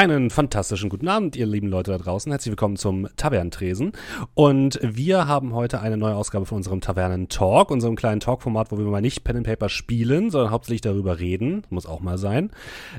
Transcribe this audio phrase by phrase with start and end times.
[0.00, 2.32] Einen fantastischen guten Abend, ihr lieben Leute da draußen.
[2.32, 3.92] Herzlich willkommen zum Tavernentresen.
[4.32, 8.86] Und wir haben heute eine neue Ausgabe von unserem Tavernen-Talk, unserem kleinen Talk-Format, wo wir
[8.86, 11.64] mal nicht Pen and Paper spielen, sondern hauptsächlich darüber reden.
[11.68, 12.48] Muss auch mal sein.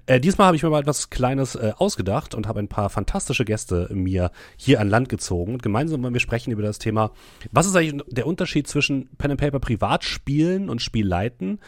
[0.06, 3.46] Äh, diesmal habe ich mir mal etwas Kleines äh, ausgedacht und habe ein paar fantastische
[3.46, 5.54] Gäste mir hier an Land gezogen.
[5.54, 7.10] Und gemeinsam wollen wir sprechen über das Thema,
[7.52, 11.62] was ist eigentlich der Unterschied zwischen Pen and Paper privat spielen und Spielleiten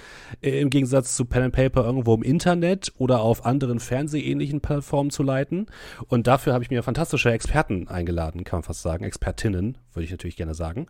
[0.44, 5.10] äh, im Gegensatz zu Pen and Paper irgendwo im Internet oder auf anderen fernsehähnlichen Plattformen
[5.10, 5.68] zu leiten.
[6.08, 9.04] Und dafür habe ich mir fantastische Experten eingeladen, kann man fast sagen.
[9.04, 10.88] Expertinnen, würde ich natürlich gerne sagen.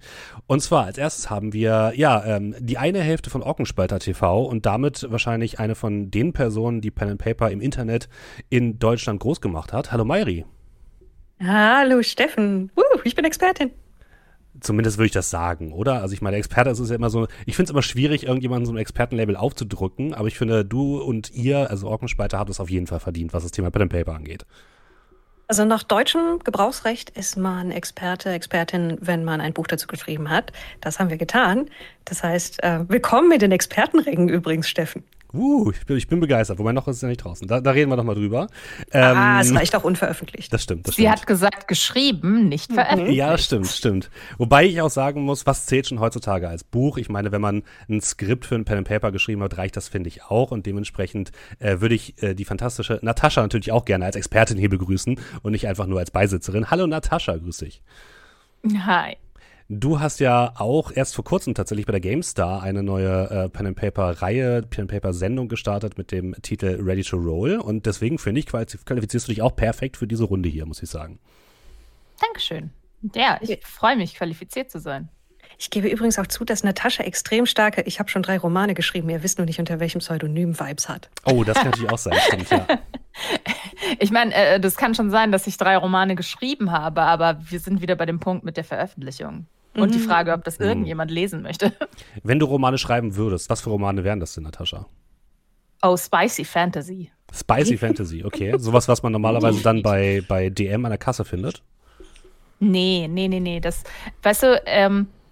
[0.48, 4.66] Und zwar als erstes haben wir, ja, ähm, die eine Hälfte von Orkenspalter TV und
[4.66, 8.10] damit wahrscheinlich eine von den Personen, die Pen and Paper im Internet
[8.50, 9.92] in Deutschland groß gemacht hat.
[9.92, 10.46] Hallo Mairi.
[11.42, 12.72] Hallo Steffen.
[12.76, 13.72] Uh, ich bin Expertin.
[14.64, 16.02] Zumindest würde ich das sagen, oder?
[16.02, 18.72] Also ich meine, Experte ist ja immer so, ich finde es immer schwierig, irgendjemanden so
[18.72, 22.88] ein Expertenlabel aufzudrücken, aber ich finde, du und ihr, also Orkenspalter, habt es auf jeden
[22.88, 24.46] Fall verdient, was das Thema Pen and Paper angeht.
[25.50, 30.54] Also nach deutschem Gebrauchsrecht ist man Experte, Expertin, wenn man ein Buch dazu geschrieben hat.
[30.80, 31.70] Das haben wir getan.
[32.06, 35.04] Das heißt, äh, willkommen in den Expertenringen übrigens, Steffen.
[35.34, 36.60] Uh, ich bin, ich bin begeistert.
[36.60, 37.48] Wobei noch ist es ja nicht draußen.
[37.48, 38.48] Da, da reden wir doch mal drüber.
[38.92, 40.54] Ähm, ah, es reicht auch unveröffentlicht.
[40.54, 40.88] Das stimmt.
[40.88, 41.16] Das Sie stimmt.
[41.18, 42.76] hat gesagt, geschrieben, nicht Mhm.
[42.76, 43.18] veröffentlicht.
[43.18, 44.12] Ja, stimmt, stimmt.
[44.38, 46.98] Wobei ich auch sagen muss, was zählt schon heutzutage als Buch?
[46.98, 49.88] Ich meine, wenn man ein Skript für ein Pen and Paper geschrieben hat, reicht das,
[49.88, 50.52] finde ich, auch.
[50.52, 54.70] Und dementsprechend äh, würde ich äh, die fantastische Natascha natürlich auch gerne als Expertin hier
[54.70, 56.70] begrüßen und nicht einfach nur als Beisitzerin.
[56.70, 57.82] Hallo Natascha, grüß dich.
[58.86, 59.18] Hi.
[59.70, 63.68] Du hast ja auch erst vor kurzem tatsächlich bei der GameStar eine neue äh, Pen
[63.68, 67.86] and Paper Reihe, Pen and Paper Sendung gestartet mit dem Titel Ready to Roll und
[67.86, 71.20] deswegen finde ich qualifizierst du dich auch perfekt für diese Runde hier, muss ich sagen.
[72.20, 72.72] Dankeschön.
[73.16, 75.10] Ja, ich freue mich, qualifiziert zu sein.
[75.58, 79.10] Ich gebe übrigens auch zu, dass Natascha extrem starke, ich habe schon drei Romane geschrieben,
[79.10, 81.10] ihr wisst nur nicht, unter welchem Pseudonym Vibes hat.
[81.26, 82.66] Oh, das kann natürlich auch sein, stimmt, ja.
[84.00, 87.60] Ich meine, äh, das kann schon sein, dass ich drei Romane geschrieben habe, aber wir
[87.60, 89.48] sind wieder bei dem Punkt mit der Veröffentlichung.
[89.76, 90.04] Und die Mhm.
[90.04, 91.74] Frage, ob das irgendjemand lesen möchte.
[92.22, 94.86] Wenn du Romane schreiben würdest, was für Romane wären das denn, Natascha?
[95.82, 97.12] Oh, Spicy Fantasy.
[97.34, 98.54] Spicy Fantasy, okay.
[98.58, 101.64] Sowas, was man normalerweise dann bei, bei DM an der Kasse findet.
[102.60, 103.60] Nee, nee, nee, nee.
[103.60, 103.84] Das,
[104.22, 105.23] weißt du, ähm, die-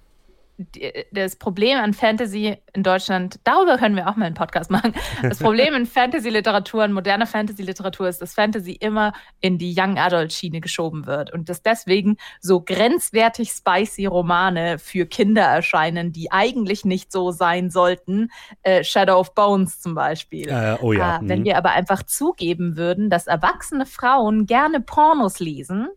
[1.11, 4.93] das Problem an Fantasy in Deutschland, darüber können wir auch mal einen Podcast machen.
[5.21, 10.61] Das Problem in Fantasy-Literatur, in moderner Fantasy-Literatur ist, dass Fantasy immer in die Young Adult-Schiene
[10.61, 17.11] geschoben wird und dass deswegen so grenzwertig spicy Romane für Kinder erscheinen, die eigentlich nicht
[17.11, 18.29] so sein sollten.
[18.63, 20.49] Äh, Shadow of Bones zum Beispiel.
[20.49, 21.17] Äh, oh ja.
[21.17, 21.45] Ah, wenn mhm.
[21.45, 25.89] wir aber einfach zugeben würden, dass erwachsene Frauen gerne Pornos lesen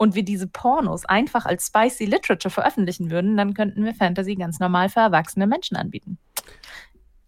[0.00, 4.58] und wir diese Pornos einfach als spicy Literature veröffentlichen würden, dann könnten wir Fantasy ganz
[4.58, 6.16] normal für erwachsene Menschen anbieten.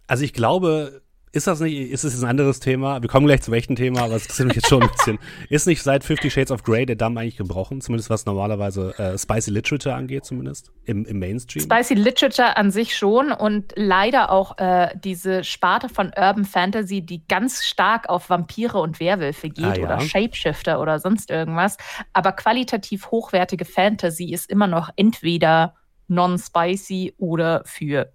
[0.06, 1.02] Also ich glaube,
[1.32, 3.00] ist das nicht, ist es ein anderes Thema?
[3.00, 5.19] Wir kommen gleich zum echten Thema, aber es interessiert mich jetzt schon ein bisschen.
[5.48, 7.81] Ist nicht seit Fifty Shades of Grey der Damm eigentlich gebrochen?
[7.81, 11.65] Zumindest was normalerweise äh, Spicy Literature angeht, zumindest im, im Mainstream.
[11.65, 17.26] Spicy Literature an sich schon und leider auch äh, diese Sparte von Urban Fantasy, die
[17.26, 19.84] ganz stark auf Vampire und Werwölfe geht Ah, ja.
[19.84, 21.78] oder Shapeshifter oder sonst irgendwas.
[22.12, 25.75] Aber qualitativ hochwertige Fantasy ist immer noch entweder
[26.09, 28.12] non-spicy oder für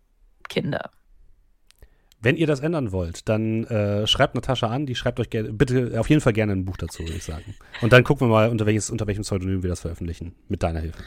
[0.49, 0.91] Kinder.
[2.19, 5.99] Wenn ihr das ändern wollt, dann äh, schreibt Natascha an, die schreibt euch gerne, bitte
[5.99, 7.55] auf jeden Fall gerne ein Buch dazu, würde ich sagen.
[7.81, 10.79] Und dann gucken wir mal, unter, welches, unter welchem Pseudonym wir das veröffentlichen, mit deiner
[10.79, 11.03] Hilfe.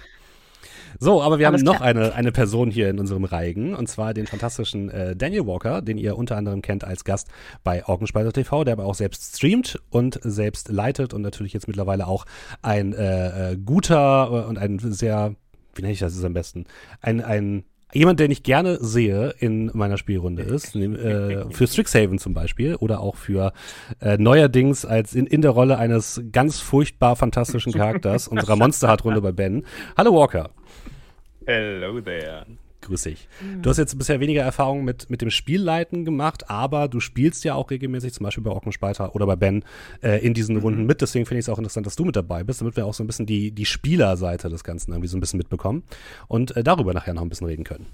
[0.99, 1.89] So, aber wir Alles haben noch klar.
[1.89, 5.99] eine, eine Person hier in unserem Reigen, und zwar den fantastischen äh, Daniel Walker, den
[5.99, 7.29] ihr unter anderem kennt als Gast
[7.63, 12.07] bei Orkenspalter TV, der aber auch selbst streamt und selbst leitet und natürlich jetzt mittlerweile
[12.07, 12.25] auch
[12.63, 15.35] ein äh, äh, guter äh, und ein sehr,
[15.75, 16.67] wie nenne ich das jetzt am besten,
[17.01, 22.35] ein, ein Jemand, den ich gerne sehe in meiner Spielrunde ist, äh, für Strixhaven zum
[22.35, 23.53] Beispiel oder auch für
[24.01, 29.33] äh, neuerdings als in, in der Rolle eines ganz furchtbar fantastischen Charakters unserer Monsterhard-Runde bei
[29.33, 29.65] Ben.
[29.97, 30.51] Hallo Walker.
[31.47, 32.47] Hello there.
[32.91, 33.29] Grüß dich.
[33.63, 37.55] Du hast jetzt bisher weniger Erfahrung mit, mit dem Spielleiten gemacht, aber du spielst ja
[37.55, 39.65] auch regelmäßig, zum Beispiel bei Orkenspalter oder bei Ben,
[40.03, 41.01] äh, in diesen Runden mit.
[41.01, 43.05] Deswegen finde ich es auch interessant, dass du mit dabei bist, damit wir auch so
[43.05, 45.85] ein bisschen die, die Spielerseite des Ganzen irgendwie so ein bisschen mitbekommen
[46.27, 47.87] und äh, darüber nachher noch ein bisschen reden können.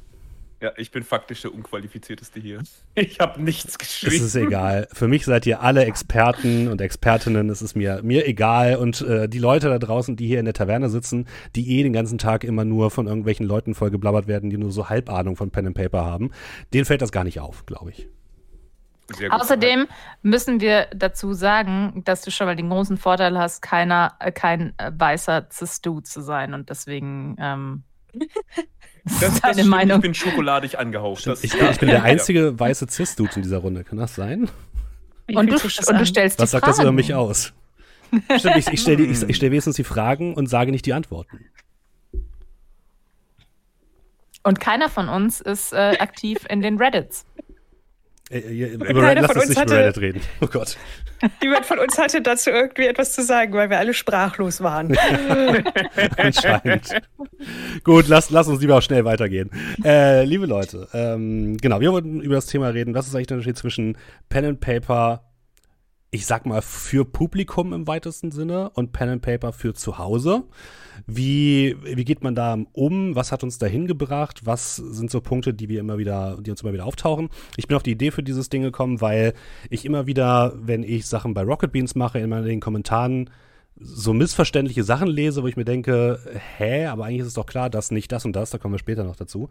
[0.61, 2.61] Ja, ich bin faktisch der unqualifizierteste hier.
[2.94, 4.25] Ich habe nichts Es geschrieben.
[4.25, 4.88] ist egal.
[4.91, 7.50] Für mich seid ihr alle Experten und Expertinnen.
[7.50, 8.76] Es ist mir, mir egal.
[8.76, 11.93] Und äh, die Leute da draußen, die hier in der Taverne sitzen, die eh den
[11.93, 15.67] ganzen Tag immer nur von irgendwelchen Leuten vollgeblabbert werden, die nur so Halbahnung von Pen
[15.67, 16.31] and Paper haben,
[16.73, 18.09] denen fällt das gar nicht auf, glaube ich.
[19.14, 19.41] Sehr gut.
[19.41, 19.87] Außerdem
[20.23, 24.73] müssen wir dazu sagen, dass du schon mal den großen Vorteil hast, keiner, äh, kein
[24.79, 27.82] äh, weißer Cis-Du zu sein und deswegen ähm,
[29.06, 29.97] das, das ist deine Meinung.
[29.99, 31.26] Ich bin schokoladig angehaucht.
[31.26, 33.85] Das, Ich, bin- ich bin der einzige weiße Cis-Dude in dieser Runde.
[33.85, 34.49] Kann das sein?
[35.29, 36.67] Und du, und du stellst Was die sagt Fragen.
[36.67, 37.53] das über mich aus?
[38.38, 41.41] Stimmt, ich, ich stelle ich, ich stell wenigstens die Fragen und sage nicht die Antworten.
[44.44, 47.26] Und keiner von uns ist äh, aktiv in den Reddits.
[48.28, 50.20] Über Reddit, lass uns nicht hatte, über Reddit reden.
[50.40, 50.76] Oh Gott.
[51.43, 54.96] Niemand von uns hatte dazu irgendwie etwas zu sagen, weil wir alle sprachlos waren.
[56.17, 56.90] Anscheinend.
[57.84, 59.50] Gut, lass, lass uns lieber auch schnell weitergehen.
[59.84, 62.94] Äh, liebe Leute, ähm, genau, wir wollten über das Thema reden.
[62.94, 63.96] Was ist eigentlich der Unterschied zwischen
[64.28, 65.23] Pen and Paper
[66.11, 70.44] ich sag mal, für Publikum im weitesten Sinne und Pen and Paper für zu Hause.
[71.06, 73.14] Wie, wie geht man da um?
[73.14, 74.43] Was hat uns dahin gebracht?
[74.44, 77.29] Was sind so Punkte, die wir immer wieder, die uns immer wieder auftauchen?
[77.56, 79.35] Ich bin auf die Idee für dieses Ding gekommen, weil
[79.69, 83.31] ich immer wieder, wenn ich Sachen bei Rocket Beans mache, immer in den Kommentaren
[83.78, 86.19] so missverständliche Sachen lese, wo ich mir denke,
[86.56, 88.78] hä, aber eigentlich ist es doch klar, dass nicht das und das, da kommen wir
[88.78, 89.49] später noch dazu.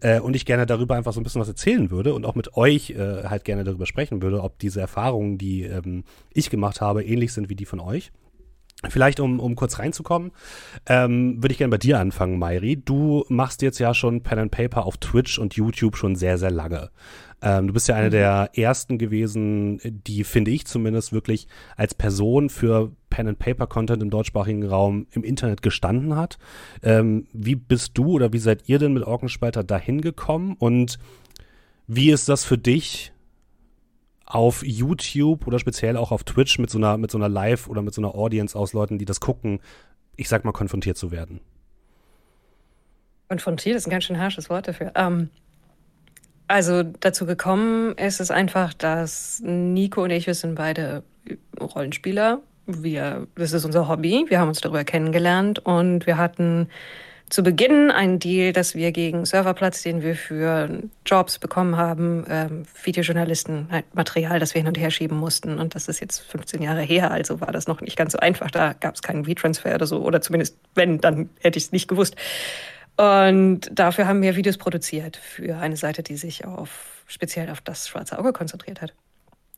[0.00, 2.56] Äh, und ich gerne darüber einfach so ein bisschen was erzählen würde und auch mit
[2.56, 6.04] euch äh, halt gerne darüber sprechen würde, ob diese Erfahrungen, die ähm,
[6.34, 8.10] ich gemacht habe, ähnlich sind wie die von euch.
[8.88, 10.30] Vielleicht, um, um kurz reinzukommen,
[10.86, 12.76] ähm, würde ich gerne bei dir anfangen, Mairi.
[12.76, 16.52] Du machst jetzt ja schon Pen and Paper auf Twitch und YouTube schon sehr, sehr
[16.52, 16.90] lange.
[17.42, 18.12] Ähm, du bist ja eine mhm.
[18.12, 24.00] der ersten gewesen, die, finde ich zumindest, wirklich als Person für Pen and Paper Content
[24.00, 26.38] im deutschsprachigen Raum im Internet gestanden hat.
[26.84, 31.00] Ähm, wie bist du oder wie seid ihr denn mit Orkenspalter dahin gekommen und
[31.88, 33.12] wie ist das für dich,
[34.28, 37.80] auf YouTube oder speziell auch auf Twitch mit so einer, mit so einer Live- oder
[37.80, 39.60] mit so einer Audience aus Leuten, die das gucken,
[40.16, 41.40] ich sag mal, konfrontiert zu werden.
[43.28, 44.92] Konfrontiert ist ein ganz schön harsches Wort dafür.
[44.96, 45.30] Ähm,
[46.46, 51.02] also dazu gekommen ist es einfach, dass Nico und ich, wir sind beide
[51.58, 52.40] Rollenspieler.
[52.66, 54.26] Wir, das ist unser Hobby.
[54.28, 56.68] Wir haben uns darüber kennengelernt und wir hatten
[57.30, 62.62] zu Beginn ein Deal, dass wir gegen Serverplatz, den wir für Jobs bekommen haben, ähm,
[62.82, 65.58] Videojournalisten, halt Material, das wir hin und her schieben mussten.
[65.58, 68.50] Und das ist jetzt 15 Jahre her, also war das noch nicht ganz so einfach.
[68.50, 71.88] Da gab es keinen V-Transfer oder so, oder zumindest wenn, dann hätte ich es nicht
[71.88, 72.16] gewusst.
[72.96, 77.88] Und dafür haben wir Videos produziert für eine Seite, die sich auf speziell auf das
[77.88, 78.92] schwarze Auge konzentriert hat.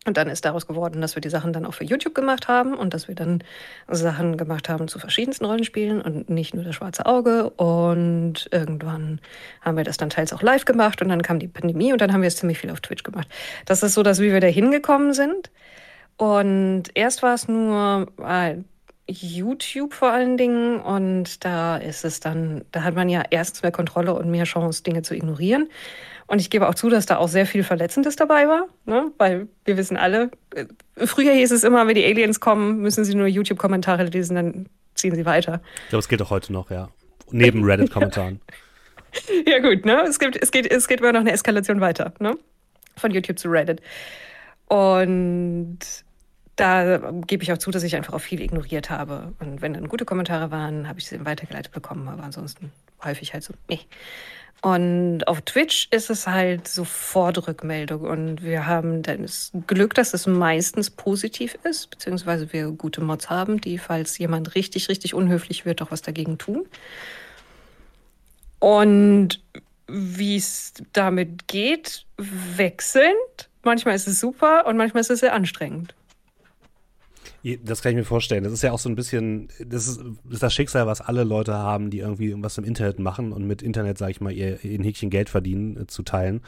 [0.06, 2.72] Und dann ist daraus geworden, dass wir die Sachen dann auch für YouTube gemacht haben
[2.72, 3.44] und dass wir dann
[3.86, 7.50] Sachen gemacht haben zu verschiedensten Rollenspielen und nicht nur das schwarze Auge.
[7.50, 9.20] Und irgendwann
[9.60, 12.14] haben wir das dann teils auch live gemacht und dann kam die Pandemie und dann
[12.14, 13.28] haben wir es ziemlich viel auf Twitch gemacht.
[13.66, 15.50] Das ist so, dass wie wir da hingekommen sind.
[16.16, 18.56] Und erst war es nur äh,
[19.06, 23.72] YouTube vor allen Dingen und da ist es dann, da hat man ja erstens mehr
[23.72, 25.68] Kontrolle und mehr Chance, Dinge zu ignorieren.
[26.30, 29.10] Und ich gebe auch zu, dass da auch sehr viel Verletzendes dabei war, ne?
[29.18, 30.64] weil wir wissen alle, äh,
[31.04, 35.16] früher hieß es immer, wenn die Aliens kommen, müssen sie nur YouTube-Kommentare lesen, dann ziehen
[35.16, 35.60] sie weiter.
[35.82, 36.88] Ich glaube, es geht auch heute noch, ja.
[37.32, 38.40] Neben Reddit-Kommentaren.
[39.44, 40.04] ja, gut, ne?
[40.08, 42.38] Es, gibt, es, geht, es geht immer noch eine Eskalation weiter, ne?
[42.96, 43.82] Von YouTube zu Reddit.
[44.68, 45.80] Und
[46.54, 49.32] da gebe ich auch zu, dass ich einfach auch viel ignoriert habe.
[49.40, 52.70] Und wenn dann gute Kommentare waren, habe ich sie weitergeleitet bekommen, aber ansonsten
[53.02, 53.80] häufig halt so, nee.
[54.62, 58.02] Und auf Twitch ist es halt sofort Rückmeldung.
[58.02, 63.30] Und wir haben dann das Glück, dass es meistens positiv ist, beziehungsweise wir gute Mods
[63.30, 66.66] haben, die, falls jemand richtig, richtig unhöflich wird, auch was dagegen tun.
[68.58, 69.42] Und
[69.86, 73.48] wie es damit geht, wechselnd.
[73.62, 75.94] Manchmal ist es super und manchmal ist es sehr anstrengend.
[77.64, 78.44] Das kann ich mir vorstellen.
[78.44, 81.24] Das ist ja auch so ein bisschen, das ist, das ist das Schicksal, was alle
[81.24, 84.62] Leute haben, die irgendwie irgendwas im Internet machen und mit Internet, sage ich mal, ihr
[84.62, 86.42] in Häkchen Geld verdienen, äh, zu teilen.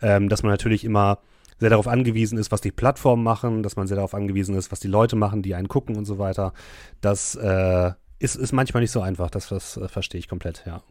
[0.00, 1.18] Ähm, dass man natürlich immer
[1.58, 4.80] sehr darauf angewiesen ist, was die Plattformen machen, dass man sehr darauf angewiesen ist, was
[4.80, 6.52] die Leute machen, die einen gucken und so weiter.
[7.00, 9.30] Das äh, ist, ist manchmal nicht so einfach.
[9.30, 10.82] Das, das äh, verstehe ich komplett, ja.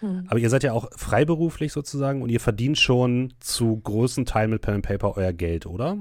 [0.00, 0.26] Hm.
[0.28, 4.62] Aber ihr seid ja auch freiberuflich sozusagen und ihr verdient schon zu großen Teilen mit
[4.62, 5.98] Pen and Paper euer Geld, oder?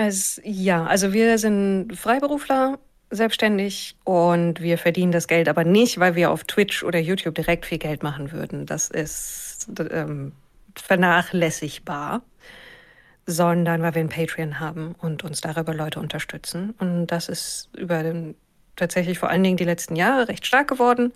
[0.00, 2.78] Es, ja, also wir sind Freiberufler,
[3.10, 7.66] selbstständig und wir verdienen das Geld aber nicht, weil wir auf Twitch oder YouTube direkt
[7.66, 8.64] viel Geld machen würden.
[8.64, 10.30] Das ist ähm,
[10.76, 12.22] vernachlässigbar,
[13.26, 16.74] sondern weil wir ein Patreon haben und uns darüber Leute unterstützen.
[16.78, 18.36] Und das ist über den,
[18.76, 21.12] tatsächlich vor allen Dingen die letzten Jahre recht stark geworden.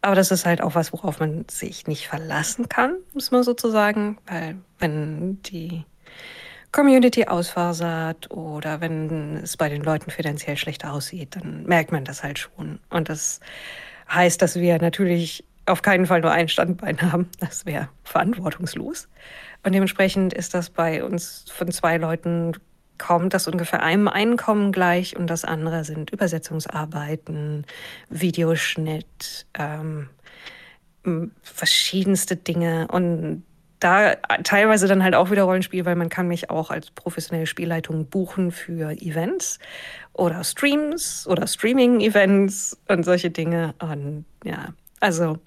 [0.00, 4.16] Aber das ist halt auch was, worauf man sich nicht verlassen kann, muss man sozusagen,
[4.26, 5.84] weil wenn die
[6.74, 12.24] Community ausfasert oder wenn es bei den Leuten finanziell schlechter aussieht, dann merkt man das
[12.24, 12.80] halt schon.
[12.90, 13.38] Und das
[14.12, 17.30] heißt, dass wir natürlich auf keinen Fall nur ein Standbein haben.
[17.38, 19.08] Das wäre verantwortungslos.
[19.62, 22.54] Und dementsprechend ist das bei uns von zwei Leuten
[22.98, 27.66] kommt das ungefähr einem Einkommen gleich und das andere sind Übersetzungsarbeiten,
[28.10, 30.08] Videoschnitt, ähm,
[31.40, 33.44] verschiedenste Dinge und
[33.80, 34.14] da
[34.44, 38.50] teilweise dann halt auch wieder Rollenspiel, weil man kann mich auch als professionelle Spielleitung buchen
[38.50, 39.58] für Events
[40.12, 43.74] oder Streams oder Streaming-Events und solche Dinge.
[43.80, 44.68] Und ja,
[45.00, 45.38] also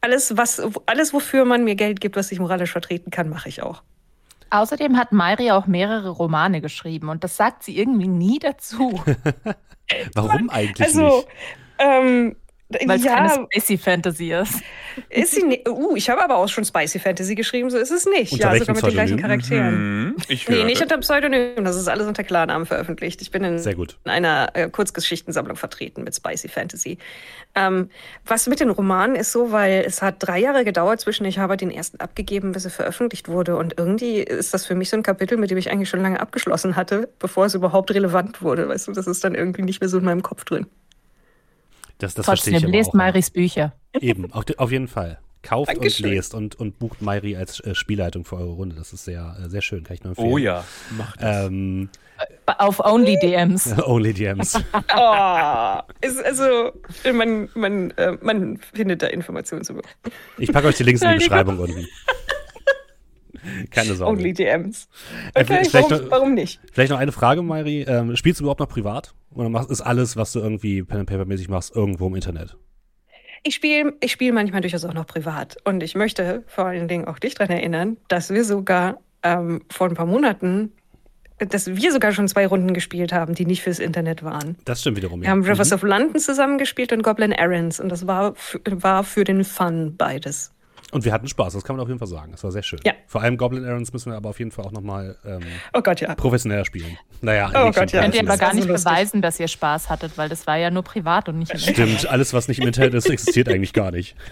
[0.00, 3.62] alles, was, alles, wofür man mir Geld gibt, was ich moralisch vertreten kann, mache ich
[3.62, 3.82] auch.
[4.50, 9.02] Außerdem hat Mayri auch mehrere Romane geschrieben und das sagt sie irgendwie nie dazu.
[10.14, 11.28] Warum eigentlich Also, nicht?
[11.78, 12.36] ähm,
[12.68, 14.62] Weil es ja, keine Spacey Fantasy ist.
[15.10, 18.06] ist sie ne uh, ich habe aber auch schon Spicy Fantasy geschrieben, so ist es
[18.06, 18.32] nicht.
[18.32, 19.40] Unter ja, sogar mit den gleichen Pseudonym?
[19.40, 20.04] Charakteren.
[20.04, 23.20] Mhm, ich Nee, nicht unter Pseudonym, das ist alles unter Klarnamen veröffentlicht.
[23.20, 23.98] Ich bin in, Sehr gut.
[24.04, 26.98] in einer äh, Kurzgeschichtensammlung vertreten mit Spicy Fantasy.
[27.54, 27.90] Ähm,
[28.24, 31.56] was mit den Romanen ist so, weil es hat drei Jahre gedauert zwischen ich habe
[31.58, 33.56] den ersten abgegeben, bis er veröffentlicht wurde.
[33.56, 36.18] Und irgendwie ist das für mich so ein Kapitel, mit dem ich eigentlich schon lange
[36.18, 38.68] abgeschlossen hatte, bevor es überhaupt relevant wurde.
[38.68, 40.66] Weißt du, das ist dann irgendwie nicht mehr so in meinem Kopf drin.
[41.98, 42.94] Das, das verstehe ich Trotzdem, aber lest auch.
[42.94, 43.72] Mayris Bücher.
[44.00, 45.18] Eben, auf, auf jeden Fall.
[45.42, 46.06] Kauft Dankeschön.
[46.06, 48.76] und lest und, und bucht Mayri als äh, Spielleitung für eure Runde.
[48.76, 50.32] Das ist sehr, äh, sehr schön, kann ich nur empfehlen.
[50.32, 50.64] Oh ja,
[50.96, 51.46] mach das.
[51.46, 51.90] Ähm,
[52.46, 53.74] Auf Only DMs.
[53.84, 54.54] Only DMs.
[54.96, 56.72] Oh, ist, also
[57.12, 59.80] man, man, äh, man findet da Informationen zu.
[60.38, 61.16] Ich packe euch die Links in die.
[61.16, 61.86] Beschreibung unten.
[63.70, 64.18] Keine Sorge.
[64.18, 64.88] Only DMs.
[65.34, 66.60] Äh, Okay, vielleicht warum, noch- warum nicht?
[66.72, 67.82] Vielleicht noch eine Frage, Mayri.
[67.82, 69.14] Ähm, spielst du überhaupt noch privat?
[69.34, 72.56] Oder machst, ist alles, was du irgendwie Pen and Paper mäßig machst, irgendwo im Internet?
[73.42, 75.56] Ich spiele ich spiel manchmal durchaus auch noch privat.
[75.64, 79.88] Und ich möchte vor allen Dingen auch dich daran erinnern, dass wir sogar ähm, vor
[79.88, 80.72] ein paar Monaten,
[81.38, 84.56] dass wir sogar schon zwei Runden gespielt haben, die nicht fürs Internet waren.
[84.64, 85.20] Das stimmt wiederum.
[85.20, 85.30] Wir ja.
[85.32, 85.74] haben Rivers Mhm.
[85.74, 87.80] of London zusammengespielt und Goblin Errands.
[87.80, 88.34] Und das war,
[88.64, 90.52] war für den Fun beides.
[90.92, 92.30] Und wir hatten Spaß, das kann man auf jeden Fall sagen.
[92.32, 92.78] Das war sehr schön.
[92.84, 92.92] Ja.
[93.08, 95.40] Vor allem Goblin Errands müssen wir aber auf jeden Fall auch nochmal ähm,
[95.72, 96.14] Oh Gott, ja.
[96.14, 96.96] professioneller spielen.
[97.20, 98.02] Naja, Oh Gott, ja.
[98.02, 98.84] Könnt ihr aber gar nicht lustig.
[98.90, 101.98] beweisen, dass ihr Spaß hattet, weil das war ja nur privat und nicht im Internet.
[101.98, 104.16] Stimmt, alles, was nicht im Internet ist, existiert eigentlich gar nicht.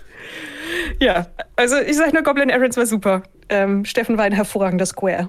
[1.00, 3.22] Ja, also ich sag nur, Goblin Errands war super.
[3.48, 5.28] Ähm, Steffen war ein hervorragender Square.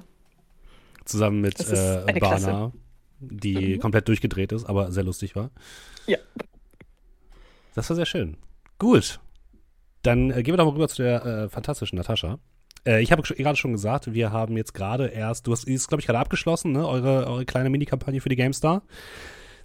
[1.06, 2.46] Zusammen mit Das äh, eine Klasse.
[2.48, 2.72] Bana,
[3.20, 5.51] die komplett durchgedreht ist, aber sehr lustig war.
[6.08, 6.18] Ja.
[7.75, 8.38] Das war sehr schön.
[8.80, 9.20] Gut.
[10.03, 12.38] Dann äh, gehen wir doch mal rüber zu der äh, fantastischen Natascha.
[12.86, 16.01] Äh, ich habe gerade schon gesagt, wir haben jetzt gerade erst, du hast, ist, glaube
[16.01, 16.88] ich, gerade abgeschlossen, ne?
[16.88, 18.83] eure, eure kleine Minikampagne für die GameStar.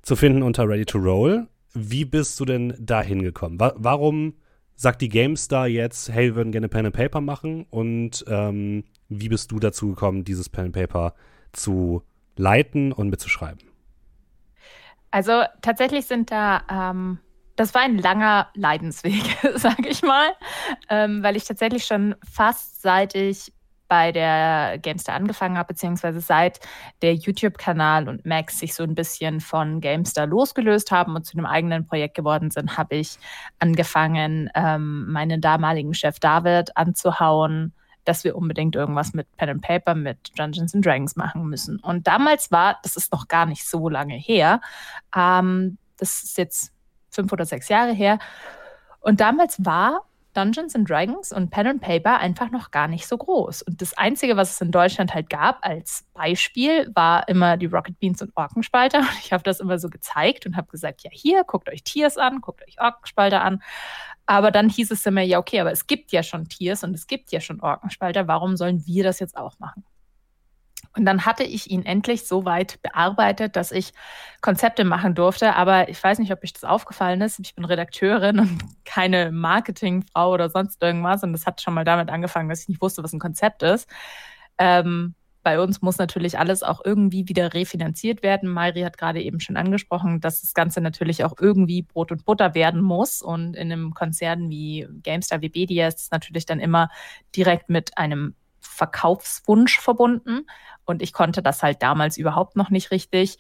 [0.02, 1.48] Zu finden unter Ready to Roll.
[1.74, 3.60] Wie bist du denn da hingekommen?
[3.60, 4.34] Wa warum
[4.74, 7.66] sagt die GameStar jetzt, hey, wir würden gerne Pen and Paper machen?
[7.68, 11.14] Und ähm, wie bist du dazu gekommen, dieses Pen and Paper
[11.52, 12.02] zu
[12.36, 13.60] leiten und mitzuschreiben?
[15.10, 17.18] Also tatsächlich sind da, ähm,
[17.58, 20.30] das war ein langer Leidensweg, sage ich mal,
[20.88, 23.52] ähm, weil ich tatsächlich schon fast seit ich
[23.88, 26.60] bei der Gamestar angefangen habe, beziehungsweise seit
[27.02, 31.46] der YouTube-Kanal und Max sich so ein bisschen von Gamestar losgelöst haben und zu einem
[31.46, 33.18] eigenen Projekt geworden sind, habe ich
[33.58, 37.72] angefangen, ähm, meinen damaligen Chef David anzuhauen,
[38.04, 41.80] dass wir unbedingt irgendwas mit Pen and Paper, mit Dungeons and Dragons machen müssen.
[41.80, 44.60] Und damals war, das ist noch gar nicht so lange her,
[45.16, 46.72] ähm, das ist jetzt
[47.10, 48.18] fünf oder sechs Jahre her.
[49.00, 50.02] Und damals war
[50.34, 53.62] Dungeons and Dragons und Pen and Paper einfach noch gar nicht so groß.
[53.62, 57.98] Und das Einzige, was es in Deutschland halt gab als Beispiel, war immer die Rocket
[57.98, 58.98] Beans und Orkenspalter.
[59.00, 62.18] Und ich habe das immer so gezeigt und habe gesagt, ja hier, guckt euch Tiers
[62.18, 63.62] an, guckt euch Orkenspalter an.
[64.26, 67.06] Aber dann hieß es immer, ja okay, aber es gibt ja schon Tiers und es
[67.06, 69.84] gibt ja schon Orkenspalter, warum sollen wir das jetzt auch machen?
[70.98, 73.92] Und dann hatte ich ihn endlich so weit bearbeitet, dass ich
[74.40, 75.54] Konzepte machen durfte.
[75.54, 77.38] Aber ich weiß nicht, ob euch das aufgefallen ist.
[77.38, 81.22] Ich bin Redakteurin und keine Marketingfrau oder sonst irgendwas.
[81.22, 83.88] Und das hat schon mal damit angefangen, dass ich nicht wusste, was ein Konzept ist.
[84.58, 85.14] Ähm,
[85.44, 88.48] bei uns muss natürlich alles auch irgendwie wieder refinanziert werden.
[88.50, 92.54] Mayri hat gerade eben schon angesprochen, dass das Ganze natürlich auch irgendwie Brot und Butter
[92.54, 93.22] werden muss.
[93.22, 96.90] Und in einem Konzern wie GameStar, wie Bedia ist es natürlich dann immer
[97.36, 100.46] direkt mit einem Verkaufswunsch verbunden.
[100.88, 103.36] Und ich konnte das halt damals überhaupt noch nicht richtig.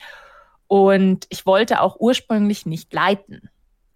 [0.66, 3.48] Und ich wollte auch ursprünglich nicht leiten.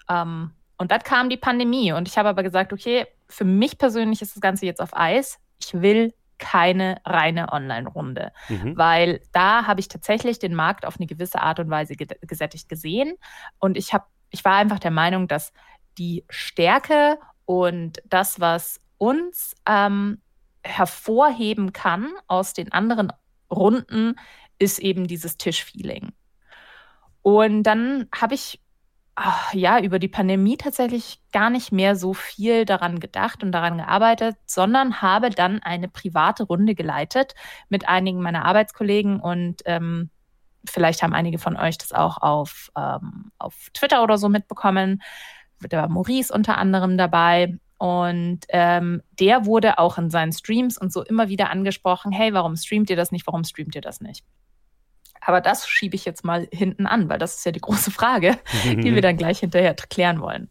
[0.09, 1.92] Ähm, und dann kam die Pandemie.
[1.92, 5.38] Und ich habe aber gesagt, okay, für mich persönlich ist das Ganze jetzt auf Eis.
[5.61, 8.76] Ich will keine reine Online-Runde, Mhm.
[8.76, 12.68] weil da habe ich tatsächlich den Markt auf eine gewisse Art und Weise ge- gesättigt
[12.71, 13.12] gesehen.
[13.59, 15.52] Und ich, hab, ich war einfach der Meinung, dass
[15.99, 20.21] die Stärke und das, was uns ähm,
[20.64, 23.12] hervorheben kann aus den anderen
[23.52, 24.14] Runden,
[24.59, 26.12] ist eben dieses Tischfeeling.
[27.23, 28.61] Und dann habe ich
[29.14, 33.78] ach, ja über die Pandemie tatsächlich gar nicht mehr so viel daran gedacht und daran
[33.78, 37.35] gearbeitet, sondern habe dann eine private Runde geleitet
[37.68, 40.11] mit einigen meiner Arbeitskollegen und ähm,
[40.68, 45.02] vielleicht haben einige von euch das auch auf, ähm, auf Twitter oder so mitbekommen.
[45.61, 47.59] Da war Maurice unter anderem dabei.
[47.83, 52.55] Und ähm, der wurde auch in seinen Streams und so immer wieder angesprochen, hey, warum
[52.55, 54.25] streamt ihr das nicht, warum streamt ihr das nicht?
[55.21, 58.39] Aber das schiebe ich jetzt mal hinten an, weil das ist ja die große Frage,
[58.62, 60.49] die wir dann gleich hinterher klären wollen.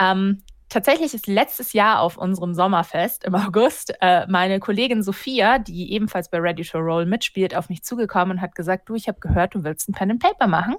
[0.00, 5.92] Ähm, tatsächlich ist letztes Jahr auf unserem Sommerfest im August äh, meine Kollegin Sophia, die
[5.92, 9.20] ebenfalls bei Ready to Roll mitspielt, auf mich zugekommen und hat gesagt, du, ich habe
[9.20, 10.76] gehört, du willst ein Pen and Paper machen.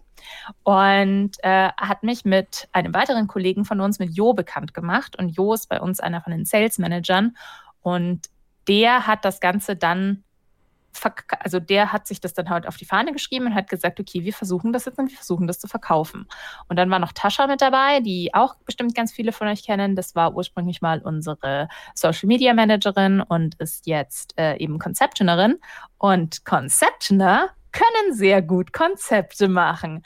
[0.64, 5.18] Und äh, hat mich mit einem weiteren Kollegen von uns, mit Jo, bekannt gemacht.
[5.18, 7.36] Und Jo ist bei uns einer von den Sales Managern.
[7.82, 8.28] Und
[8.68, 10.24] der hat das Ganze dann
[11.40, 14.24] also der hat sich das dann halt auf die Fahne geschrieben und hat gesagt, okay,
[14.24, 16.28] wir versuchen das jetzt und wir versuchen das zu verkaufen.
[16.68, 19.96] Und dann war noch Tascha mit dabei, die auch bestimmt ganz viele von euch kennen.
[19.96, 25.60] Das war ursprünglich mal unsere Social Media Managerin und ist jetzt äh, eben Conceptionerin.
[25.98, 30.04] Und Conceptioner können sehr gut Konzepte machen.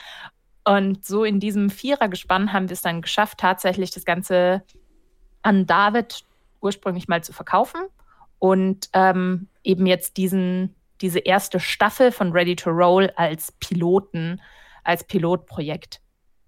[0.65, 4.63] Und so in diesem Vierergespann haben wir es dann geschafft, tatsächlich das Ganze
[5.41, 6.23] an David
[6.61, 7.81] ursprünglich mal zu verkaufen
[8.39, 14.41] und ähm, eben jetzt diesen diese erste Staffel von Ready to Roll als Piloten,
[14.83, 16.01] als Pilotprojekt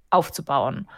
[0.09, 0.89] aufzubauen.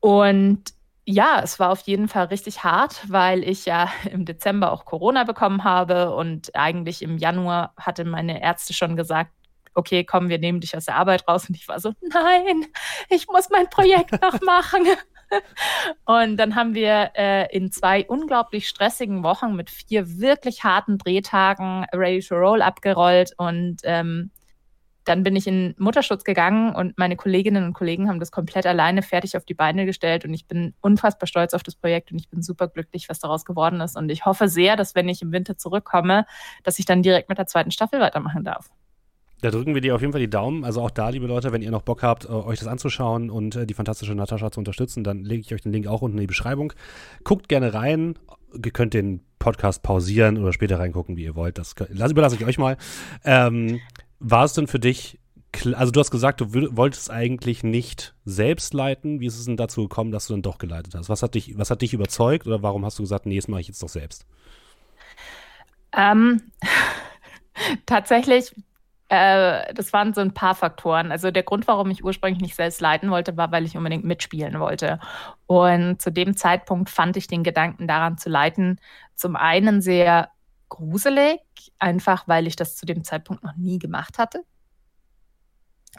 [0.00, 0.64] Und
[1.04, 5.24] ja, es war auf jeden Fall richtig hart, weil ich ja im Dezember auch Corona
[5.24, 9.30] bekommen habe und eigentlich im Januar hatte meine Ärzte schon gesagt,
[9.74, 11.48] okay, komm, wir nehmen dich aus der Arbeit raus.
[11.48, 12.64] Und ich war so, nein,
[13.10, 14.84] ich muss mein Projekt noch machen.
[16.04, 21.86] Und dann haben wir äh, in zwei unglaublich stressigen Wochen mit vier wirklich harten Drehtagen
[21.92, 24.30] Ready to Roll abgerollt und ähm,
[25.06, 29.02] dann bin ich in Mutterschutz gegangen und meine Kolleginnen und Kollegen haben das komplett alleine
[29.02, 32.28] fertig auf die Beine gestellt und ich bin unfassbar stolz auf das Projekt und ich
[32.28, 35.30] bin super glücklich, was daraus geworden ist und ich hoffe sehr, dass wenn ich im
[35.30, 36.26] Winter zurückkomme,
[36.64, 38.68] dass ich dann direkt mit der zweiten Staffel weitermachen darf.
[39.46, 40.64] Da drücken wir dir auf jeden Fall die Daumen.
[40.64, 43.54] Also auch da, liebe Leute, wenn ihr noch Bock habt, äh, euch das anzuschauen und
[43.54, 46.22] äh, die fantastische Natascha zu unterstützen, dann lege ich euch den Link auch unten in
[46.22, 46.72] die Beschreibung.
[47.22, 48.18] Guckt gerne rein.
[48.52, 51.58] Ihr könnt den Podcast pausieren oder später reingucken, wie ihr wollt.
[51.58, 51.76] Das
[52.10, 52.76] überlasse ich euch mal.
[53.24, 53.78] Ähm,
[54.18, 55.20] war es denn für dich,
[55.74, 59.20] also du hast gesagt, du wolltest eigentlich nicht selbst leiten.
[59.20, 61.08] Wie ist es denn dazu gekommen, dass du dann doch geleitet hast?
[61.08, 63.60] Was hat dich, was hat dich überzeugt oder warum hast du gesagt, nee, das mache
[63.60, 64.26] ich jetzt doch selbst?
[65.96, 66.42] Ähm,
[67.86, 68.52] tatsächlich
[69.08, 71.12] äh, das waren so ein paar Faktoren.
[71.12, 74.58] Also der Grund, warum ich ursprünglich nicht selbst leiten wollte, war, weil ich unbedingt mitspielen
[74.58, 74.98] wollte.
[75.46, 78.80] Und zu dem Zeitpunkt fand ich den Gedanken daran zu leiten
[79.14, 80.30] zum einen sehr
[80.68, 81.40] gruselig,
[81.78, 84.42] einfach weil ich das zu dem Zeitpunkt noch nie gemacht hatte.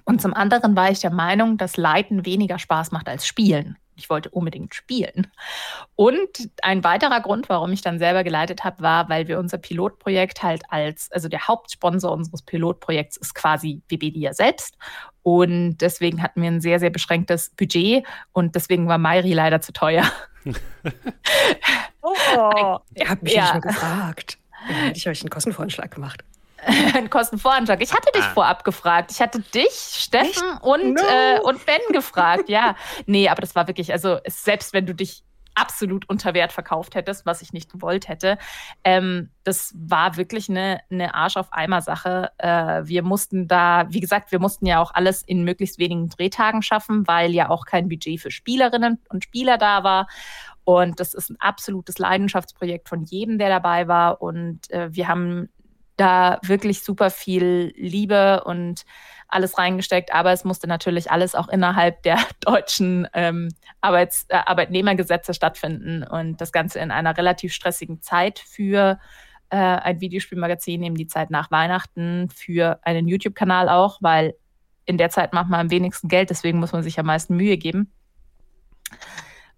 [0.05, 4.09] Und zum anderen war ich der Meinung, dass Leiten weniger Spaß macht als Spielen ich
[4.09, 5.27] wollte unbedingt spielen.
[5.95, 10.43] Und ein weiterer Grund, warum ich dann selber geleitet habe, war, weil wir unser Pilotprojekt
[10.43, 14.77] halt als, also der Hauptsponsor unseres Pilotprojekts ist quasi Webedia selbst.
[15.23, 19.73] Und deswegen hatten wir ein sehr, sehr beschränktes Budget und deswegen war Mairi leider zu
[19.73, 20.05] teuer.
[22.01, 23.47] oh, ihr habt mich ja.
[23.47, 24.37] schon gefragt.
[24.69, 26.23] Ja, hätte ich euch einen Kostenvorschlag gemacht.
[26.95, 27.81] einen Kostenvoranschlag.
[27.81, 28.33] Ich hatte dich ah.
[28.33, 29.11] vorab gefragt.
[29.11, 31.01] Ich hatte dich, Steffen und, no.
[31.01, 32.49] äh, und Ben gefragt.
[32.49, 35.23] Ja, nee, aber das war wirklich, also selbst wenn du dich
[35.57, 38.37] absolut unter Wert verkauft hättest, was ich nicht gewollt hätte.
[38.83, 42.31] Ähm, das war wirklich eine, eine Arsch auf Eimer Sache.
[42.37, 46.61] Äh, wir mussten da, wie gesagt, wir mussten ja auch alles in möglichst wenigen Drehtagen
[46.61, 50.07] schaffen, weil ja auch kein Budget für Spielerinnen und Spieler da war.
[50.63, 54.21] Und das ist ein absolutes Leidenschaftsprojekt von jedem, der dabei war.
[54.21, 55.49] Und äh, wir haben
[55.97, 58.85] da wirklich super viel Liebe und
[59.27, 63.49] alles reingesteckt, aber es musste natürlich alles auch innerhalb der deutschen ähm,
[63.81, 68.99] Arbeits äh, Arbeitnehmergesetze stattfinden und das Ganze in einer relativ stressigen Zeit für
[69.49, 74.35] äh, ein Videospielmagazin, eben die Zeit nach Weihnachten, für einen YouTube-Kanal auch, weil
[74.85, 77.57] in der Zeit macht man am wenigsten Geld, deswegen muss man sich am meisten Mühe
[77.57, 77.91] geben.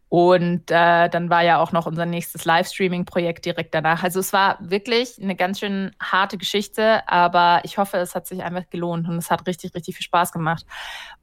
[0.10, 4.02] Und äh, dann war ja auch noch unser nächstes Livestreaming-Projekt direkt danach.
[4.02, 8.42] Also es war wirklich eine ganz schön harte Geschichte, aber ich hoffe, es hat sich
[8.42, 10.66] einfach gelohnt und es hat richtig, richtig viel Spaß gemacht.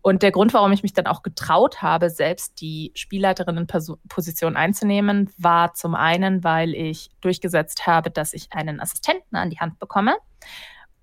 [0.02, 5.74] Und der Grund, warum ich mich dann auch getraut habe, selbst die Spielleiterinnen-Position einzunehmen, war
[5.74, 10.14] zum einen, weil ich durchgesetzt habe, dass ich einen Assistenten an die Hand bekomme.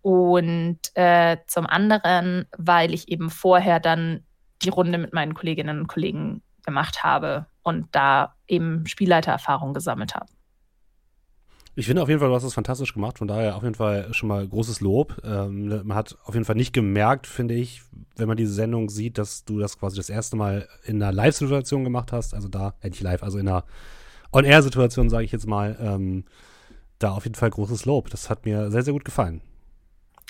[0.02, 4.24] Und äh, zum anderen, weil ich eben vorher dann
[4.62, 10.28] die Runde mit meinen Kolleginnen und Kollegen gemacht habe und da eben Spielleitererfahrung gesammelt habe.
[11.76, 13.18] Ich finde auf jeden Fall, du hast das fantastisch gemacht.
[13.18, 15.20] Von daher auf jeden Fall schon mal großes Lob.
[15.24, 17.82] Ähm, man hat auf jeden Fall nicht gemerkt, finde ich,
[18.16, 21.84] wenn man diese Sendung sieht, dass du das quasi das erste Mal in einer Live-Situation
[21.84, 22.36] gemacht hast.
[22.36, 23.64] Also da, äh, nicht live, also in einer
[24.32, 25.76] On-Air-Situation, sage ich jetzt mal.
[25.80, 26.26] Ähm,
[27.00, 28.10] da auf jeden Fall großes Lob.
[28.12, 29.42] Das hat mir sehr, sehr gut gefallen.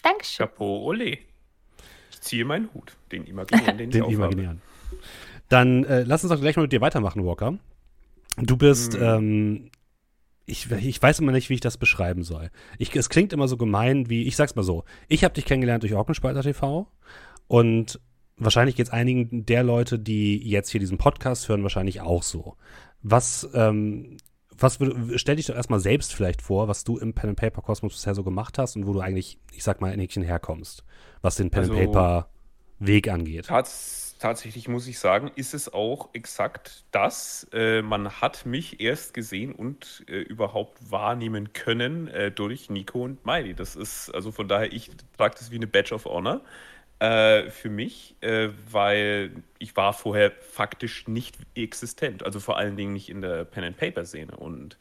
[0.01, 0.47] Dankeschön.
[0.47, 1.17] Chapeau, ole.
[2.09, 2.95] Ich ziehe meinen Hut.
[3.11, 4.61] Den imaginären, den, den ich imaginären.
[5.49, 7.57] Dann äh, lass uns doch gleich mal mit dir weitermachen, Walker.
[8.37, 9.01] Du bist, hm.
[9.01, 9.71] ähm,
[10.45, 12.49] ich, ich weiß immer nicht, wie ich das beschreiben soll.
[12.77, 15.83] Ich, es klingt immer so gemein wie, ich sag's mal so, ich habe dich kennengelernt
[15.83, 16.87] durch Orkenspalter TV
[17.47, 17.99] und
[18.37, 22.57] wahrscheinlich geht es einigen der Leute, die jetzt hier diesen Podcast hören, wahrscheinlich auch so.
[23.01, 24.17] Was, ähm,
[24.57, 24.79] was
[25.15, 28.15] stell dich doch erstmal selbst vielleicht vor, was du im Pen and Paper Kosmos bisher
[28.15, 30.83] so gemacht hast und wo du eigentlich, ich sag mal, in Häkchen herkommst,
[31.21, 32.29] was den Pen also, and Paper
[32.79, 33.45] Weg angeht.
[33.45, 37.45] Tats tatsächlich muss ich sagen, ist es auch exakt das.
[37.51, 43.25] Äh, man hat mich erst gesehen und äh, überhaupt wahrnehmen können äh, durch Nico und
[43.25, 43.53] Miley.
[43.53, 46.39] Das ist, also von daher, ich trage das wie eine Badge of Honor
[46.99, 52.23] äh, für mich, äh, weil ich war vorher faktisch nicht existent.
[52.23, 54.37] Also vor allen Dingen nicht in der Pen-and-Paper-Szene.
[54.37, 54.77] Und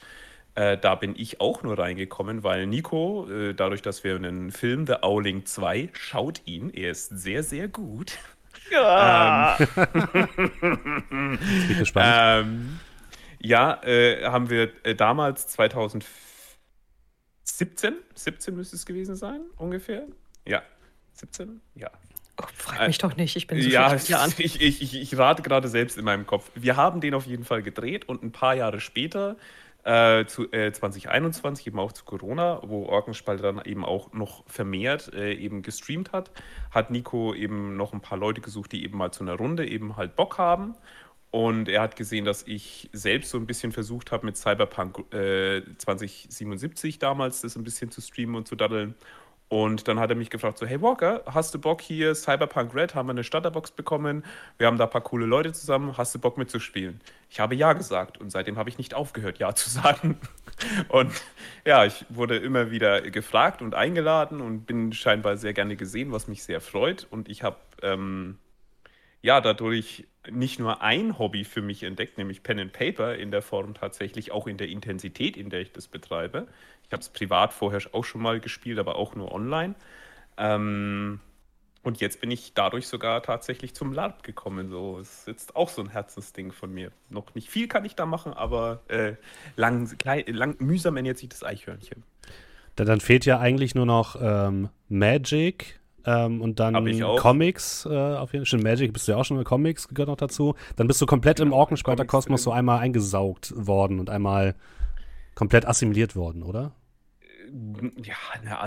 [0.55, 4.87] äh, da bin ich auch nur reingekommen, weil Nico, äh, dadurch, dass wir einen Film
[4.87, 8.19] The Owling 2, schaut ihn, er ist sehr, sehr gut.
[8.73, 9.59] Ja.
[9.59, 9.69] Ähm,
[11.69, 12.47] bin gespannt.
[12.47, 12.81] Ähm,
[13.41, 20.07] ja, äh, haben wir äh, damals 2017, 17 müsste es gewesen sein, ungefähr.
[20.47, 20.63] Ja,
[21.15, 21.61] 17?
[21.75, 21.91] Ja.
[22.41, 25.43] Oh, frag mich äh, doch nicht, ich bin so ja, ich, ich, ich, ich rate
[25.43, 26.51] gerade selbst in meinem Kopf.
[26.55, 29.37] Wir haben den auf jeden Fall gedreht und ein paar Jahre später,
[29.85, 35.13] äh, zu, äh, 2021, eben auch zu Corona, wo Orkenspalter dann eben auch noch vermehrt
[35.13, 36.31] äh, eben gestreamt hat,
[36.71, 39.97] hat Nico eben noch ein paar Leute gesucht, die eben mal zu einer Runde eben
[39.97, 40.75] halt Bock haben.
[41.33, 45.63] Und er hat gesehen, dass ich selbst so ein bisschen versucht habe, mit Cyberpunk äh,
[45.79, 48.95] 2077 damals das ein bisschen zu streamen und zu daddeln.
[49.53, 52.95] Und dann hat er mich gefragt, so, hey Walker, hast du Bock hier, Cyberpunk Red,
[52.95, 54.25] haben wir eine Starterbox bekommen,
[54.57, 57.03] wir haben da ein paar coole Leute zusammen, hast du Bock mitzuspielen?
[57.29, 60.19] Ich habe ja gesagt und seitdem habe ich nicht aufgehört, ja zu sagen.
[60.89, 61.13] Und
[61.67, 66.29] ja, ich wurde immer wieder gefragt und eingeladen und bin scheinbar sehr gerne gesehen, was
[66.29, 67.07] mich sehr freut.
[67.11, 68.39] Und ich habe ähm,
[69.21, 73.43] ja dadurch nicht nur ein Hobby für mich entdeckt, nämlich Pen and Paper in der
[73.43, 76.47] Form tatsächlich auch in der Intensität, in der ich das betreibe,
[76.93, 79.75] ich habe es privat vorher auch schon mal gespielt, aber auch nur online.
[80.37, 81.21] Ähm,
[81.83, 84.69] und jetzt bin ich dadurch sogar tatsächlich zum LARP gekommen.
[84.69, 86.93] So ist jetzt auch so ein Herzensding von mir.
[87.09, 89.15] Noch nicht viel kann ich da machen, aber äh,
[89.57, 92.03] lang, klein, lang, mühsam ernährt sich das Eichhörnchen.
[92.77, 96.75] Dann fehlt ja eigentlich nur noch ähm, Magic ähm, und dann
[97.17, 97.87] Comics.
[97.87, 98.51] Äh, auf jeden Fall.
[98.51, 100.57] Schon Magic bist du ja auch schon in Comics, gehört noch dazu.
[100.77, 104.57] Dann bist du komplett im Orkenspalter-Kosmos so einmal eingesaugt worden und einmal
[105.35, 106.73] komplett assimiliert worden, oder?
[108.03, 108.67] Ja, na,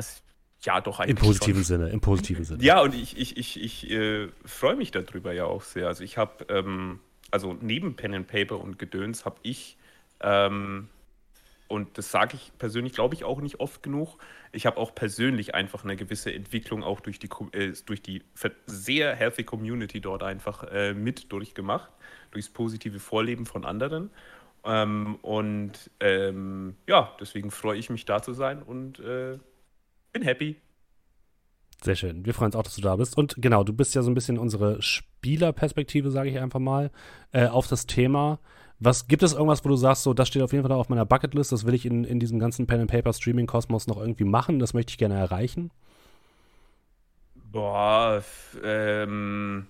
[0.62, 1.18] ja, doch eigentlich.
[1.20, 1.80] Im positiven schon.
[1.80, 2.64] Sinne, im positiven Sinne.
[2.64, 5.88] Ja, und ich, ich, ich, ich äh, freue mich darüber ja auch sehr.
[5.88, 7.00] Also ich habe, ähm,
[7.32, 9.78] also neben Pen and Paper und Gedöns habe ich,
[10.22, 10.90] ähm,
[11.68, 14.18] und das sage ich persönlich, glaube ich, auch nicht oft genug,
[14.52, 18.24] ich habe auch persönlich einfach eine gewisse Entwicklung auch durch die, äh, durch die
[18.66, 21.92] sehr healthy Community dort einfach äh, mit durchgemacht,
[22.32, 24.12] durchs positive Vorleben von anderen.
[24.66, 29.38] Ähm, und ähm, ja, deswegen freue ich mich da zu sein und äh,
[30.12, 30.56] bin happy.
[31.84, 32.26] Sehr schön.
[32.26, 33.18] Wir freuen uns auch, dass du da bist.
[33.18, 36.90] Und genau, du bist ja so ein bisschen unsere Spielerperspektive, sage ich einfach mal,
[37.32, 38.40] äh, auf das Thema.
[38.80, 41.06] Was gibt es irgendwas, wo du sagst, so, das steht auf jeden Fall auf meiner
[41.06, 44.26] Bucketlist, das will ich in, in diesem ganzen Pen and Paper Streaming Kosmos noch irgendwie
[44.26, 45.72] machen, das möchte ich gerne erreichen?
[47.52, 48.22] Boah,
[48.64, 49.68] ähm,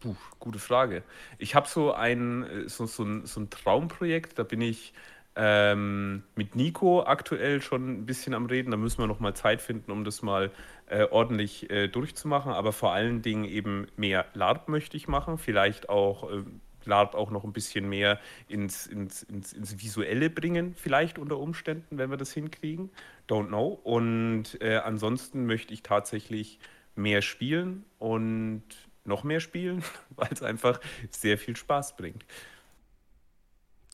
[0.00, 1.02] Puh, gute Frage.
[1.38, 4.92] Ich habe so ein, äh, so, so, ein, so ein Traumprojekt, da bin ich
[5.40, 8.72] ähm, mit Nico aktuell schon ein bisschen am Reden.
[8.72, 10.50] Da müssen wir noch mal Zeit finden, um das mal
[10.86, 12.52] äh, ordentlich äh, durchzumachen.
[12.52, 15.38] Aber vor allen Dingen eben mehr LARP möchte ich machen.
[15.38, 16.42] Vielleicht auch äh,
[16.84, 21.98] LARP auch noch ein bisschen mehr ins, ins, ins, ins, Visuelle bringen, vielleicht unter Umständen,
[21.98, 22.90] wenn wir das hinkriegen.
[23.28, 23.78] Don't know.
[23.84, 26.58] Und äh, ansonsten möchte ich tatsächlich
[26.96, 28.64] mehr spielen und
[29.08, 29.82] noch mehr spielen,
[30.16, 32.24] weil es einfach sehr viel Spaß bringt.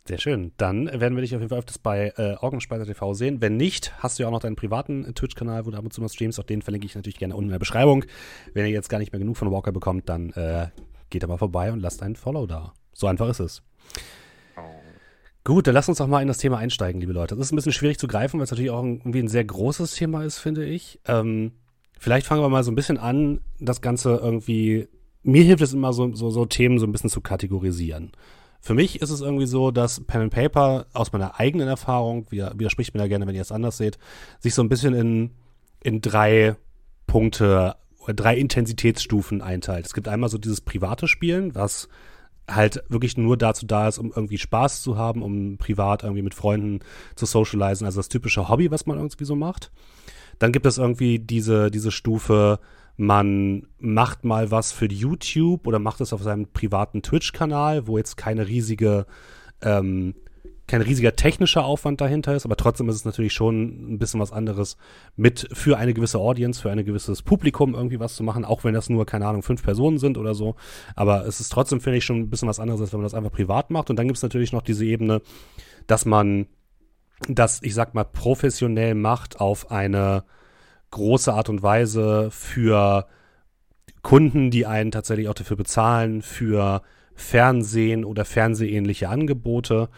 [0.07, 0.53] Sehr schön.
[0.59, 3.41] Dann werden wir dich auf jeden Fall öfters bei äh, Orgenspeiser TV sehen.
[3.41, 6.03] Wenn nicht, hast du ja auch noch deinen privaten Twitch-Kanal, wo du ab und zu
[6.03, 6.39] mal streamst.
[6.39, 8.05] Auch den verlinke ich natürlich gerne unten in der Beschreibung.
[8.53, 10.69] Wenn ihr jetzt gar nicht mehr genug von Walker bekommt, dann äh,
[11.09, 12.75] geht aber vorbei und lasst einen Follow da.
[12.93, 13.63] So einfach ist es.
[14.59, 14.61] Oh.
[15.43, 17.35] Gut, dann lasst uns doch mal in das Thema einsteigen, liebe Leute.
[17.35, 19.95] Das ist ein bisschen schwierig zu greifen, weil es natürlich auch irgendwie ein sehr großes
[19.95, 21.01] Thema ist, finde ich.
[21.07, 21.53] Ähm,
[21.99, 24.89] vielleicht fangen wir mal so ein bisschen an, das Ganze irgendwie
[25.25, 28.13] mir hilft es immer so, so, so Themen so ein bisschen zu kategorisieren.
[28.61, 32.95] Für mich ist es irgendwie so, dass Pen and Paper aus meiner eigenen Erfahrung, widerspricht
[32.95, 33.99] mir da gerne, wenn ihr es anders seht,
[34.39, 35.31] sich so ein bisschen in,
[35.83, 36.57] in drei
[37.07, 37.77] Punkte
[38.13, 39.87] drei Intensitätsstufen einteilt.
[39.87, 41.89] Es gibt einmal so dieses private Spielen, was
[42.47, 46.35] halt wirklich nur dazu da ist, um irgendwie Spaß zu haben, um privat irgendwie mit
[46.35, 46.81] Freunden
[47.15, 49.71] zu socialisen, also das typische Hobby, was man irgendwie so macht.
[50.39, 52.59] Dann gibt es irgendwie diese, diese Stufe,
[52.97, 58.17] man macht mal was für YouTube oder macht es auf seinem privaten Twitch-Kanal, wo jetzt
[58.17, 59.07] keine riesige
[59.63, 60.15] ähm,
[60.67, 64.33] kein riesiger technischer Aufwand dahinter ist, aber trotzdem ist es natürlich schon ein bisschen was
[64.33, 64.79] anderes,
[65.15, 68.73] mit für eine gewisse Audience, für ein gewisses Publikum irgendwie was zu machen, auch wenn
[68.73, 70.57] das nur, keine Ahnung, fünf Personen sind oder so.
[70.97, 73.15] Aber es ist trotzdem, finde ich, schon ein bisschen was anderes, als wenn man das
[73.15, 73.91] einfach privat macht.
[73.91, 75.21] Und dann gibt es natürlich noch diese Ebene,
[75.87, 76.47] dass man
[77.29, 80.25] das, ich sag mal, professionell macht auf eine
[80.95, 83.07] große Art und Weise für
[84.03, 86.83] Kunden, die einen tatsächlich auch dafür bezahlen, für
[87.15, 89.89] Fernsehen oder fernsehähnliche Angebote.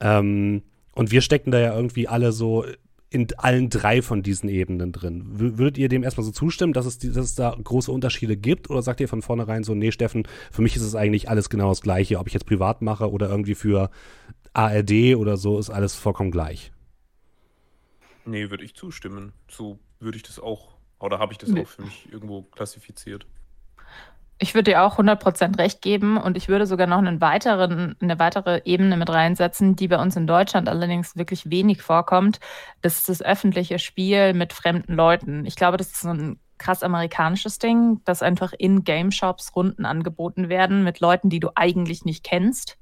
[0.00, 0.62] Ähm,
[0.94, 2.64] und wir stecken da ja irgendwie alle so
[3.08, 5.24] in allen drei von diesen Ebenen drin.
[5.32, 8.70] Würdet ihr dem erstmal so zustimmen, dass es, dass es da große Unterschiede gibt?
[8.70, 11.68] Oder sagt ihr von vornherein so, nee, Steffen, für mich ist es eigentlich alles genau
[11.68, 13.90] das Gleiche, ob ich jetzt privat mache oder irgendwie für
[14.54, 16.72] ARD oder so, ist alles vollkommen gleich?
[18.24, 19.32] Nee, würde ich zustimmen.
[19.48, 21.62] So würde ich das auch, oder habe ich das nee.
[21.62, 23.26] auch für mich irgendwo klassifiziert.
[24.38, 28.18] Ich würde dir auch 100% recht geben und ich würde sogar noch einen weiteren, eine
[28.18, 32.40] weitere Ebene mit reinsetzen, die bei uns in Deutschland allerdings wirklich wenig vorkommt.
[32.80, 35.46] Das ist das öffentliche Spiel mit fremden Leuten.
[35.46, 39.84] Ich glaube, das ist so ein krass amerikanisches Ding, dass einfach in Game Shops Runden
[39.84, 42.78] angeboten werden mit Leuten, die du eigentlich nicht kennst,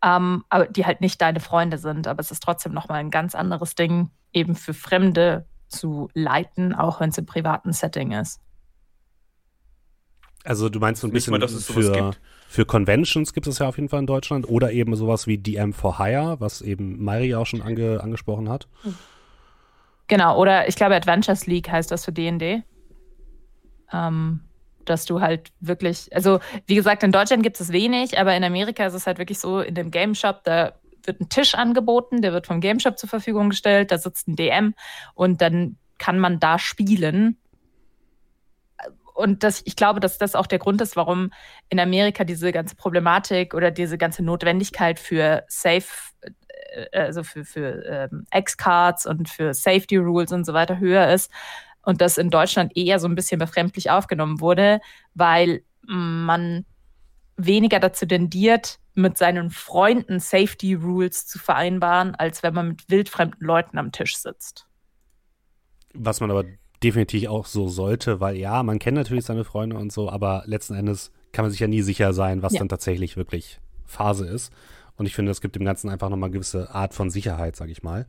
[0.00, 2.06] ähm, aber die halt nicht deine Freunde sind.
[2.06, 7.00] Aber es ist trotzdem nochmal ein ganz anderes Ding, eben für Fremde zu leiten, auch
[7.00, 8.40] wenn es im privaten Setting ist.
[10.44, 12.12] Also du meinst so ein bisschen mal, für,
[12.48, 15.72] für Conventions gibt es ja auf jeden Fall in Deutschland oder eben sowas wie DM
[15.72, 18.68] for Hire, was eben Mari auch schon ange, angesprochen hat.
[20.06, 22.62] Genau, oder ich glaube Adventures League heißt das für D&D.
[23.92, 24.40] Ähm,
[24.84, 28.86] dass du halt wirklich, also wie gesagt, in Deutschland gibt es wenig, aber in Amerika
[28.86, 30.74] ist es halt wirklich so, in dem Game Shop, da
[31.06, 34.36] wird ein Tisch angeboten, der wird vom Game Shop zur Verfügung gestellt, da sitzt ein
[34.36, 34.74] DM
[35.14, 37.38] und dann kann man da spielen.
[39.14, 41.32] Und das, ich glaube, dass das auch der Grund ist, warum
[41.70, 45.86] in Amerika diese ganze Problematik oder diese ganze Notwendigkeit für Safe,
[46.92, 51.30] äh, also für, für ähm, X-Cards und für Safety Rules und so weiter höher ist
[51.82, 54.80] und das in Deutschland eher so ein bisschen befremdlich aufgenommen wurde,
[55.14, 56.66] weil man
[57.36, 63.40] weniger dazu tendiert, mit seinen Freunden Safety Rules zu vereinbaren, als wenn man mit wildfremden
[63.40, 64.66] Leuten am Tisch sitzt.
[65.92, 66.44] Was man aber
[66.82, 70.74] definitiv auch so sollte, weil ja, man kennt natürlich seine Freunde und so, aber letzten
[70.74, 72.60] Endes kann man sich ja nie sicher sein, was ja.
[72.60, 74.52] dann tatsächlich wirklich Phase ist.
[74.96, 77.68] Und ich finde, es gibt dem Ganzen einfach nochmal eine gewisse Art von Sicherheit, sag
[77.68, 78.06] ich mal.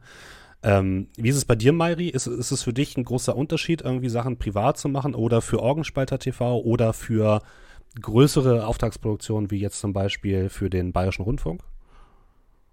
[0.63, 2.07] Ähm, wie ist es bei dir, Mairi?
[2.07, 5.59] Ist, ist es für dich ein großer Unterschied, irgendwie Sachen privat zu machen oder für
[5.59, 7.41] Orgenspalter TV oder für
[8.01, 11.61] größere Auftragsproduktionen wie jetzt zum Beispiel für den Bayerischen Rundfunk?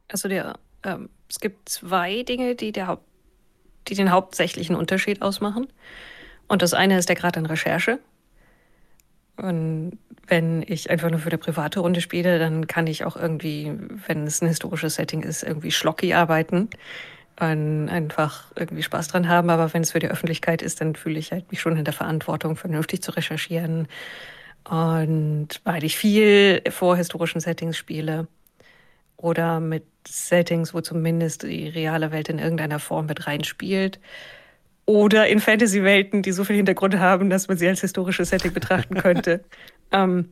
[0.09, 2.99] Also der, ähm, es gibt zwei Dinge, die der
[3.89, 5.69] die den hauptsächlichen Unterschied ausmachen.
[6.49, 7.99] Und das eine ist der Grad an Recherche.
[9.37, 13.73] Und wenn ich einfach nur für eine private Runde spiele, dann kann ich auch irgendwie,
[14.07, 16.71] wenn es ein historisches Setting ist, irgendwie schlocky arbeiten
[17.41, 19.51] und einfach irgendwie Spaß dran haben.
[19.51, 21.95] Aber wenn es für die Öffentlichkeit ist, dann fühle ich halt mich schon in der
[21.95, 23.89] Verantwortung, vernünftig zu recherchieren.
[24.69, 28.29] Und weil ich viel vor historischen Settings spiele,
[29.25, 33.99] oder mit Settings, wo zumindest die reale Welt in irgendeiner Form mit reinspielt.
[34.85, 38.97] Oder in Fantasy-Welten, die so viel Hintergrund haben, dass man sie als historisches Setting betrachten
[38.97, 39.43] könnte.
[39.93, 40.29] ähm,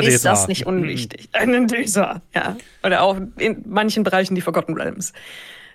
[0.00, 1.28] ist das nicht unwichtig?
[1.32, 2.56] Ein Leser, ja.
[2.84, 5.12] Oder auch in manchen Bereichen die Forgotten Realms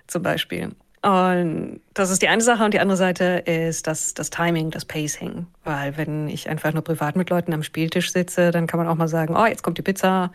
[0.08, 0.70] zum Beispiel.
[1.04, 2.64] Und das ist die eine Sache.
[2.64, 5.48] Und die andere Seite ist das, das Timing, das Pacing.
[5.64, 8.96] Weil wenn ich einfach nur privat mit Leuten am Spieltisch sitze, dann kann man auch
[8.96, 10.32] mal sagen, oh, jetzt kommt die Pizza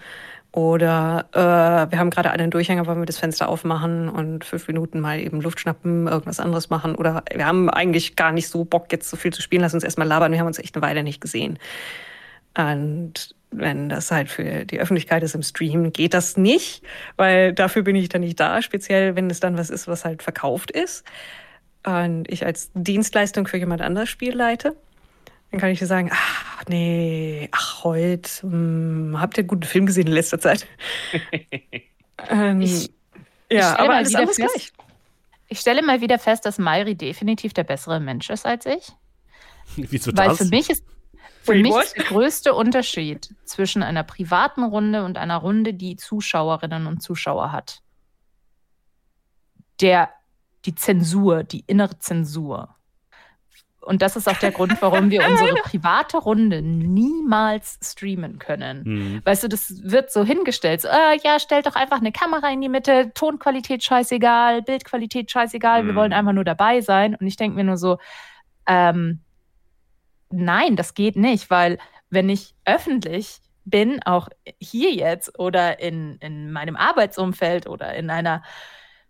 [0.56, 5.00] oder äh, wir haben gerade einen Durchhänger, wollen wir das Fenster aufmachen und fünf Minuten
[5.00, 6.94] mal eben Luft schnappen, irgendwas anderes machen.
[6.94, 9.84] Oder wir haben eigentlich gar nicht so Bock, jetzt so viel zu spielen, lass uns
[9.84, 11.58] erstmal labern, wir haben uns echt eine Weile nicht gesehen.
[12.56, 16.82] Und wenn das halt für die Öffentlichkeit ist im Stream, geht das nicht,
[17.16, 20.22] weil dafür bin ich dann nicht da, speziell wenn es dann was ist, was halt
[20.22, 21.04] verkauft ist.
[21.84, 24.76] Und ich als Dienstleistung für jemand anders Spiel leite.
[25.50, 29.86] Dann kann ich dir sagen, ach nee, ach heute, hm, habt ihr einen guten Film
[29.86, 30.66] gesehen in letzter Zeit?
[32.28, 32.90] ähm, ich,
[33.50, 34.72] ja, ich aber alles anders gleich.
[35.48, 38.92] Ich stelle mal wieder fest, dass Mayri definitiv der bessere Mensch ist als ich.
[39.76, 40.38] Wieso Weil das?
[40.38, 40.84] für mich ist
[41.46, 46.86] für mich ist der größte Unterschied zwischen einer privaten Runde und einer Runde, die Zuschauerinnen
[46.86, 47.80] und Zuschauer hat.
[49.80, 50.10] Der,
[50.64, 52.76] die Zensur, die innere Zensur.
[53.86, 58.82] Und das ist auch der Grund, warum wir unsere private Runde niemals streamen können.
[58.84, 59.20] Mhm.
[59.24, 60.80] Weißt du, das wird so hingestellt.
[60.80, 65.84] So, äh, ja, stellt doch einfach eine Kamera in die Mitte, Tonqualität scheißegal, Bildqualität scheißegal,
[65.84, 65.86] mhm.
[65.86, 67.14] wir wollen einfach nur dabei sein.
[67.14, 67.98] Und ich denke mir nur so,
[68.66, 69.20] ähm,
[70.30, 71.78] nein, das geht nicht, weil
[72.10, 74.28] wenn ich öffentlich bin, auch
[74.60, 78.42] hier jetzt oder in, in meinem Arbeitsumfeld oder in einer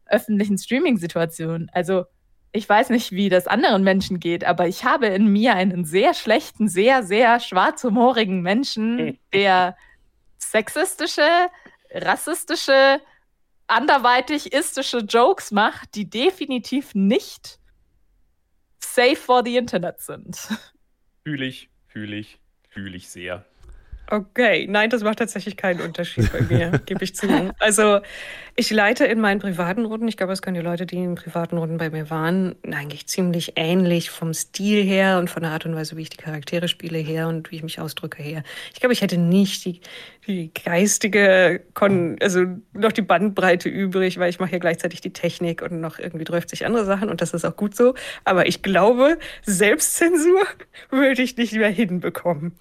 [0.06, 1.70] öffentlichen Streaming-Situation.
[1.72, 2.04] Also
[2.52, 6.14] ich weiß nicht, wie das anderen Menschen geht, aber ich habe in mir einen sehr
[6.14, 9.76] schlechten, sehr, sehr schwarzhumorigen Menschen, der
[10.38, 11.48] sexistische,
[11.90, 13.00] rassistische,
[13.66, 17.58] anderweitig istische Jokes macht, die definitiv nicht
[18.78, 20.48] safe for the Internet sind.
[21.26, 23.44] Fühle ich, fühle ich, fühle ich sehr.
[24.08, 27.26] Okay, nein, das macht tatsächlich keinen Unterschied bei mir, gebe ich zu.
[27.58, 28.00] Also
[28.54, 31.58] ich leite in meinen privaten Runden, ich glaube, das können die Leute, die in privaten
[31.58, 35.74] Runden bei mir waren, eigentlich ziemlich ähnlich vom Stil her und von der Art und
[35.74, 38.44] Weise, wie ich die Charaktere spiele her und wie ich mich ausdrücke her.
[38.72, 39.80] Ich glaube, ich hätte nicht die,
[40.28, 45.62] die geistige, Kon also noch die Bandbreite übrig, weil ich mache ja gleichzeitig die Technik
[45.62, 47.94] und noch irgendwie 30 andere Sachen und das ist auch gut so.
[48.24, 50.42] Aber ich glaube, Selbstzensur
[50.90, 52.52] würde ich nicht mehr hinbekommen.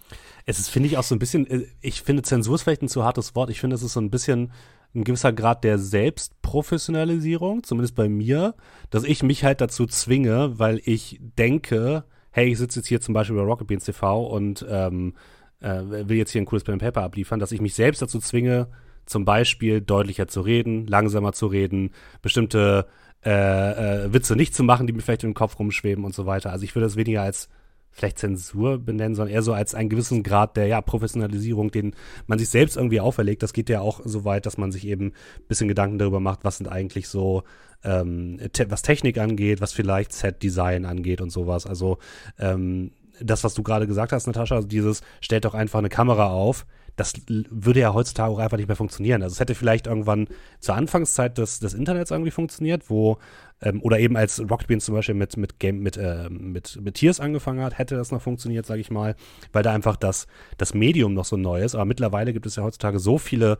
[0.46, 2.88] Es ist, finde ich, auch so ein bisschen, äh, ich finde, Zensur ist vielleicht ein
[2.88, 3.50] zu hartes Wort.
[3.50, 4.52] Ich finde, es ist so ein bisschen
[4.94, 8.56] ein gewisser Grad der Selbstprofessionalisierung, zumindest bei mir,
[8.90, 13.14] dass ich mich halt dazu zwinge, weil ich denke, hey, ich sitze jetzt hier zum
[13.14, 15.14] Beispiel bei Rocket Beans TV und ähm,
[15.60, 18.68] äh, will jetzt hier ein cooles Pen Paper abliefern, dass ich mich selbst dazu zwinge,
[19.06, 22.88] zum Beispiel deutlicher zu reden, langsamer zu reden, bestimmte
[23.24, 26.52] äh, äh, Witze nicht zu machen, die mir vielleicht im Kopf rumschweben und so weiter.
[26.52, 27.50] Also ich würde das weniger als
[27.96, 31.96] vielleicht Zensur benennen, sondern eher so als einen gewissen Grad der ja, Professionalisierung, den
[32.28, 33.42] man sich selbst irgendwie auferlegt.
[33.42, 36.44] Das geht ja auch so weit, dass man sich eben ein bisschen Gedanken darüber macht,
[36.44, 37.44] was sind eigentlich so,
[37.86, 41.66] ähm, te was Technik angeht, was vielleicht Set-Design angeht und sowas.
[41.66, 41.98] Also
[42.38, 46.28] ähm, das, was du gerade gesagt hast, Natascha, also dieses, stellt doch einfach eine Kamera
[46.28, 46.66] auf,
[46.98, 49.22] das würde ja heutzutage auch einfach nicht mehr funktionieren.
[49.22, 50.28] Also es hätte vielleicht irgendwann
[50.60, 53.18] zur Anfangszeit des, des Internets irgendwie funktioniert, wo
[53.62, 56.96] ähm, oder eben als Rocket Beans zum Beispiel mit, mit Game, mit, äh, mit, mit
[56.96, 59.16] Tiers angefangen hat, hätte das noch funktioniert, sage ich mal,
[59.54, 61.76] weil da einfach das, das Medium noch so neu ist.
[61.76, 63.58] Aber mittlerweile gibt es ja heutzutage so viele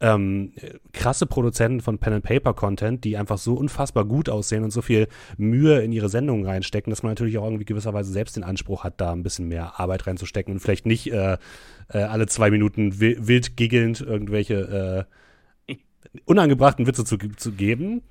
[0.00, 0.52] ähm,
[0.92, 4.82] krasse Produzenten von Pen and Paper Content, die einfach so unfassbar gut aussehen und so
[4.82, 8.84] viel Mühe in ihre Sendungen reinstecken, dass man natürlich auch irgendwie gewisserweise selbst den Anspruch
[8.84, 11.38] hat, da ein bisschen mehr Arbeit reinzustecken und vielleicht nicht äh,
[11.88, 15.06] äh, alle zwei Minuten wild giggelnd irgendwelche
[15.68, 15.74] äh,
[16.24, 18.02] unangebrachten Witze zu, zu geben.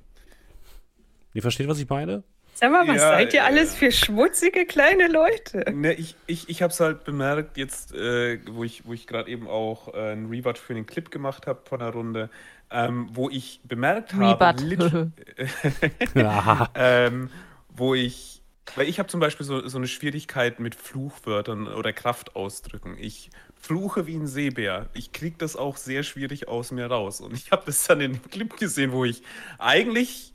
[1.36, 2.24] Ihr versteht, was ich meine?
[2.54, 5.69] Sag mal, was ja, seid ihr alles für schmutzige kleine Leute?
[5.74, 9.30] Ne, ich ich, ich habe es halt bemerkt, jetzt, äh, wo ich, wo ich gerade
[9.30, 12.30] eben auch äh, einen Rewatch für den Clip gemacht habe von der Runde,
[12.71, 15.12] ähm, wo ich bemerkt habe,
[16.76, 17.30] ähm,
[17.67, 18.41] wo ich,
[18.78, 22.95] weil ich habe zum Beispiel so, so eine Schwierigkeit mit Fluchwörtern oder Kraftausdrücken.
[22.98, 24.88] Ich fluche wie ein Seebär.
[24.93, 27.19] Ich kriege das auch sehr schwierig aus mir raus.
[27.19, 29.21] Und ich habe das dann in dem Clip gesehen, wo ich
[29.58, 30.32] eigentlich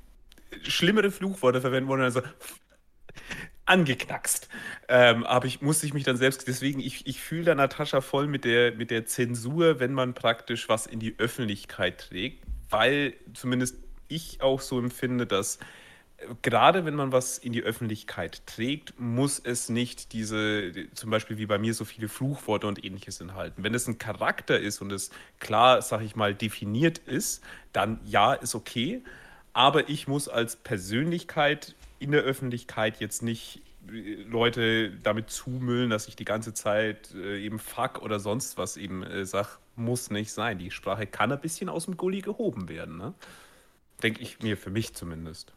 [0.62, 2.22] schlimmere Fluchworte verwenden wollen, also
[3.70, 4.48] angeknackst.
[4.88, 8.26] Ähm, aber ich musste ich mich dann selbst, deswegen, ich, ich fühle da Natascha voll
[8.26, 13.76] mit der, mit der Zensur, wenn man praktisch was in die Öffentlichkeit trägt, weil zumindest
[14.08, 15.58] ich auch so empfinde, dass
[16.16, 21.38] äh, gerade wenn man was in die Öffentlichkeit trägt, muss es nicht diese, zum Beispiel
[21.38, 23.62] wie bei mir, so viele Fluchworte und ähnliches enthalten.
[23.62, 28.32] Wenn es ein Charakter ist und es klar, sag ich mal, definiert ist, dann ja,
[28.34, 29.04] ist okay
[29.52, 36.08] aber ich muss als Persönlichkeit in der Öffentlichkeit jetzt nicht äh, Leute damit zumüllen, dass
[36.08, 40.32] ich die ganze Zeit äh, eben Fuck oder sonst was eben äh, sag, muss nicht
[40.32, 40.58] sein.
[40.58, 43.14] Die Sprache kann ein bisschen aus dem Gully gehoben werden, ne?
[44.02, 45.52] Denke ich mir für mich zumindest.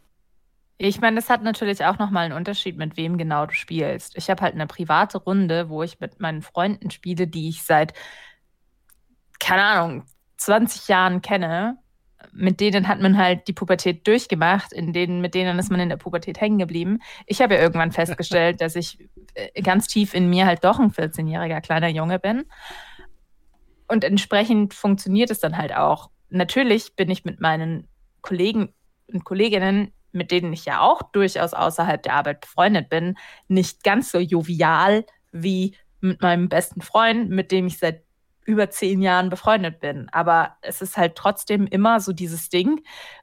[0.78, 4.18] Ich meine, es hat natürlich auch nochmal einen Unterschied, mit wem genau du spielst.
[4.18, 7.94] Ich habe halt eine private Runde, wo ich mit meinen Freunden spiele, die ich seit,
[9.40, 10.06] keine Ahnung,
[10.38, 11.78] 20 Jahren kenne
[12.32, 15.90] mit denen hat man halt die Pubertät durchgemacht, in denen, mit denen ist man in
[15.90, 17.00] der Pubertät hängen geblieben.
[17.26, 18.98] Ich habe ja irgendwann festgestellt, dass ich
[19.34, 22.46] äh, ganz tief in mir halt doch ein 14-jähriger kleiner Junge bin.
[23.88, 26.10] Und entsprechend funktioniert es dann halt auch.
[26.30, 27.88] Natürlich bin ich mit meinen
[28.22, 28.74] Kollegen
[29.08, 33.16] und Kolleginnen, mit denen ich ja auch durchaus außerhalb der Arbeit befreundet bin,
[33.48, 38.04] nicht ganz so jovial wie mit meinem besten Freund, mit dem ich seit
[38.46, 40.10] über zehn Jahren befreundet bin.
[40.12, 42.82] Aber es ist halt trotzdem immer so dieses Ding,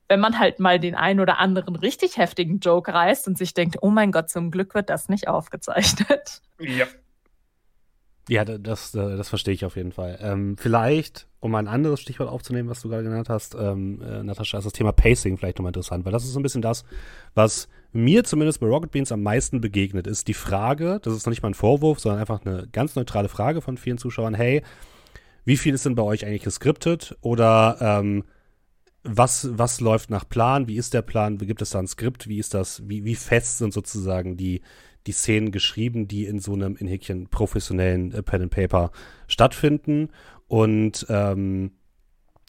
[0.08, 3.78] wenn man halt mal den einen oder anderen richtig heftigen Joke reißt und sich denkt,
[3.82, 6.42] oh mein Gott, zum Glück wird das nicht aufgezeichnet.
[6.58, 6.86] Ja.
[8.28, 10.16] Ja, das, das verstehe ich auf jeden Fall.
[10.20, 14.58] Ähm, vielleicht, um ein anderes Stichwort aufzunehmen, was du gerade genannt hast, ähm, äh, Natascha,
[14.58, 16.84] ist das Thema Pacing vielleicht nochmal interessant, weil das ist so ein bisschen das,
[17.34, 21.30] was mir zumindest bei Rocket Beans am meisten begegnet, ist die Frage, das ist noch
[21.30, 24.62] nicht mal ein Vorwurf, sondern einfach eine ganz neutrale Frage von vielen Zuschauern, hey,
[25.44, 27.16] wie viel ist denn bei euch eigentlich geskriptet?
[27.20, 28.24] Oder ähm,
[29.02, 30.68] was, was läuft nach Plan?
[30.68, 31.40] Wie ist der Plan?
[31.40, 32.28] Wie gibt es da ein Skript?
[32.28, 34.60] Wie ist das, wie, wie fest sind sozusagen die,
[35.06, 38.90] die Szenen geschrieben, die in so einem in Häkchen professionellen äh, Pen and Paper
[39.26, 40.10] stattfinden?
[40.48, 41.72] Und ähm,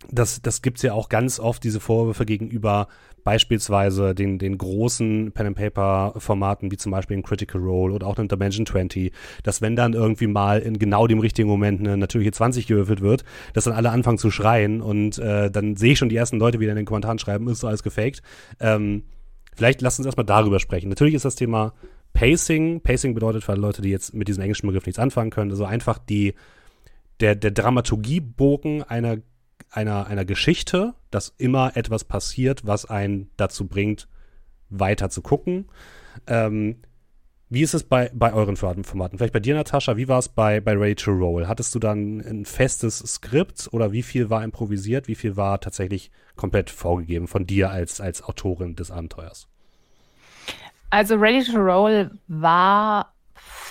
[0.09, 2.87] das, das gibt es ja auch ganz oft, diese Vorwürfe gegenüber
[3.23, 8.65] beispielsweise den, den großen Pen-and-Paper-Formaten, wie zum Beispiel in Critical Role oder auch in Dimension
[8.65, 9.11] 20,
[9.43, 13.23] dass wenn dann irgendwie mal in genau dem richtigen Moment eine natürliche 20 gewürfelt wird,
[13.53, 16.59] dass dann alle anfangen zu schreien und äh, dann sehe ich schon die ersten Leute
[16.59, 18.21] wieder in den Kommentaren schreiben, ist so alles gefaked.
[18.59, 19.03] Ähm,
[19.55, 20.89] vielleicht lasst uns erstmal darüber sprechen.
[20.89, 21.73] Natürlich ist das Thema
[22.13, 22.81] Pacing.
[22.81, 25.97] Pacing bedeutet für Leute, die jetzt mit diesem englischen Begriff nichts anfangen können, also einfach
[25.97, 26.33] die,
[27.19, 29.17] der, der Dramaturgiebogen einer
[29.71, 34.07] einer, einer Geschichte, dass immer etwas passiert, was einen dazu bringt,
[34.69, 35.67] weiter zu gucken.
[36.27, 36.77] Ähm,
[37.49, 39.17] wie ist es bei, bei euren Formaten?
[39.17, 41.49] Vielleicht bei dir, Natascha, wie war es bei, bei Ready to Roll?
[41.49, 46.11] Hattest du dann ein festes Skript oder wie viel war improvisiert, wie viel war tatsächlich
[46.37, 49.49] komplett vorgegeben von dir als, als Autorin des Abenteuers?
[50.91, 53.13] Also Ready to Roll war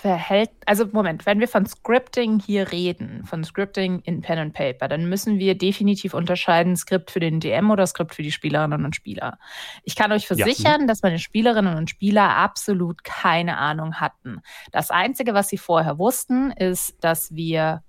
[0.01, 4.89] verhält, also Moment, wenn wir von Scripting hier reden, von Scripting in Pen and Paper,
[4.89, 8.97] dann müssen wir definitiv unterscheiden, Skript für den DM oder Skript für die Spielerinnen und
[8.97, 9.39] Spieler.
[9.85, 10.87] Ich kann euch versichern, ja.
[10.87, 14.41] dass meine Spielerinnen und Spieler absolut keine Ahnung hatten.
[14.73, 17.83] Das Einzige, was sie vorher wussten, ist, dass wir,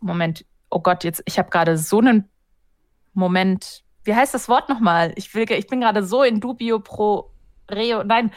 [0.00, 2.28] Moment, oh Gott, jetzt, ich habe gerade so einen
[3.14, 5.12] Moment, wie heißt das Wort nochmal?
[5.16, 7.30] Ich, will, ich bin gerade so in dubio pro
[7.70, 8.32] reo, nein,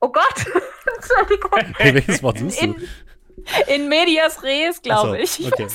[0.00, 0.46] oh Gott.
[0.96, 1.74] Entschuldigung.
[1.76, 2.64] Hey, welches Wort suchst du?
[2.66, 2.76] In,
[3.66, 5.46] in medias res, glaube so, ich.
[5.52, 5.68] Okay.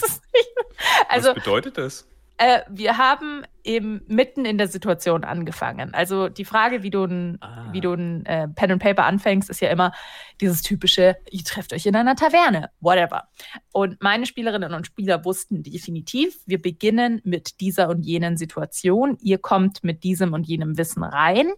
[1.09, 2.07] Also, Was bedeutet das?
[2.37, 5.93] Äh, wir haben eben mitten in der Situation angefangen.
[5.93, 7.69] Also die Frage, wie du ein, ah.
[7.71, 9.93] wie du ein äh, Pen and Paper anfängst, ist ja immer
[10.41, 13.29] dieses typische, ihr trefft euch in einer Taverne, whatever.
[13.71, 19.17] Und meine Spielerinnen und Spieler wussten definitiv, wir beginnen mit dieser und jenen Situation.
[19.21, 21.53] Ihr kommt mit diesem und jenem Wissen rein.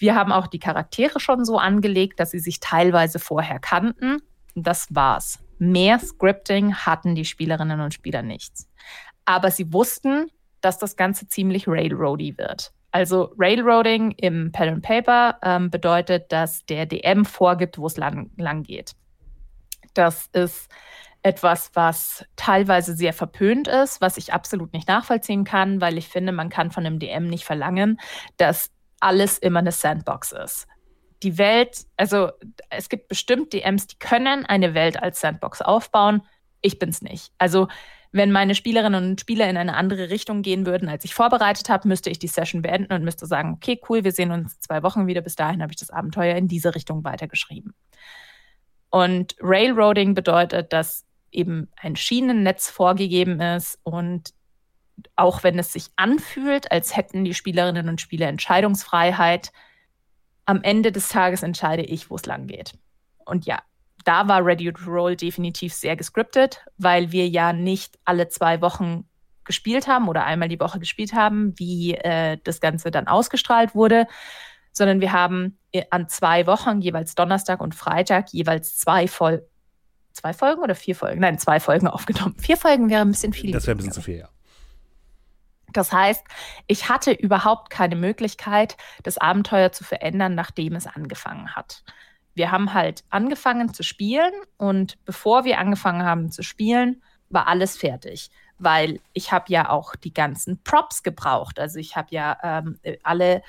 [0.00, 4.22] Wir haben auch die Charaktere schon so angelegt, dass sie sich teilweise vorher kannten.
[4.54, 5.38] Das war's.
[5.58, 8.66] Mehr Scripting hatten die Spielerinnen und Spieler nichts.
[9.26, 10.30] Aber sie wussten,
[10.62, 12.72] dass das Ganze ziemlich railroady wird.
[12.92, 18.30] Also Railroading im Pen and Paper ähm, bedeutet, dass der DM vorgibt, wo es lang,
[18.36, 18.92] lang geht.
[19.92, 20.70] Das ist
[21.22, 26.32] etwas, was teilweise sehr verpönt ist, was ich absolut nicht nachvollziehen kann, weil ich finde,
[26.32, 28.00] man kann von einem DM nicht verlangen,
[28.38, 28.70] dass
[29.00, 30.66] alles immer eine Sandbox ist.
[31.22, 32.30] Die Welt, also
[32.70, 36.22] es gibt bestimmt DMs, die können eine Welt als Sandbox aufbauen.
[36.62, 37.32] Ich bin's nicht.
[37.38, 37.68] Also
[38.12, 41.86] wenn meine Spielerinnen und Spieler in eine andere Richtung gehen würden, als ich vorbereitet habe,
[41.86, 45.06] müsste ich die Session beenden und müsste sagen, okay, cool, wir sehen uns zwei Wochen
[45.06, 45.20] wieder.
[45.20, 47.74] Bis dahin habe ich das Abenteuer in diese Richtung weitergeschrieben.
[48.90, 54.30] Und Railroading bedeutet, dass eben ein Schienennetz vorgegeben ist und
[55.16, 59.52] auch wenn es sich anfühlt, als hätten die Spielerinnen und Spieler Entscheidungsfreiheit,
[60.46, 62.72] am Ende des Tages entscheide ich, wo es lang geht.
[63.24, 63.60] Und ja,
[64.04, 69.04] da war Ready to Roll definitiv sehr gescriptet, weil wir ja nicht alle zwei Wochen
[69.44, 74.06] gespielt haben oder einmal die Woche gespielt haben, wie äh, das Ganze dann ausgestrahlt wurde,
[74.72, 79.44] sondern wir haben äh, an zwei Wochen, jeweils Donnerstag und Freitag, jeweils zwei Folgen.
[80.12, 81.20] Zwei Folgen oder vier Folgen?
[81.20, 82.36] Nein, zwei Folgen aufgenommen.
[82.38, 83.52] Vier Folgen wäre ein bisschen viel.
[83.52, 84.28] Das wäre ein bisschen zu viel, ja.
[85.72, 86.24] Das heißt,
[86.66, 91.82] ich hatte überhaupt keine Möglichkeit, das Abenteuer zu verändern, nachdem es angefangen hat.
[92.34, 97.76] Wir haben halt angefangen zu spielen und bevor wir angefangen haben zu spielen, war alles
[97.76, 101.58] fertig, weil ich habe ja auch die ganzen Props gebraucht.
[101.58, 103.42] Also ich habe ja ähm, alle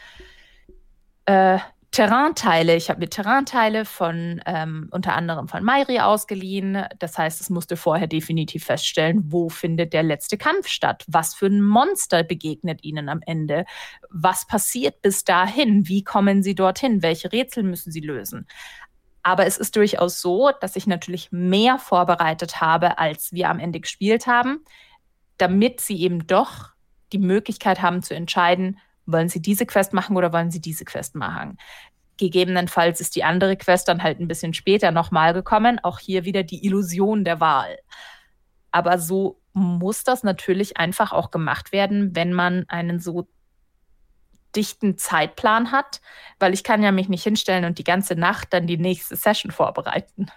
[1.25, 1.59] äh,
[1.91, 2.77] Terrainteile.
[2.77, 6.85] Ich habe mir Terrainteile von ähm, unter anderem von Mairi ausgeliehen.
[6.99, 11.03] Das heißt, es musste vorher definitiv feststellen, wo findet der letzte Kampf statt?
[11.09, 13.65] Was für ein Monster begegnet ihnen am Ende?
[14.09, 15.89] Was passiert bis dahin?
[15.89, 17.03] Wie kommen sie dorthin?
[17.03, 18.47] Welche Rätsel müssen sie lösen?
[19.21, 23.81] Aber es ist durchaus so, dass ich natürlich mehr vorbereitet habe, als wir am Ende
[23.81, 24.63] gespielt haben,
[25.37, 26.69] damit sie eben doch
[27.11, 28.79] die Möglichkeit haben zu entscheiden,
[29.11, 31.57] wollen Sie diese Quest machen oder wollen Sie diese Quest machen?
[32.17, 35.79] Gegebenenfalls ist die andere Quest dann halt ein bisschen später nochmal gekommen.
[35.81, 37.77] Auch hier wieder die Illusion der Wahl.
[38.71, 43.27] Aber so muss das natürlich einfach auch gemacht werden, wenn man einen so
[44.55, 46.01] dichten Zeitplan hat,
[46.39, 49.51] weil ich kann ja mich nicht hinstellen und die ganze Nacht dann die nächste Session
[49.51, 50.27] vorbereiten.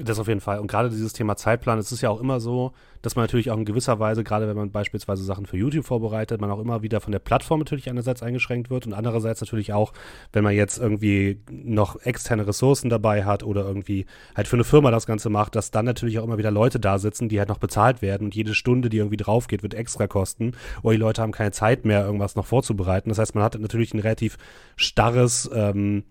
[0.00, 0.60] Das auf jeden Fall.
[0.60, 2.72] Und gerade dieses Thema Zeitplan, es ist ja auch immer so,
[3.02, 6.40] dass man natürlich auch in gewisser Weise, gerade wenn man beispielsweise Sachen für YouTube vorbereitet,
[6.40, 9.92] man auch immer wieder von der Plattform natürlich einerseits eingeschränkt wird und andererseits natürlich auch,
[10.32, 14.92] wenn man jetzt irgendwie noch externe Ressourcen dabei hat oder irgendwie halt für eine Firma
[14.92, 17.58] das Ganze macht, dass dann natürlich auch immer wieder Leute da sitzen, die halt noch
[17.58, 21.22] bezahlt werden und jede Stunde, die irgendwie drauf geht, wird extra kosten oder die Leute
[21.22, 23.08] haben keine Zeit mehr, irgendwas noch vorzubereiten.
[23.08, 24.36] Das heißt, man hat natürlich ein relativ
[24.76, 26.04] starres ähm,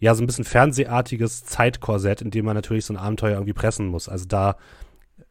[0.00, 3.86] ja, so ein bisschen fernsehartiges Zeitkorsett, in dem man natürlich so ein Abenteuer irgendwie pressen
[3.86, 4.08] muss.
[4.08, 4.56] Also da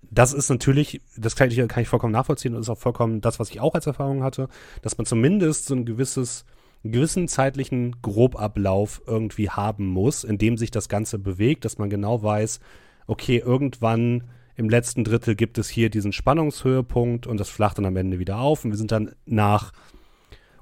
[0.10, 3.40] das ist natürlich, das kann ich, kann ich vollkommen nachvollziehen und ist auch vollkommen das,
[3.40, 4.48] was ich auch als Erfahrung hatte,
[4.82, 6.46] dass man zumindest so ein gewisses,
[6.84, 11.90] einen gewissen zeitlichen Grobablauf irgendwie haben muss, in dem sich das Ganze bewegt, dass man
[11.90, 12.60] genau weiß,
[13.08, 14.24] okay, irgendwann
[14.56, 18.40] im letzten Drittel gibt es hier diesen Spannungshöhepunkt und das flacht dann am Ende wieder
[18.40, 19.72] auf und wir sind dann nach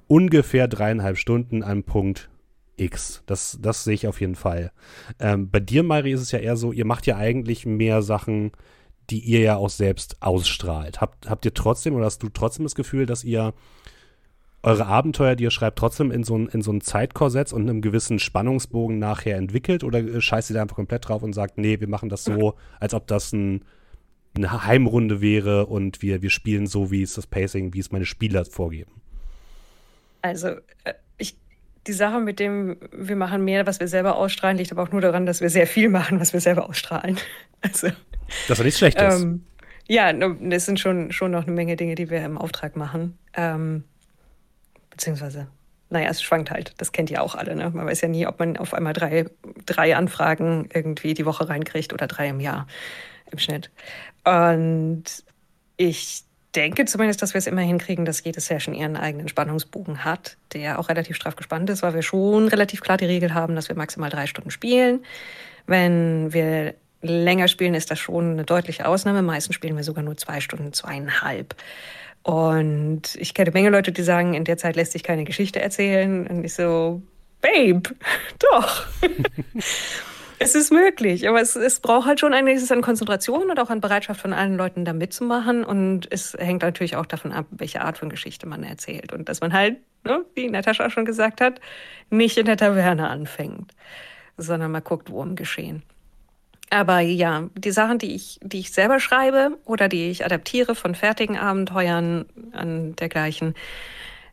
[0.07, 2.29] ungefähr dreieinhalb Stunden an Punkt
[2.77, 3.23] X.
[3.25, 4.71] Das, das sehe ich auf jeden Fall.
[5.19, 8.51] Ähm, bei dir, Mari, ist es ja eher so, ihr macht ja eigentlich mehr Sachen,
[9.09, 11.01] die ihr ja auch selbst ausstrahlt.
[11.01, 13.53] Habt, habt ihr trotzdem oder hast du trotzdem das Gefühl, dass ihr
[14.63, 17.81] eure Abenteuer, die ihr schreibt, trotzdem in so ein, in so ein Zeitkorsett und einem
[17.81, 19.83] gewissen Spannungsbogen nachher entwickelt?
[19.83, 22.95] Oder scheißt ihr da einfach komplett drauf und sagt, nee, wir machen das so, als
[22.95, 23.63] ob das ein,
[24.35, 28.05] eine Heimrunde wäre und wir, wir spielen so, wie es das Pacing, wie es meine
[28.05, 28.91] Spieler vorgeben?
[30.23, 30.47] Also,
[30.83, 30.93] äh,
[31.87, 35.01] die Sache mit dem, wir machen mehr, was wir selber ausstrahlen, liegt aber auch nur
[35.01, 37.17] daran, dass wir sehr viel machen, was wir selber ausstrahlen.
[37.61, 37.87] Also,
[38.47, 39.21] das war nichts Schlechtes.
[39.21, 39.43] Ähm,
[39.87, 43.17] ja, es sind schon, schon noch eine Menge Dinge, die wir im Auftrag machen.
[43.33, 43.85] Ähm,
[44.91, 45.47] beziehungsweise,
[45.89, 46.75] naja, es schwankt halt.
[46.77, 47.55] Das kennt ihr auch alle.
[47.55, 47.71] Ne?
[47.71, 49.25] Man weiß ja nie, ob man auf einmal drei,
[49.65, 52.67] drei Anfragen irgendwie die Woche reinkriegt oder drei im Jahr
[53.31, 53.71] im Schnitt.
[54.25, 55.05] Und
[55.77, 56.24] ich
[56.55, 60.79] denke zumindest, dass wir es immer hinkriegen, dass jede Session ihren eigenen Spannungsbogen hat, der
[60.79, 63.75] auch relativ straff gespannt ist, weil wir schon relativ klar die Regel haben, dass wir
[63.75, 65.03] maximal drei Stunden spielen.
[65.67, 69.21] Wenn wir länger spielen, ist das schon eine deutliche Ausnahme.
[69.21, 71.55] Meistens spielen wir sogar nur zwei Stunden, zweieinhalb.
[72.23, 75.61] Und ich kenne eine Menge Leute, die sagen, in der Zeit lässt sich keine Geschichte
[75.61, 76.25] erzählen.
[76.25, 77.01] Und ich so,
[77.41, 77.83] Babe,
[78.39, 78.85] doch.
[80.39, 83.81] es ist möglich, aber es, es braucht halt schon einiges an Konzentration und auch an
[83.81, 85.63] Bereitschaft von allen Leuten da mitzumachen.
[85.63, 89.13] Und es hängt natürlich auch davon ab, welche Art von Geschichte man erzählt.
[89.13, 91.59] Und dass man halt, ne, wie Natascha schon gesagt hat,
[92.09, 93.71] nicht in der Taverne anfängt,
[94.37, 95.83] sondern mal guckt, wo im Geschehen.
[96.69, 100.95] Aber ja, die Sachen, die ich, die ich selber schreibe oder die ich adaptiere von
[100.95, 103.53] fertigen Abenteuern an dergleichen,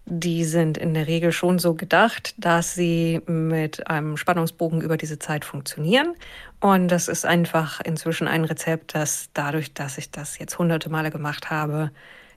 [0.04, 5.18] die sind in der Regel schon so gedacht, dass sie mit einem Spannungsbogen über diese
[5.18, 6.14] Zeit funktionieren.
[6.60, 11.10] Und das ist einfach inzwischen ein Rezept, das dadurch, dass ich das jetzt hunderte Male
[11.10, 11.90] gemacht habe,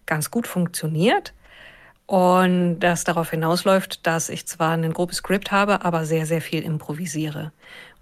[0.05, 1.34] ganz gut funktioniert.
[2.07, 6.61] Und das darauf hinausläuft, dass ich zwar ein grobes Skript habe, aber sehr, sehr viel
[6.61, 7.51] improvisiere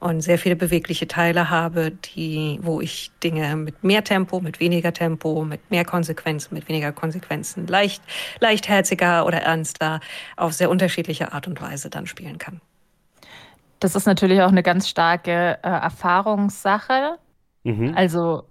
[0.04, 4.92] und sehr viele bewegliche Teile habe, die, wo ich Dinge mit mehr Tempo, mit weniger
[4.92, 8.04] Tempo, mit mehr Konsequenzen, mit weniger Konsequenzen, leicht,
[8.42, 10.02] leichtherziger oder ernster,
[10.36, 12.60] auf sehr unterschiedliche Art und Weise dann spielen kann.
[13.80, 17.18] Das ist natürlich auch eine ganz starke äh, Erfahrungssache.
[17.64, 17.94] Mhm.
[17.96, 18.44] Also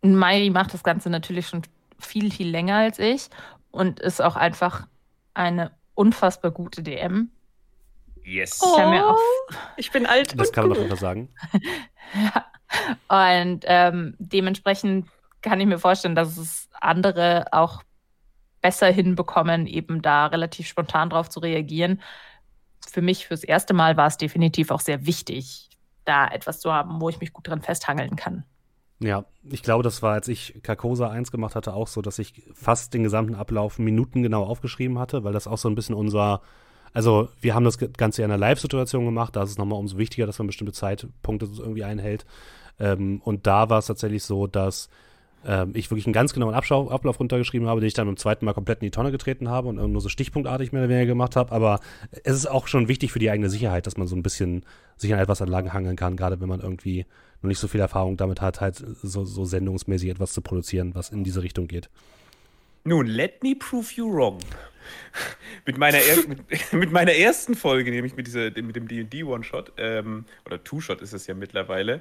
[0.00, 1.62] Mairi macht das Ganze natürlich schon
[1.98, 3.28] viel, viel länger als ich
[3.70, 4.86] und ist auch einfach
[5.34, 7.30] eine unfassbar gute DM.
[8.26, 8.60] Yes.
[8.60, 9.14] Oh,
[9.76, 10.38] ich, ich, bin alt.
[10.38, 11.28] Das kann man doch einfach sagen.
[13.08, 13.40] ja.
[13.40, 15.06] Und ähm, dementsprechend
[15.42, 17.84] kann ich mir vorstellen, dass es andere auch
[18.60, 22.02] besser hinbekommen, eben da relativ spontan drauf zu reagieren.
[22.90, 25.70] Für mich fürs erste Mal war es definitiv auch sehr wichtig,
[26.04, 28.44] da etwas zu haben, wo ich mich gut dran festhangeln kann.
[28.98, 32.42] Ja, ich glaube, das war, als ich Carcosa 1 gemacht hatte, auch so, dass ich
[32.54, 36.40] fast den gesamten Ablauf minutengenau aufgeschrieben hatte, weil das auch so ein bisschen unser
[36.96, 39.98] also wir haben das Ganze ja in einer Live-Situation gemacht, da ist es nochmal umso
[39.98, 42.24] wichtiger, dass man bestimmte Zeitpunkte irgendwie einhält.
[42.80, 44.88] Ähm, und da war es tatsächlich so, dass
[45.44, 48.46] ähm, ich wirklich einen ganz genauen Abschau Ablauf runtergeschrieben habe, den ich dann beim zweiten
[48.46, 51.36] Mal komplett in die Tonne getreten habe und nur so stichpunktartig mehr oder weniger gemacht
[51.36, 51.52] habe.
[51.52, 51.80] Aber
[52.24, 54.64] es ist auch schon wichtig für die eigene Sicherheit, dass man so ein bisschen
[54.96, 57.04] sich an etwas entlang hangeln kann, gerade wenn man irgendwie
[57.42, 61.10] noch nicht so viel Erfahrung damit hat, halt so, so sendungsmäßig etwas zu produzieren, was
[61.10, 61.90] in diese Richtung geht.
[62.84, 64.38] Nun, let me prove you wrong.
[65.66, 69.72] mit, meiner er, mit, mit, meiner ersten Folge, nämlich mit, dieser, mit dem D&D One-Shot,
[69.78, 72.00] ähm, oder Two-Shot ist es ja mittlerweile,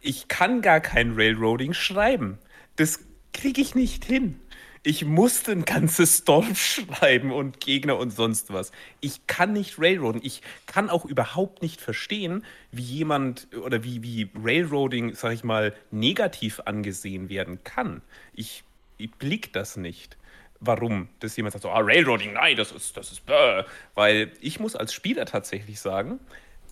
[0.00, 2.38] ich kann gar kein Railroading schreiben.
[2.76, 3.00] Das
[3.32, 4.40] kriege ich nicht hin.
[4.82, 8.72] Ich musste ein ganzes Dorf schreiben und Gegner und sonst was.
[9.00, 10.20] Ich kann nicht Railroaden.
[10.22, 15.74] Ich kann auch überhaupt nicht verstehen, wie jemand oder wie, wie Railroading, sag ich mal,
[15.90, 18.02] negativ angesehen werden kann.
[18.34, 18.64] Ich,
[18.98, 20.17] ich blick das nicht
[20.60, 23.62] warum das jemand sagt, so, ah, Railroading, nein, das ist, das ist, bäh.
[23.94, 26.18] weil ich muss als Spieler tatsächlich sagen,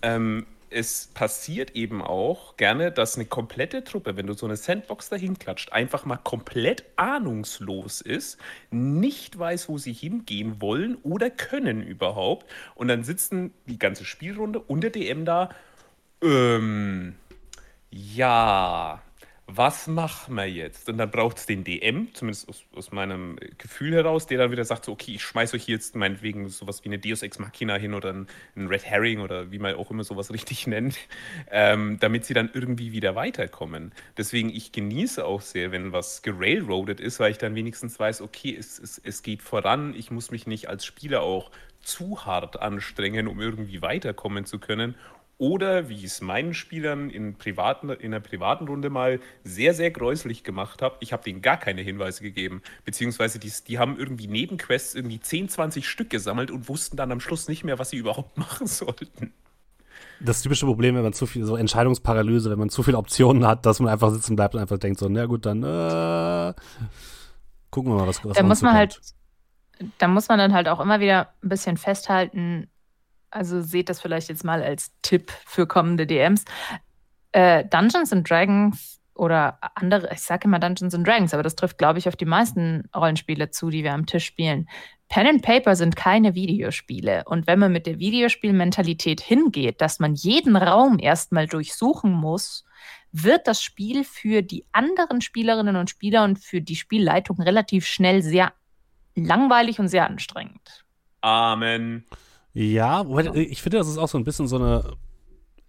[0.01, 5.09] ähm, es passiert eben auch gerne, dass eine komplette Truppe, wenn du so eine Sandbox
[5.09, 8.37] dahin klatscht, einfach mal komplett ahnungslos ist,
[8.69, 12.51] nicht weiß, wo sie hingehen wollen oder können überhaupt.
[12.75, 15.49] Und dann sitzen die ganze Spielrunde und der DM da,
[16.21, 17.15] ähm,
[17.89, 19.01] ja,
[19.49, 20.89] was machen wir jetzt?
[20.89, 24.65] Und dann braucht es den DM, zumindest aus, aus, meinem Gefühl heraus, der dann wieder
[24.65, 27.93] sagt, so, okay, ich schmeiße euch jetzt meinetwegen sowas wie eine Deus Ex Machina hin
[27.93, 28.27] oder ein,
[28.57, 30.97] ein Red Herring oder wie man auch immer sowas richtig nennt,
[31.49, 33.93] ähm, damit sie dann irgendwie wieder weiterkommen.
[34.17, 38.53] Deswegen, ich genieße auch sehr, wenn was gerailroadet ist, weil ich dann wenigstens weiß, okay,
[38.53, 43.27] es, es, es geht voran, ich muss mich nicht als Spieler auch zu hart anstrengen,
[43.27, 44.95] um irgendwie weiterkommen zu können
[45.37, 49.91] oder wie ich es meinen Spielern in, privaten, in einer privaten Runde mal sehr, sehr
[49.91, 52.61] gräuslich gemacht habe, ich habe denen gar keine Hinweise gegeben.
[52.85, 57.19] Beziehungsweise die, die haben irgendwie Nebenquests irgendwie 10, 20 Stück gesammelt und wussten dann am
[57.19, 59.33] Schluss nicht mehr, was sie überhaupt machen sollten.
[60.19, 63.67] Das typische Problem, wenn man zu viel, so Entscheidungsparalyse, wenn man zu viele Optionen hat,
[63.67, 66.53] dass man einfach sitzen bleibt und einfach denkt so, na gut, dann äh,
[67.69, 68.99] gucken wir mal, was, was da muss man halt,
[69.99, 72.67] da muss man dann halt auch immer wieder ein bisschen festhalten,
[73.31, 76.45] also seht das vielleicht jetzt mal als Tipp für kommende DMs.
[77.31, 81.77] Äh, Dungeons and Dragons oder andere, ich sage immer Dungeons and Dragons, aber das trifft,
[81.77, 84.67] glaube ich, auf die meisten Rollenspiele zu, die wir am Tisch spielen.
[85.09, 87.23] Pen and Paper sind keine Videospiele.
[87.25, 92.65] Und wenn man mit der Videospielmentalität hingeht, dass man jeden Raum erstmal durchsuchen muss,
[93.11, 98.21] wird das Spiel für die anderen Spielerinnen und Spieler und für die Spielleitung relativ schnell
[98.21, 98.53] sehr
[99.15, 100.85] langweilig und sehr anstrengend.
[101.21, 102.05] Amen.
[102.59, 103.05] Ja,
[103.35, 104.95] ich finde, das ist auch so ein bisschen so eine,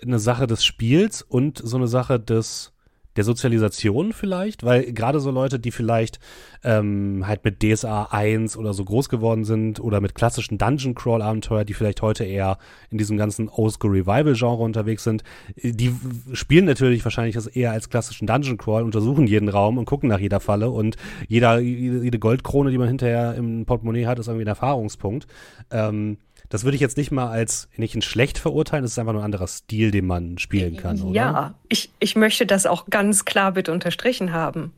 [0.02, 2.72] eine Sache des Spiels und so eine Sache des
[3.16, 6.20] der Sozialisation vielleicht, weil gerade so Leute, die vielleicht
[6.62, 11.20] ähm, halt mit DSA 1 oder so groß geworden sind oder mit klassischen Dungeon Crawl
[11.20, 12.58] Abenteuer, die vielleicht heute eher
[12.90, 15.24] in diesem ganzen Oldschool Revival Genre unterwegs sind,
[15.56, 15.92] die
[16.32, 20.20] spielen natürlich wahrscheinlich das eher als klassischen Dungeon Crawl, untersuchen jeden Raum und gucken nach
[20.20, 24.48] jeder Falle und jeder, jede Goldkrone, die man hinterher im Portemonnaie hat, ist irgendwie ein
[24.48, 25.26] Erfahrungspunkt.
[25.72, 26.18] Ähm,
[26.48, 29.22] das würde ich jetzt nicht mal als nicht in schlecht verurteilen, das ist einfach nur
[29.22, 31.14] ein anderer Stil, den man spielen kann, oder?
[31.14, 34.72] Ja, ich, ich möchte das auch ganz klar bitte unterstrichen haben.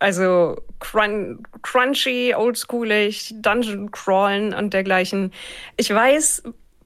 [0.00, 5.32] Also crun crunchy, oldschoolig, Dungeon crawlen und dergleichen.
[5.76, 6.42] Ich weiß,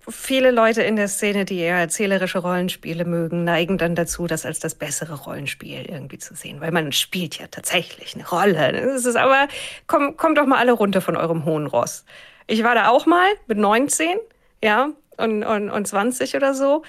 [0.09, 4.59] viele Leute in der Szene, die eher erzählerische Rollenspiele mögen, neigen dann dazu, das als
[4.59, 8.73] das bessere Rollenspiel irgendwie zu sehen, weil man spielt ja tatsächlich eine Rolle.
[8.73, 9.49] Das ist aber,
[9.87, 12.05] komm, kommt doch mal alle runter von eurem hohen Ross.
[12.49, 14.17] Ich war da auch mal mit 19,
[14.65, 16.83] ja, und, und, und 20 oder so.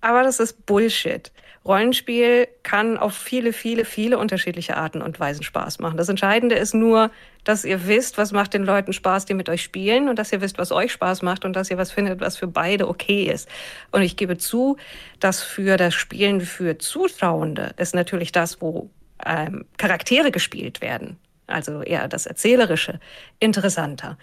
[0.00, 1.32] Aber das ist Bullshit.
[1.64, 5.96] Rollenspiel kann auf viele, viele, viele unterschiedliche Arten und Weisen Spaß machen.
[5.96, 7.10] Das Entscheidende ist nur,
[7.42, 10.40] dass ihr wisst, was macht den Leuten Spaß, die mit euch spielen und dass ihr
[10.40, 13.48] wisst, was euch Spaß macht und dass ihr was findet, was für beide okay ist.
[13.90, 14.76] Und ich gebe zu,
[15.18, 18.90] dass für das Spielen für Zuschauende ist natürlich das, wo
[19.24, 23.00] ähm, Charaktere gespielt werden, also eher das Erzählerische,
[23.40, 24.18] interessanter.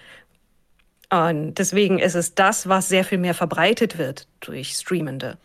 [1.14, 5.38] Und deswegen ist es das, was sehr viel mehr verbreitet wird durch Streamende.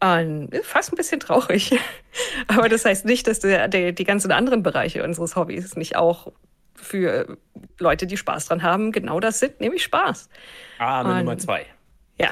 [0.00, 1.78] Und fast ein bisschen traurig.
[2.48, 6.32] Aber das heißt nicht, dass der, der, die ganzen anderen Bereiche unseres Hobbys nicht auch
[6.74, 7.38] für
[7.78, 10.28] Leute, die Spaß dran haben, genau das sind, nämlich Spaß.
[10.78, 11.66] Ah, Und, Nummer zwei.
[12.18, 12.30] Ja.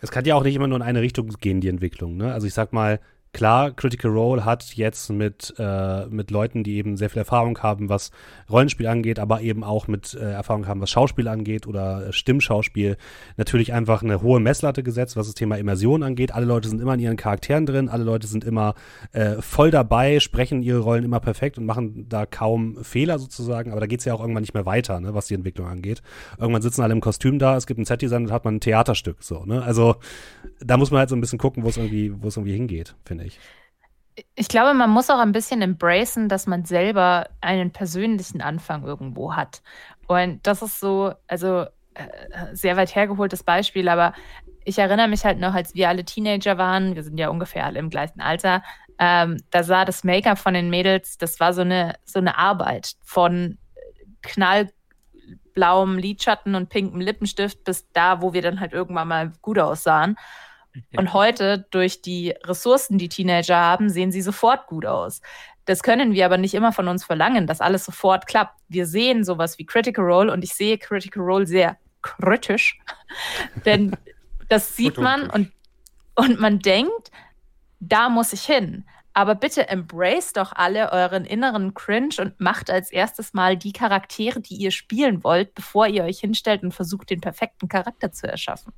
[0.00, 2.16] Es kann ja auch nicht immer nur in eine Richtung gehen, die Entwicklung.
[2.16, 2.32] Ne?
[2.34, 2.98] Also ich sag mal,
[3.32, 7.88] Klar, Critical Role hat jetzt mit, äh, mit Leuten, die eben sehr viel Erfahrung haben,
[7.88, 8.10] was
[8.50, 12.96] Rollenspiel angeht, aber eben auch mit äh, Erfahrung haben, was Schauspiel angeht oder äh, Stimmschauspiel,
[13.36, 16.34] natürlich einfach eine hohe Messlatte gesetzt, was das Thema Immersion angeht.
[16.34, 18.74] Alle Leute sind immer in ihren Charakteren drin, alle Leute sind immer
[19.12, 23.80] äh, voll dabei, sprechen ihre Rollen immer perfekt und machen da kaum Fehler sozusagen, aber
[23.80, 26.02] da geht es ja auch irgendwann nicht mehr weiter, ne, was die Entwicklung angeht.
[26.36, 29.18] Irgendwann sitzen alle im Kostüm da, es gibt ein Set-Design und hat man ein Theaterstück,
[29.20, 29.62] so, ne?
[29.62, 29.94] Also
[30.58, 32.96] da muss man halt so ein bisschen gucken, wo es irgendwie, wo es irgendwie hingeht,
[33.04, 33.38] finde finde ich.
[34.34, 39.34] Ich glaube, man muss auch ein bisschen embracen, dass man selber einen persönlichen Anfang irgendwo
[39.34, 39.62] hat.
[40.08, 42.06] Und das ist so, also äh,
[42.52, 44.12] sehr weit hergeholtes Beispiel, aber
[44.64, 47.78] ich erinnere mich halt noch, als wir alle Teenager waren, wir sind ja ungefähr alle
[47.78, 48.62] im gleichen Alter,
[48.98, 52.96] ähm, da sah das Make-up von den Mädels, das war so eine, so eine Arbeit
[53.02, 53.56] von
[54.22, 60.16] knallblauem Lidschatten und pinkem Lippenstift bis da, wo wir dann halt irgendwann mal gut aussahen.
[60.96, 65.20] Und heute, durch die Ressourcen, die Teenager haben, sehen sie sofort gut aus.
[65.64, 68.60] Das können wir aber nicht immer von uns verlangen, dass alles sofort klappt.
[68.68, 72.80] Wir sehen sowas wie Critical Role und ich sehe Critical Role sehr kritisch,
[73.64, 73.96] denn
[74.48, 75.52] das sieht man und,
[76.14, 77.10] und man denkt,
[77.78, 78.84] da muss ich hin.
[79.12, 84.40] Aber bitte embrace doch alle euren inneren Cringe und macht als erstes mal die Charaktere,
[84.40, 88.72] die ihr spielen wollt, bevor ihr euch hinstellt und versucht, den perfekten Charakter zu erschaffen.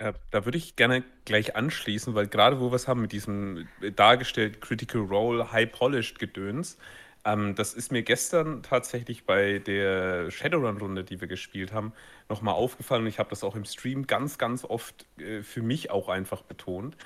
[0.00, 3.68] Ja, da würde ich gerne gleich anschließen, weil gerade wo wir es haben mit diesem
[3.94, 6.78] dargestellt Critical Role, High Polished Gedöns,
[7.24, 11.92] ähm, das ist mir gestern tatsächlich bei der Shadowrun-Runde, die wir gespielt haben,
[12.28, 15.90] nochmal aufgefallen und ich habe das auch im Stream ganz, ganz oft äh, für mich
[15.90, 16.96] auch einfach betont.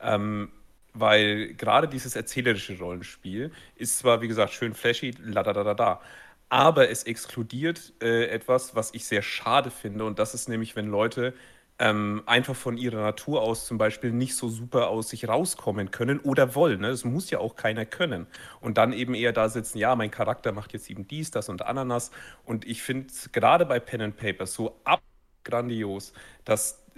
[0.00, 0.50] Ähm,
[0.94, 5.74] weil gerade dieses erzählerische Rollenspiel ist zwar, wie gesagt, schön flashy, la da da da
[5.74, 6.00] da,
[6.48, 10.86] aber es exkludiert äh, etwas, was ich sehr schade finde, und das ist nämlich, wenn
[10.88, 11.34] Leute
[11.78, 16.18] ähm, einfach von ihrer Natur aus zum Beispiel nicht so super aus sich rauskommen können
[16.20, 16.80] oder wollen.
[16.80, 16.90] Ne?
[16.90, 18.26] Das muss ja auch keiner können.
[18.60, 21.62] Und dann eben eher da sitzen, ja, mein Charakter macht jetzt eben dies, das und
[21.62, 22.10] Ananas.
[22.44, 25.00] Und ich finde gerade bei Pen and Paper so ab
[25.44, 26.12] grandios,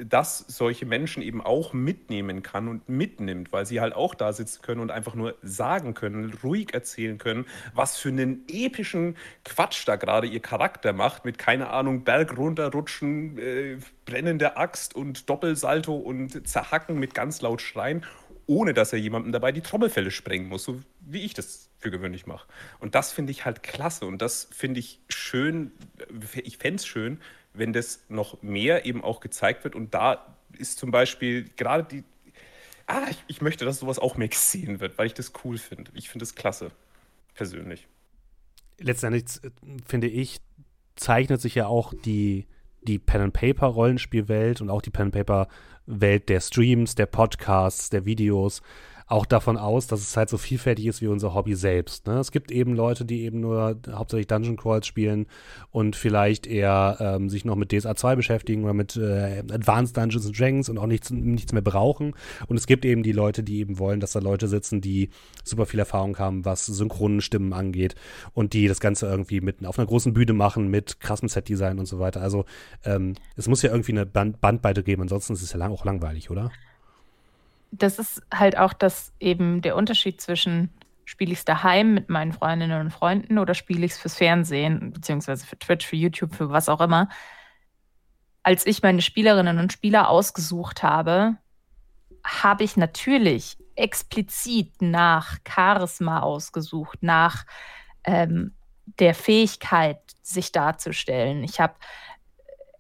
[0.05, 4.33] dass das solche Menschen eben auch mitnehmen kann und mitnimmt, weil sie halt auch da
[4.33, 9.87] sitzen können und einfach nur sagen können, ruhig erzählen können, was für einen epischen Quatsch
[9.87, 15.95] da gerade ihr Charakter macht, mit keine Ahnung, Berg runterrutschen, äh, brennende Axt und Doppelsalto
[15.97, 18.05] und Zerhacken mit ganz laut Schreien,
[18.47, 22.27] ohne dass er jemandem dabei die Trommelfälle sprengen muss, so wie ich das für gewöhnlich
[22.27, 22.47] mache.
[22.79, 25.73] Und das finde ich halt klasse und das finde ich schön,
[26.45, 27.21] ich fände es schön,
[27.53, 29.75] wenn das noch mehr eben auch gezeigt wird.
[29.75, 32.05] Und da ist zum Beispiel gerade die.
[32.87, 35.93] Ah, ich, ich möchte, dass sowas auch mehr gesehen wird, weil ich das cool finde.
[35.95, 36.73] Ich finde das klasse,
[37.35, 37.87] persönlich.
[38.79, 39.51] Letztendlich äh,
[39.87, 40.41] finde ich,
[40.97, 42.47] zeichnet sich ja auch die,
[42.83, 48.61] die Pen-and-Paper-Rollenspielwelt und auch die Pen-and-Paper-Welt der Streams, der Podcasts, der Videos
[49.11, 52.07] auch davon aus, dass es halt so vielfältig ist wie unser Hobby selbst.
[52.07, 52.21] Ne?
[52.21, 55.27] Es gibt eben Leute, die eben nur hauptsächlich Dungeon Crawls spielen
[55.73, 60.27] und vielleicht eher ähm, sich noch mit DSA 2 beschäftigen oder mit äh, Advanced Dungeons
[60.27, 62.15] and Dragons und auch nichts, nichts mehr brauchen.
[62.47, 65.11] Und es gibt eben die Leute, die eben wollen, dass da Leute sitzen, die
[65.43, 67.97] super viel Erfahrung haben, was synchronen Stimmen angeht
[68.33, 71.87] und die das Ganze irgendwie mitten auf einer großen Bühne machen mit krassem Set-Design und
[71.87, 72.23] so weiter.
[72.23, 72.45] Also
[72.85, 75.85] ähm, es muss ja irgendwie eine Band Bandbreite geben, ansonsten ist es ja lang auch
[75.85, 76.53] langweilig, oder?
[77.71, 80.71] Das ist halt auch das eben der Unterschied zwischen
[81.05, 84.93] spiele ich es daheim mit meinen Freundinnen und Freunden oder spiele ich es fürs Fernsehen,
[84.93, 87.09] beziehungsweise für Twitch, für YouTube, für was auch immer.
[88.45, 91.37] Als ich meine Spielerinnen und Spieler ausgesucht habe,
[92.25, 97.45] habe ich natürlich explizit nach Charisma ausgesucht, nach
[98.05, 98.55] ähm,
[98.87, 101.43] der Fähigkeit, sich darzustellen.
[101.43, 101.75] Ich habe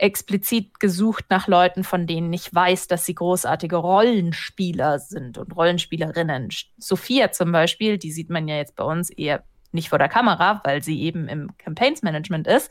[0.00, 6.48] explizit gesucht nach Leuten, von denen ich weiß, dass sie großartige Rollenspieler sind und Rollenspielerinnen.
[6.78, 10.60] Sophia zum Beispiel, die sieht man ja jetzt bei uns eher nicht vor der Kamera,
[10.64, 12.70] weil sie eben im Campaigns Management ist.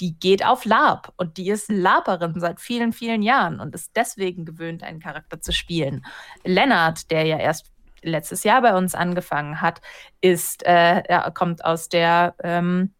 [0.00, 4.44] Die geht auf Lab und die ist Laberin seit vielen, vielen Jahren und ist deswegen
[4.44, 6.06] gewöhnt, einen Charakter zu spielen.
[6.44, 7.72] Lennart, der ja erst
[8.02, 9.80] letztes Jahr bei uns angefangen hat,
[10.20, 12.94] ist, äh, er kommt aus der, ähm,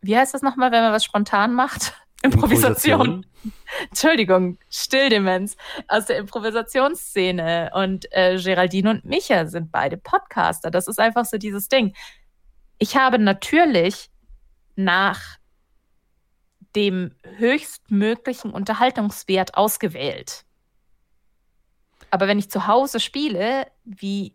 [0.00, 1.94] wie heißt das nochmal, wenn man was spontan macht?
[2.22, 3.26] Improvisation.
[3.90, 5.56] Entschuldigung, Stilldemenz
[5.88, 7.70] aus der Improvisationsszene.
[7.74, 10.70] Und äh, Geraldine und Micha sind beide Podcaster.
[10.70, 11.94] Das ist einfach so dieses Ding.
[12.78, 14.10] Ich habe natürlich
[14.74, 15.38] nach
[16.74, 20.44] dem höchstmöglichen Unterhaltungswert ausgewählt.
[22.10, 24.34] Aber wenn ich zu Hause spiele, wie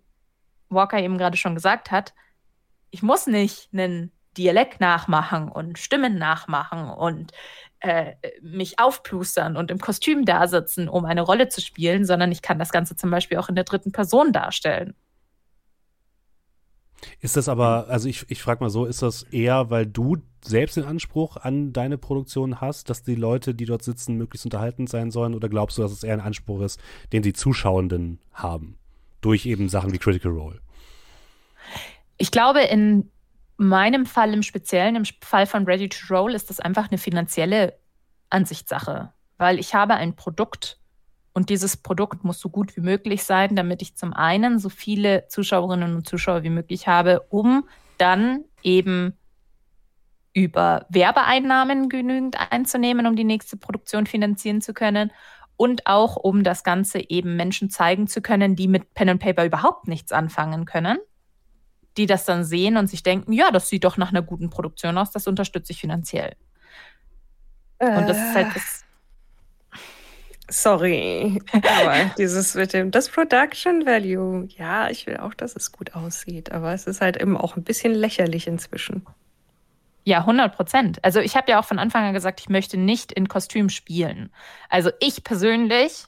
[0.69, 2.13] Walker eben gerade schon gesagt hat,
[2.89, 7.31] ich muss nicht einen Dialekt nachmachen und Stimmen nachmachen und
[7.81, 12.41] äh, mich aufplustern und im Kostüm da sitzen, um eine Rolle zu spielen, sondern ich
[12.41, 14.93] kann das Ganze zum Beispiel auch in der dritten Person darstellen.
[17.19, 20.77] Ist das aber, also ich, ich frage mal so, ist das eher, weil du selbst
[20.77, 25.09] den Anspruch an deine Produktion hast, dass die Leute, die dort sitzen, möglichst unterhaltend sein
[25.09, 25.33] sollen?
[25.33, 26.79] Oder glaubst du, dass es eher ein Anspruch ist,
[27.11, 28.77] den die Zuschauenden haben?
[29.21, 30.59] Durch eben Sachen wie Critical Role?
[32.17, 33.09] Ich glaube, in
[33.67, 37.77] meinem Fall im Speziellen, im Fall von Ready to Roll, ist das einfach eine finanzielle
[38.29, 40.79] Ansichtssache, weil ich habe ein Produkt
[41.33, 45.27] und dieses Produkt muss so gut wie möglich sein, damit ich zum einen so viele
[45.29, 49.17] Zuschauerinnen und Zuschauer wie möglich habe, um dann eben
[50.33, 55.11] über Werbeeinnahmen genügend einzunehmen, um die nächste Produktion finanzieren zu können
[55.55, 59.45] und auch um das Ganze eben Menschen zeigen zu können, die mit Pen and Paper
[59.45, 60.97] überhaupt nichts anfangen können
[61.97, 64.97] die das dann sehen und sich denken, ja, das sieht doch nach einer guten Produktion
[64.97, 66.35] aus, das unterstütze ich finanziell.
[67.79, 68.85] Äh, und das ist halt das.
[70.49, 75.95] Sorry, aber dieses mit dem, das Production Value, ja, ich will auch, dass es gut
[75.95, 79.05] aussieht, aber es ist halt eben auch ein bisschen lächerlich inzwischen.
[80.03, 81.03] Ja, 100 Prozent.
[81.03, 84.31] Also ich habe ja auch von Anfang an gesagt, ich möchte nicht in Kostüm spielen.
[84.67, 86.05] Also ich persönlich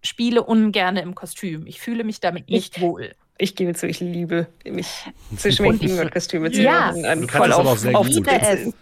[0.00, 1.66] spiele ungern im Kostüm.
[1.66, 5.98] Ich fühle mich damit nicht ich, wohl ich gebe zu, ich liebe mich zu schminken
[5.98, 6.92] und Kostüme zu ja.
[6.92, 7.28] machen.
[7.28, 8.26] voll auf, auch sehr auf gut.
[8.28, 8.72] Es.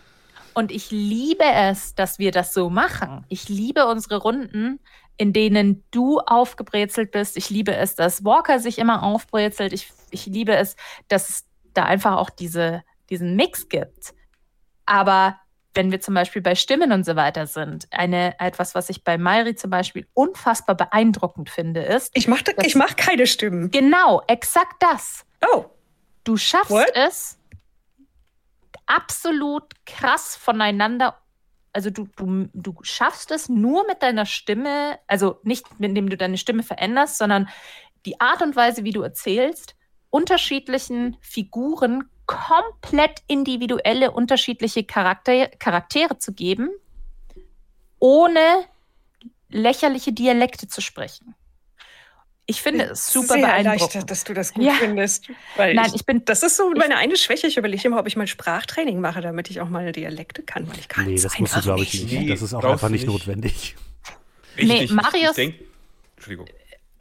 [0.55, 3.25] Und ich liebe es, dass wir das so machen.
[3.29, 4.81] Ich liebe unsere Runden,
[5.17, 7.37] in denen du aufgebrezelt bist.
[7.37, 9.73] Ich liebe es, dass Walker sich immer aufbrezelt.
[9.73, 10.77] Ich, ich liebe es,
[11.09, 14.15] dass es da einfach auch diese, diesen Mix gibt.
[14.85, 15.39] Aber
[15.75, 19.16] wenn wir zum Beispiel bei Stimmen und so weiter sind, eine, etwas, was ich bei
[19.18, 22.11] Mayri zum Beispiel unfassbar beeindruckend finde, ist.
[22.14, 23.70] Ich mache ich mach keine Stimmen.
[23.70, 25.25] Genau, exakt das.
[25.53, 25.64] Oh.
[26.25, 26.93] Du schaffst What?
[26.95, 27.39] es
[28.87, 31.18] absolut krass voneinander.
[31.73, 36.37] Also du, du, du schaffst es nur mit deiner Stimme, also nicht indem du deine
[36.37, 37.49] Stimme veränderst, sondern
[38.05, 39.75] die Art und Weise, wie du erzählst,
[40.11, 46.70] unterschiedlichen Figuren komplett individuelle, unterschiedliche Charakter, Charaktere zu geben,
[47.99, 48.64] ohne
[49.49, 51.35] lächerliche Dialekte zu sprechen.
[52.47, 54.11] Ich finde es super Sehr beeindruckend.
[54.11, 54.72] dass du das gut Ja.
[54.74, 55.28] findest.
[55.57, 57.47] Weil Nein, ich, ich bin das ist so meine eine Schwäche.
[57.47, 60.78] Ich überlege immer, ob ich mal Sprachtraining mache, damit ich auch mal Dialekte kann, weil
[60.78, 62.12] ich kann Nee, das musst du, glaube ich, nicht.
[62.12, 63.12] Nee, Das ist auch einfach nicht nicht.
[63.12, 63.76] notwendig.
[64.57, 65.55] Ich, Nee, ich, Marius- Ich denk,
[66.16, 66.47] Entschuldigung.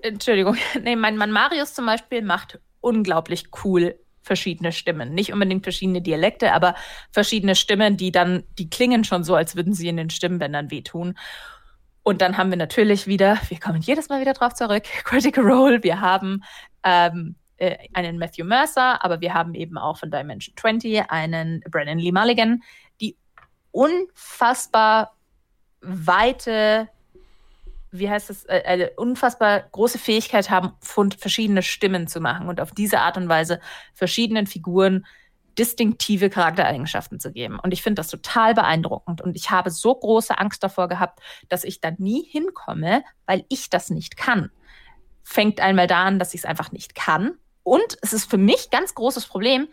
[0.03, 5.13] Entschuldigung, nee, mein Mann Marius zum Beispiel macht unglaublich cool verschiedene Stimmen.
[5.13, 6.75] Nicht unbedingt verschiedene Dialekte, aber
[7.11, 11.17] verschiedene Stimmen, die dann, die klingen schon so, als würden sie in den Stimmbändern wehtun.
[12.03, 15.83] Und dann haben wir natürlich wieder, wir kommen jedes Mal wieder drauf zurück, Critical Role.
[15.83, 16.43] Wir haben
[16.83, 21.99] ähm, äh, einen Matthew Mercer, aber wir haben eben auch von Dimension 20 einen Brennan
[21.99, 22.63] Lee Mulligan,
[22.99, 23.15] die
[23.71, 25.15] unfassbar
[25.81, 26.89] weite
[27.91, 32.71] wie heißt es, äh, eine unfassbar große Fähigkeit haben, verschiedene Stimmen zu machen und auf
[32.71, 33.59] diese Art und Weise
[33.93, 35.05] verschiedenen Figuren
[35.57, 37.59] distinktive Charaktereigenschaften zu geben.
[37.59, 39.21] Und ich finde das total beeindruckend.
[39.21, 41.19] Und ich habe so große Angst davor gehabt,
[41.49, 44.49] dass ich da nie hinkomme, weil ich das nicht kann.
[45.23, 47.33] Fängt einmal da an, dass ich es einfach nicht kann.
[47.63, 49.67] Und es ist für mich ganz großes Problem,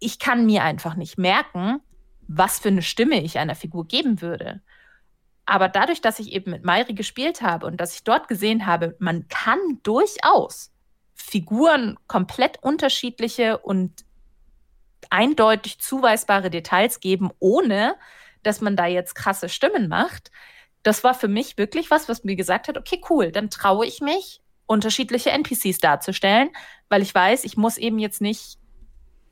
[0.00, 1.80] ich kann mir einfach nicht merken,
[2.26, 4.60] was für eine Stimme ich einer Figur geben würde.
[5.44, 8.96] Aber dadurch, dass ich eben mit Mayri gespielt habe und dass ich dort gesehen habe,
[8.98, 10.70] man kann durchaus
[11.14, 14.04] Figuren komplett unterschiedliche und
[15.10, 17.96] eindeutig zuweisbare Details geben, ohne
[18.42, 20.30] dass man da jetzt krasse Stimmen macht.
[20.82, 24.00] Das war für mich wirklich was, was mir gesagt hat, okay, cool, dann traue ich
[24.00, 26.50] mich, unterschiedliche NPCs darzustellen,
[26.88, 28.58] weil ich weiß, ich muss eben jetzt nicht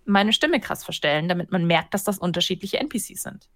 [0.04, 3.48] meine Stimme krass verstellen, damit man merkt, dass das unterschiedliche NPCs sind.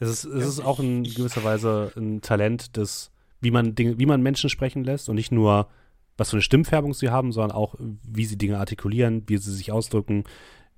[0.00, 4.06] Es ist, es ist auch in gewisser Weise ein Talent des, wie man Dinge, wie
[4.06, 5.68] man Menschen sprechen lässt und nicht nur,
[6.16, 9.70] was für eine Stimmfärbung sie haben, sondern auch, wie sie Dinge artikulieren, wie sie sich
[9.70, 10.24] ausdrücken,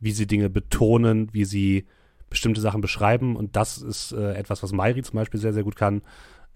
[0.01, 1.87] wie sie Dinge betonen, wie sie
[2.29, 3.37] bestimmte Sachen beschreiben.
[3.37, 6.03] Und das ist äh, etwas, was Mairi zum Beispiel sehr, sehr gut kann,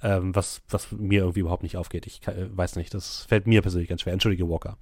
[0.03, 2.07] ähm, was, was mir irgendwie überhaupt nicht aufgeht.
[2.07, 4.12] Ich kann, äh, weiß nicht, das fällt mir persönlich ganz schwer.
[4.12, 4.77] Entschuldige, Walker.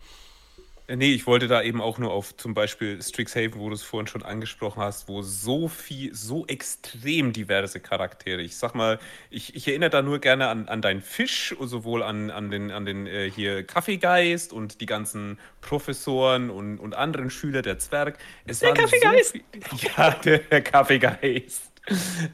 [0.86, 4.06] Nee, ich wollte da eben auch nur auf zum Beispiel Strixhaven, wo du es vorhin
[4.06, 8.42] schon angesprochen hast, wo so viel, so extrem diverse Charaktere.
[8.42, 8.98] Ich sag mal,
[9.30, 12.84] ich, ich erinnere da nur gerne an, an deinen Fisch, sowohl an, an den, an
[12.84, 18.18] den äh, hier Kaffeegeist und die ganzen Professoren und, und anderen Schüler der Zwerg.
[18.44, 19.32] Es Der Kaffeegeist!
[19.32, 21.72] So viel, ja, der, der Kaffeegeist.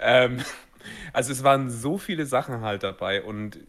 [0.00, 0.38] ähm,
[1.12, 3.60] also es waren so viele Sachen halt dabei und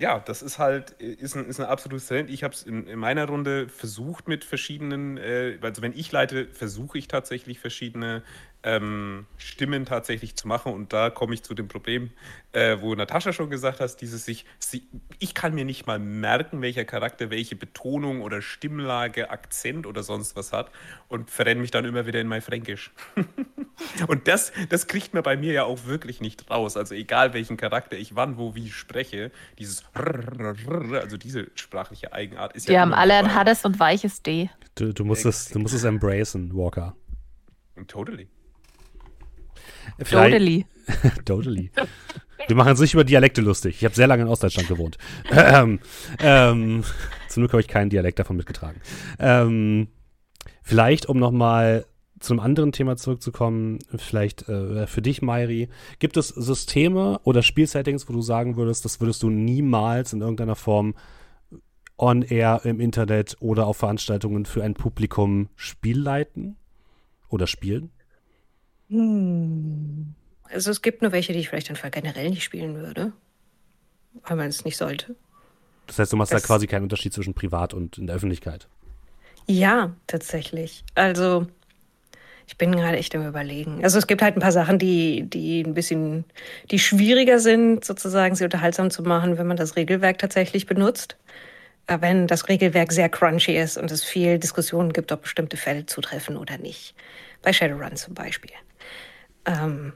[0.00, 2.30] ja, das ist halt, ist ein, ist ein absolutes Talent.
[2.30, 6.48] Ich habe es in, in meiner Runde versucht mit verschiedenen, äh, also wenn ich leite,
[6.48, 8.22] versuche ich tatsächlich verschiedene
[8.62, 12.10] ähm, Stimmen tatsächlich zu machen und da komme ich zu dem Problem,
[12.52, 14.82] äh, wo Natascha schon gesagt hat, dieses sich, sie,
[15.18, 20.36] ich kann mir nicht mal merken, welcher Charakter welche Betonung oder Stimmlage, Akzent oder sonst
[20.36, 20.70] was hat
[21.08, 22.90] und verrenne mich dann immer wieder in mein Fränkisch.
[24.08, 26.76] Und das, das kriegt man bei mir ja auch wirklich nicht raus.
[26.76, 32.68] Also egal welchen Charakter ich wann, wo, wie spreche, dieses also diese sprachliche Eigenart ist
[32.68, 34.50] Die ja haben immer alle ein hartes und weiches D.
[34.74, 36.94] Du, du, musst es, du musst es embracen, Walker.
[37.86, 38.28] Totally.
[39.98, 40.66] Totally.
[41.24, 41.70] Totally.
[42.46, 43.76] Wir machen uns nicht über Dialekte lustig.
[43.76, 44.98] Ich habe sehr lange in Ostdeutschland gewohnt.
[45.30, 45.78] Ähm,
[46.20, 46.84] ähm,
[47.28, 48.80] zum Glück habe ich keinen Dialekt davon mitgetragen.
[49.18, 49.88] Ähm,
[50.62, 51.84] vielleicht, um nochmal
[52.18, 55.68] zum anderen Thema zurückzukommen, vielleicht äh, für dich, Mairi,
[55.98, 60.56] gibt es Systeme oder Spielsettings, wo du sagen würdest, das würdest du niemals in irgendeiner
[60.56, 60.94] Form
[61.96, 66.56] on air im Internet oder auf Veranstaltungen für ein Publikum spielleiten
[67.28, 67.90] oder spielen?
[68.90, 70.14] Hm.
[70.44, 73.12] Also es gibt nur welche, die ich vielleicht einfach generell nicht spielen würde.
[74.24, 75.14] Weil man es nicht sollte.
[75.86, 78.66] Das heißt, du machst Das- da quasi keinen Unterschied zwischen privat und in der Öffentlichkeit.
[79.46, 80.84] Ja, tatsächlich.
[80.94, 81.46] Also,
[82.46, 83.82] ich bin gerade echt am Überlegen.
[83.84, 86.24] Also, es gibt halt ein paar Sachen, die, die ein bisschen,
[86.72, 91.16] die schwieriger sind, sozusagen, sie unterhaltsam zu machen, wenn man das Regelwerk tatsächlich benutzt.
[91.86, 95.86] Äh, Wenn das Regelwerk sehr crunchy ist und es viel Diskussionen gibt, ob bestimmte Fälle
[95.86, 96.94] zutreffen oder nicht.
[97.42, 98.50] Bei Shadowrun zum Beispiel.
[99.44, 99.92] Ähm,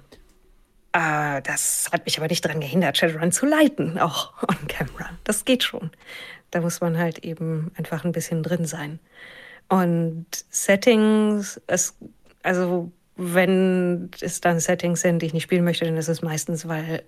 [0.93, 5.11] äh, das hat mich aber nicht daran gehindert, Shadowrun zu leiten, auch on camera.
[5.25, 5.91] Das geht schon.
[6.51, 9.01] Da muss man halt eben einfach ein bisschen drin sein.
[9.69, 11.97] Und Settings, es,
[12.43, 16.69] also wenn es dann Settings sind, die ich nicht spielen möchte, dann ist es meistens,
[16.69, 17.03] weil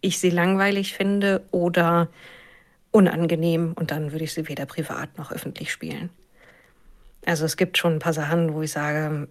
[0.00, 2.08] ich sie langweilig finde oder
[2.90, 6.10] unangenehm und dann würde ich sie weder privat noch öffentlich spielen.
[7.24, 9.28] Also es gibt schon ein paar Sachen, wo ich sage,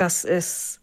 [0.00, 0.80] das ist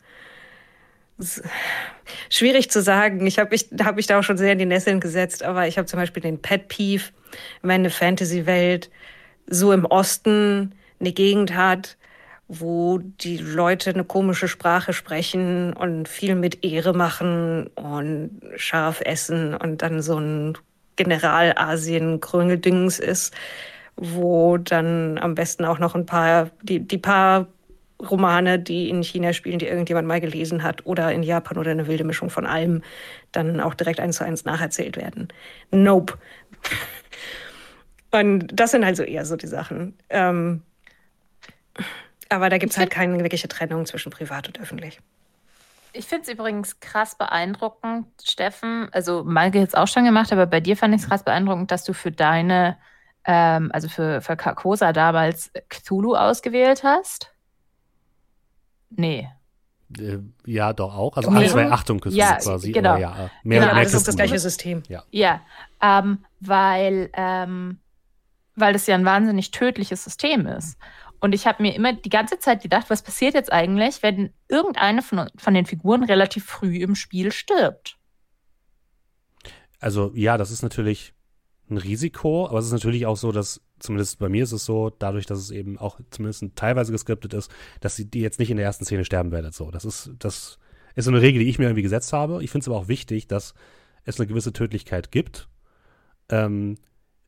[2.29, 3.25] schwierig zu sagen.
[3.25, 5.77] Ich habe mich, hab mich da auch schon sehr in die Nesseln gesetzt, aber ich
[5.77, 7.05] habe zum Beispiel den Pet Peeve,
[7.61, 8.89] wenn eine Fantasy-Welt
[9.47, 11.95] so im Osten eine Gegend hat,
[12.47, 19.55] wo die Leute eine komische Sprache sprechen und viel mit Ehre machen und scharf essen
[19.55, 20.55] und dann so ein
[20.95, 23.33] General-Asien-Kröngeldings ist,
[23.95, 27.47] wo dann am besten auch noch ein paar, die, die paar
[27.99, 31.87] Romane, die in China spielen, die irgendjemand mal gelesen hat, oder in Japan oder eine
[31.87, 32.83] wilde Mischung von allem,
[33.31, 35.29] dann auch direkt eins zu eins nacherzählt werden.
[35.71, 36.17] Nope.
[38.11, 39.97] Und das sind also eher so die Sachen.
[40.09, 40.61] Ähm,
[42.29, 44.99] aber da gibt es halt keine wirkliche Trennung zwischen privat und öffentlich.
[45.93, 48.89] Ich finde es übrigens krass beeindruckend, Steffen.
[48.91, 51.85] Also, Malge jetzt auch schon gemacht, aber bei dir fand ich es krass beeindruckend, dass
[51.85, 52.77] du für deine,
[53.23, 57.34] ähm, also für, für Carcosa damals Cthulhu ausgewählt hast.
[58.95, 59.29] Nee.
[59.99, 61.17] Äh, ja, doch auch.
[61.17, 61.47] Also nee.
[61.47, 62.71] zwei Achtung ja, quasi.
[62.71, 62.97] Genau.
[62.97, 64.83] ja, mehr, ja, mehr das ist das gleiche System.
[64.87, 65.41] Ja, ja
[65.81, 67.79] ähm, weil, ähm,
[68.55, 70.77] weil das ja ein wahnsinnig tödliches System ist.
[71.19, 75.01] Und ich habe mir immer die ganze Zeit gedacht, was passiert jetzt eigentlich, wenn irgendeine
[75.01, 77.97] von, von den Figuren relativ früh im Spiel stirbt?
[79.79, 81.13] Also ja, das ist natürlich
[81.69, 84.89] ein Risiko, aber es ist natürlich auch so, dass, zumindest bei mir ist es so,
[84.89, 87.51] dadurch, dass es eben auch zumindest teilweise geskriptet ist,
[87.81, 89.51] dass sie die jetzt nicht in der ersten Szene sterben werden.
[89.51, 90.59] So, das ist, das
[90.95, 92.43] ist so eine Regel, die ich mir irgendwie gesetzt habe.
[92.43, 93.53] Ich finde es aber auch wichtig, dass
[94.05, 95.49] es eine gewisse Tödlichkeit gibt.
[96.29, 96.77] Ähm,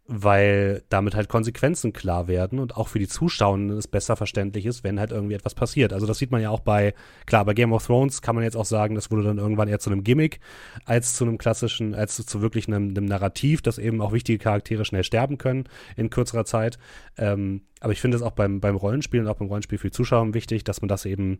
[0.07, 4.83] weil damit halt Konsequenzen klar werden und auch für die Zuschauenden es besser verständlich ist,
[4.85, 5.91] wenn halt irgendwie etwas passiert.
[5.91, 6.93] Also das sieht man ja auch bei,
[7.25, 9.79] klar, bei Game of Thrones kann man jetzt auch sagen, das wurde dann irgendwann eher
[9.79, 10.39] zu einem Gimmick
[10.85, 14.85] als zu einem klassischen, als zu wirklich einem, einem Narrativ, dass eben auch wichtige Charaktere
[14.85, 15.65] schnell sterben können
[15.97, 16.79] in kürzerer Zeit.
[17.17, 20.33] Ähm, aber ich finde es auch beim, beim Rollenspiel und auch beim Rollenspiel für Zuschauer
[20.33, 21.39] wichtig, dass man das eben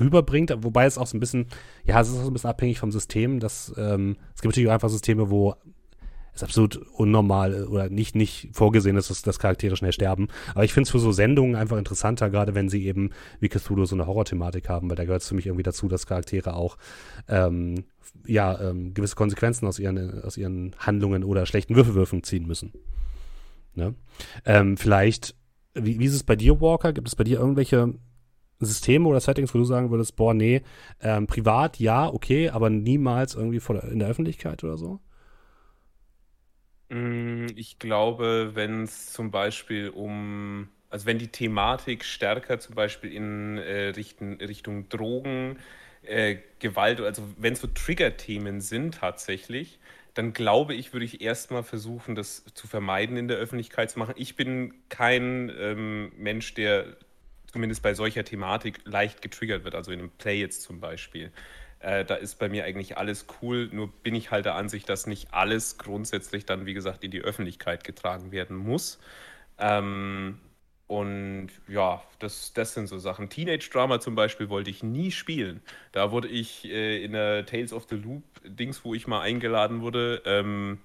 [0.00, 1.46] rüberbringt, wobei es auch so ein bisschen,
[1.84, 4.68] ja, es ist auch so ein bisschen abhängig vom System, dass ähm, es gibt natürlich
[4.68, 5.54] auch einfach Systeme, wo
[6.36, 10.28] ist absolut unnormal oder nicht, nicht vorgesehen ist, dass, dass Charaktere schnell sterben.
[10.54, 13.10] Aber ich finde es für so Sendungen einfach interessanter, gerade wenn sie eben
[13.40, 16.06] wie Cthulhu so eine Horrorthematik haben, weil da gehört es für mich irgendwie dazu, dass
[16.06, 16.76] Charaktere auch
[17.28, 17.84] ähm,
[18.26, 22.72] ja, ähm, gewisse Konsequenzen aus ihren, aus ihren Handlungen oder schlechten Würfelwürfen ziehen müssen.
[23.74, 23.94] Ne?
[24.44, 25.34] Ähm, vielleicht,
[25.74, 26.92] wie, wie ist es bei dir, Walker?
[26.92, 27.94] Gibt es bei dir irgendwelche
[28.60, 30.62] Systeme oder Settings, wo du sagen würdest, boah, nee,
[31.00, 35.00] ähm, privat ja, okay, aber niemals irgendwie vor, in der Öffentlichkeit oder so?
[36.88, 43.12] Mm, ich glaube, wenn es zum Beispiel um, also wenn die Thematik stärker zum Beispiel
[43.12, 45.58] in äh, Richten, Richtung Drogen,
[46.02, 49.78] äh, Gewalt, also wenn es so Trigger-Themen sind tatsächlich,
[50.14, 54.14] dann glaube ich, würde ich erstmal versuchen, das zu vermeiden, in der Öffentlichkeit zu machen.
[54.16, 56.96] Ich bin kein ähm, Mensch, der
[57.52, 61.32] zumindest bei solcher Thematik leicht getriggert wird, also in einem Play jetzt zum Beispiel.
[61.80, 65.06] Äh, da ist bei mir eigentlich alles cool, nur bin ich halt der Ansicht, dass
[65.06, 68.98] nicht alles grundsätzlich dann, wie gesagt, in die Öffentlichkeit getragen werden muss.
[69.58, 70.38] Ähm,
[70.86, 73.28] und ja, das, das sind so Sachen.
[73.28, 75.60] Teenage Drama zum Beispiel wollte ich nie spielen.
[75.92, 79.80] Da wurde ich äh, in der Tales of the Loop Dings, wo ich mal eingeladen
[79.80, 80.78] wurde, ähm,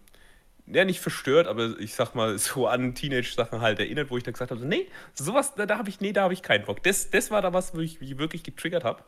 [0.68, 4.34] ja, nicht verstört, aber ich sag mal so an Teenage-Sachen halt erinnert, wo ich dann
[4.34, 6.82] gesagt habe: Nee, sowas, da, da habe ich, nee, da habe ich keinen Bock.
[6.84, 9.04] Das, das war da was, wo ich mich wirklich getriggert habe.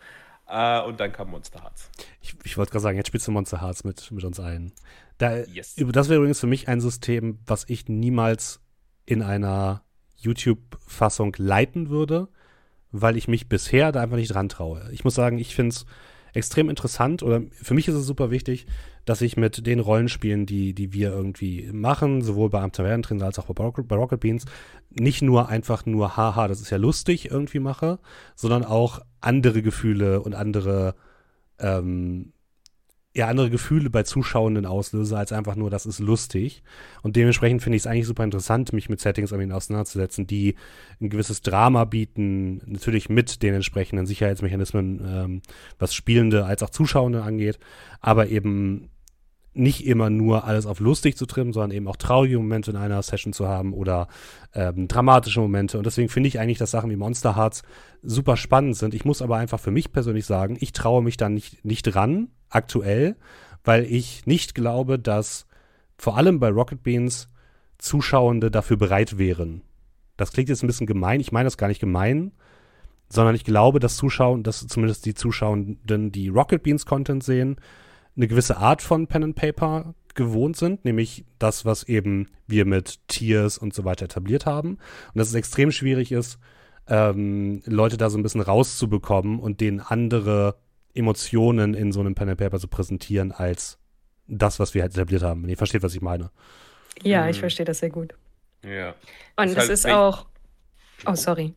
[0.48, 1.90] Äh, und dann kam Monster Hearts.
[2.22, 4.74] Ich, ich wollte gerade sagen, jetzt spielst du Monster Hearts mit, mit uns ein.
[5.18, 5.76] Da, yes.
[5.76, 8.60] Das wäre übrigens für mich ein System, was ich niemals
[9.06, 9.84] in einer
[10.18, 12.30] YouTube-Fassung leiten würde,
[12.92, 14.90] weil ich mich bisher da einfach nicht dran traue.
[14.92, 15.86] Ich muss sagen, ich finde es
[16.34, 18.66] extrem interessant oder für mich ist es super wichtig,
[19.06, 23.46] dass ich mit den Rollenspielen, die, die wir irgendwie machen, sowohl bei Amsterdam als auch
[23.46, 24.46] bei, bei Rocket Beans,
[24.90, 28.00] nicht nur einfach nur, haha, das ist ja lustig irgendwie mache,
[28.36, 30.96] sondern auch andere Gefühle und andere,
[31.60, 32.33] ähm,
[33.16, 36.64] ja, andere Gefühle bei Zuschauenden auslöse, als einfach nur, das ist lustig.
[37.04, 40.56] Und dementsprechend finde ich es eigentlich super interessant, mich mit Settings irgendwie auseinanderzusetzen, die
[41.00, 45.42] ein gewisses Drama bieten, natürlich mit den entsprechenden Sicherheitsmechanismen, ähm,
[45.78, 47.60] was Spielende als auch Zuschauende angeht,
[48.02, 48.90] aber eben
[49.54, 53.02] nicht immer nur alles auf lustig zu trimmen, sondern eben auch traurige Momente in einer
[53.04, 54.08] Session zu haben oder
[54.56, 55.78] ähm, dramatische Momente.
[55.78, 57.62] Und deswegen finde ich eigentlich, dass Sachen wie Monster Hearts
[58.02, 58.96] super spannend sind.
[58.96, 62.30] Ich muss aber einfach für mich persönlich sagen, ich traue mich da nicht, nicht ran,
[62.54, 63.16] aktuell,
[63.64, 65.48] weil ich nicht glaube, dass
[65.98, 67.30] vor allem bei Rocket Beans
[67.78, 69.62] Zuschauende dafür bereit wären.
[70.18, 72.32] Das klingt jetzt ein bisschen gemein, ich meine das gar nicht gemein,
[73.10, 77.58] sondern ich glaube, dass Zuschauer, dass zumindest die Zuschauenden, die Rocket Beans Content sehen,
[78.16, 83.00] eine gewisse Art von Pen and Paper gewohnt sind, nämlich das, was eben wir mit
[83.08, 84.72] Tiers und so weiter etabliert haben.
[84.74, 86.40] Und dass es extrem schwierig ist,
[86.88, 90.56] ähm, Leute da so ein bisschen rauszubekommen und denen andere
[90.94, 93.78] Emotionen in so einem Pen and Paper zu präsentieren als
[94.28, 95.48] das, was wir halt etabliert haben.
[95.48, 96.32] Ihr versteht, was ich meine.
[97.02, 98.14] Ja, ich verstehe das sehr gut.
[98.64, 98.96] Ja.
[99.36, 100.26] Und Ist es halt ist auch.
[101.06, 101.54] Oh, sorry.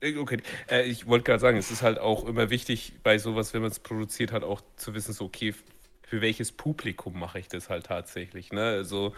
[0.00, 0.38] Äh, Okay,
[0.70, 3.70] äh, ich wollte gerade sagen, es ist halt auch immer wichtig bei sowas, wenn man
[3.70, 5.54] es produziert hat, auch zu wissen, so, okay,
[6.14, 8.52] für welches Publikum mache ich das halt tatsächlich.
[8.52, 8.62] Ne?
[8.62, 9.14] Also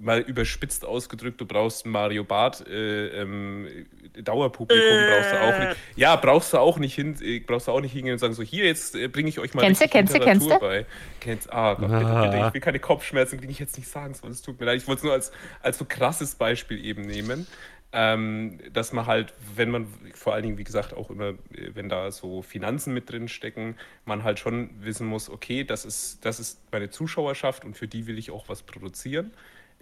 [0.00, 3.68] mal überspitzt ausgedrückt, du brauchst Mario Bart äh, ähm,
[4.14, 5.76] Dauerpublikum, brauchst du auch nicht.
[5.96, 8.42] Ja, brauchst du auch nicht hin, äh, brauchst du auch nicht hingehen und sagen, so
[8.42, 10.66] hier, jetzt äh, bringe ich euch mal Kennst du, kennst du, Literatur kennst du?
[10.66, 10.86] bei.
[11.20, 12.26] Kennst Ah Gott, bitte, Ah.
[12.30, 14.78] bitte, ich will keine Kopfschmerzen, kriege ich jetzt nicht sagen, so, es tut mir leid.
[14.78, 17.46] Ich wollte es nur als, als so krasses Beispiel eben nehmen.
[17.92, 21.88] Ähm, dass man halt, wenn man, vor allen Dingen, wie gesagt, auch immer, äh, wenn
[21.88, 26.38] da so Finanzen mit drin stecken, man halt schon wissen muss, okay, das ist, das
[26.38, 29.32] ist meine Zuschauerschaft und für die will ich auch was produzieren.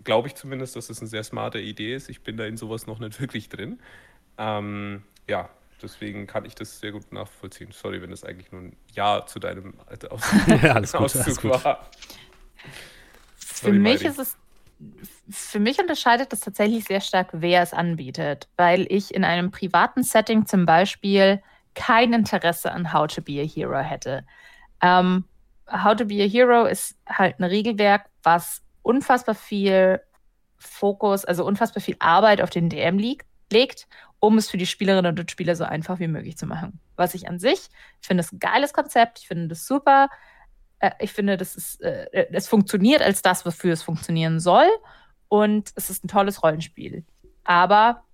[0.04, 2.08] Glaube ich zumindest, dass das eine sehr smarte Idee ist.
[2.08, 3.78] Ich bin da in sowas noch nicht wirklich drin.
[4.38, 5.50] Ähm, ja,
[5.82, 7.72] deswegen kann ich das sehr gut nachvollziehen.
[7.72, 9.74] Sorry, wenn das eigentlich nur ein Ja zu deinem
[10.10, 10.22] Aus
[10.62, 11.64] Ja, alles gut, Auszug alles gut.
[11.64, 11.90] war.
[13.36, 14.06] Für Sorry, mich Mairi.
[14.06, 14.36] ist es,
[15.30, 20.02] für mich unterscheidet das tatsächlich sehr stark, wer es anbietet, weil ich in einem privaten
[20.02, 21.42] Setting zum Beispiel
[21.74, 24.24] kein Interesse an How to be a Hero hätte.
[24.80, 25.24] Ähm,
[25.70, 30.00] How to be a Hero ist halt ein Regelwerk, was unfassbar viel
[30.56, 33.86] Fokus, also unfassbar viel Arbeit auf den DM liegt, legt,
[34.18, 36.80] um es für die Spielerinnen und Spieler so einfach wie möglich zu machen.
[36.96, 37.68] Was ich an sich
[38.00, 40.08] finde, ist ein geiles Konzept, ich finde das super.
[40.80, 44.68] Äh, ich finde, das ist, äh, es funktioniert als das, wofür es funktionieren soll.
[45.28, 47.04] Und es ist ein tolles Rollenspiel.
[47.44, 48.04] Aber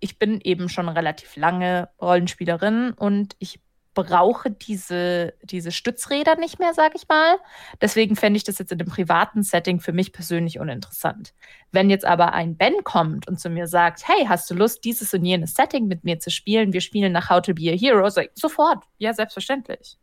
[0.00, 3.60] ich bin eben schon relativ lange Rollenspielerin und ich
[3.94, 7.36] brauche diese, diese Stützräder nicht mehr, sag ich mal.
[7.80, 11.32] Deswegen fände ich das jetzt in einem privaten Setting für mich persönlich uninteressant.
[11.70, 15.14] Wenn jetzt aber ein Ben kommt und zu mir sagt, hey, hast du Lust, dieses
[15.14, 16.72] und jenes Setting mit mir zu spielen?
[16.72, 18.06] Wir spielen nach How to be a Hero.
[18.06, 18.84] Ich, sofort.
[18.98, 19.96] Ja, selbstverständlich.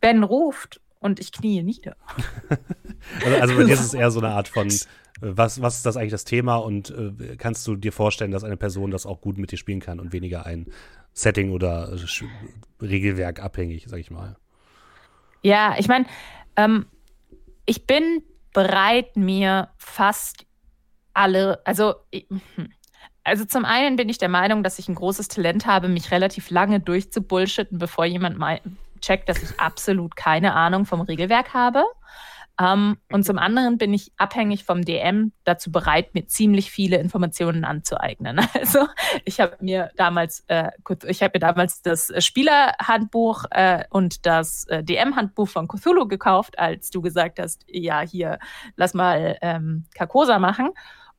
[0.00, 1.96] Ben ruft und ich knie nieder.
[3.22, 4.72] Also, also bei dir ist es eher so eine Art von,
[5.20, 8.56] was, was ist das eigentlich das Thema und äh, kannst du dir vorstellen, dass eine
[8.56, 10.66] Person das auch gut mit dir spielen kann und weniger ein
[11.12, 14.36] Setting oder äh, Regelwerk abhängig, sag ich mal.
[15.42, 16.06] Ja, ich meine,
[16.56, 16.86] ähm,
[17.66, 20.46] ich bin bereit, mir fast
[21.12, 22.72] alle, also, hm.
[23.22, 26.50] also zum einen bin ich der Meinung, dass ich ein großes Talent habe, mich relativ
[26.50, 28.38] lange durchzubullshitten, bevor jemand
[29.00, 31.84] checkt, dass ich absolut keine Ahnung vom Regelwerk habe.
[32.60, 37.64] Ähm, und zum anderen bin ich abhängig vom DM dazu bereit, mir ziemlich viele Informationen
[37.64, 38.40] anzueignen.
[38.54, 38.86] Also
[39.24, 40.70] ich habe mir damals, äh,
[41.06, 46.58] ich habe mir damals das äh, Spielerhandbuch äh, und das äh, DM-Handbuch von Cthulhu gekauft,
[46.58, 48.38] als du gesagt hast, ja hier,
[48.76, 50.70] lass mal ähm, Carcosa machen.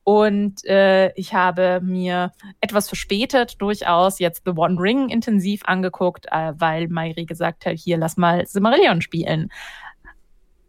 [0.02, 2.30] Und äh, ich habe mir
[2.60, 7.98] etwas verspätet durchaus jetzt The One Ring intensiv angeguckt, äh, weil Mairi gesagt hat, hier
[7.98, 9.50] lass mal Silmarillion spielen.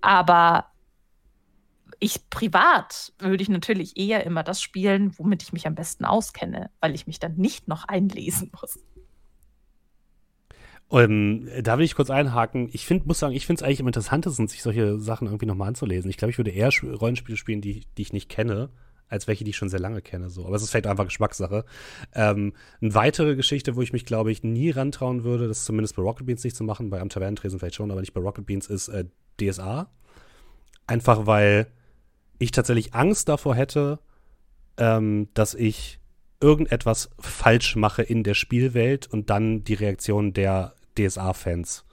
[0.01, 0.71] Aber
[1.99, 6.69] ich privat würde ich natürlich eher immer das spielen, womit ich mich am besten auskenne,
[6.79, 8.79] weil ich mich dann nicht noch einlesen muss.
[10.89, 12.69] Ähm, da will ich kurz einhaken.
[12.71, 15.67] Ich find, muss sagen, ich finde es eigentlich am interessantesten, sich solche Sachen irgendwie nochmal
[15.69, 16.09] anzulesen.
[16.09, 18.69] Ich glaube, ich würde eher Sp- Rollenspiele spielen, die, die ich nicht kenne,
[19.09, 20.29] als welche, die ich schon sehr lange kenne.
[20.29, 20.45] So.
[20.45, 21.65] Aber es ist vielleicht einfach Geschmackssache.
[22.13, 26.01] Ähm, eine weitere Geschichte, wo ich mich, glaube ich, nie rantrauen würde, das zumindest bei
[26.01, 28.67] Rocket Beans nicht zu machen, bei Am Tavernentresen vielleicht schon, aber nicht bei Rocket Beans,
[28.67, 29.05] ist äh,
[29.39, 29.89] DSA.
[30.87, 31.67] Einfach weil
[32.39, 33.99] ich tatsächlich Angst davor hätte,
[34.77, 35.99] ähm, dass ich
[36.39, 41.85] irgendetwas falsch mache in der Spielwelt und dann die Reaktion der DSA-Fans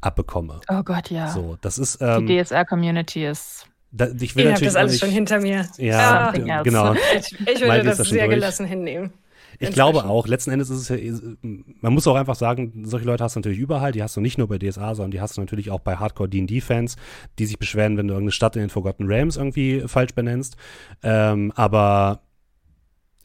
[0.00, 0.60] abbekomme.
[0.68, 1.28] Oh Gott, ja.
[1.28, 3.66] So, das ist, ähm, Die DSR-Community ist.
[3.96, 5.66] Da, ich Ich will habe natürlich das alles auch schon nicht, hinter mir.
[5.78, 6.62] ja, d- else.
[6.64, 6.94] genau.
[7.18, 8.36] Ich, ich würde das da schon sehr durch.
[8.36, 9.12] gelassen hinnehmen.
[9.58, 10.96] Ich glaube auch, letzten Endes ist es ja,
[11.42, 14.36] man muss auch einfach sagen, solche Leute hast du natürlich überall, die hast du nicht
[14.36, 16.96] nur bei DSA, sondern die hast du natürlich auch bei Hardcore D&D-Fans,
[17.38, 20.56] die sich beschweren, wenn du irgendeine Stadt in den Forgotten Realms irgendwie falsch benennst.
[21.02, 22.20] Ähm, aber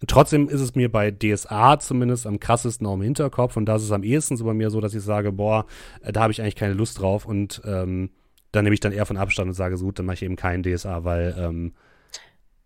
[0.08, 3.84] trotzdem ist es mir bei DSA zumindest am krassesten auch im Hinterkopf und da ist
[3.84, 5.66] es am ehesten so bei mir so, dass ich sage, boah,
[6.02, 8.10] äh, da habe ich eigentlich keine Lust drauf und ähm,
[8.52, 10.36] dann nehme ich dann eher von Abstand und sage, so gut, dann mache ich eben
[10.36, 11.74] keinen DSA, weil ähm,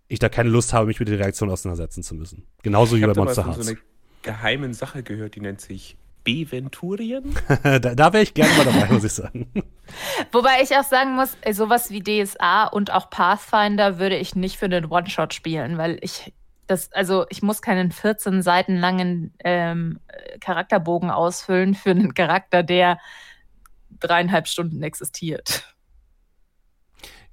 [0.08, 2.46] ich da keine Lust habe, mich mit der Reaktion auseinandersetzen zu müssen.
[2.64, 3.66] Genauso Ich wie bei habe da Monster von Hearts.
[3.66, 3.80] so einer
[4.22, 7.36] geheimen Sache gehört, die nennt sich Beventurien.
[7.64, 9.48] da da wäre ich gerne mal dabei, muss ich sagen.
[10.32, 14.58] Wobei ich auch sagen muss, ey, sowas wie DSA und auch Pathfinder würde ich nicht
[14.58, 16.34] für den One-Shot spielen, weil ich
[16.68, 20.00] das, also ich muss keinen 14 Seiten langen ähm,
[20.40, 22.98] Charakterbogen ausfüllen für einen Charakter, der
[24.00, 25.75] dreieinhalb Stunden existiert.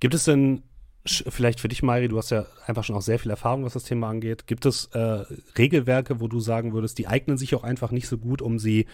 [0.02, 0.64] Gibt es denn
[1.04, 3.84] vielleicht für dich, Mari, du hast ja einfach schon auch sehr viel Erfahrung, was das
[3.84, 4.48] Thema angeht.
[4.48, 5.22] Gibt es äh,
[5.56, 8.88] Regelwerke, wo du sagen würdest, die eignen sich auch einfach nicht so gut, um sie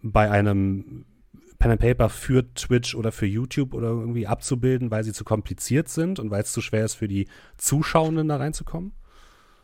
[0.00, 1.06] bei einem
[1.58, 5.88] Pen and Paper für Twitch oder für YouTube oder irgendwie abzubilden, weil sie zu kompliziert
[5.88, 8.92] sind und weil es zu schwer ist für die Zuschauenden da reinzukommen?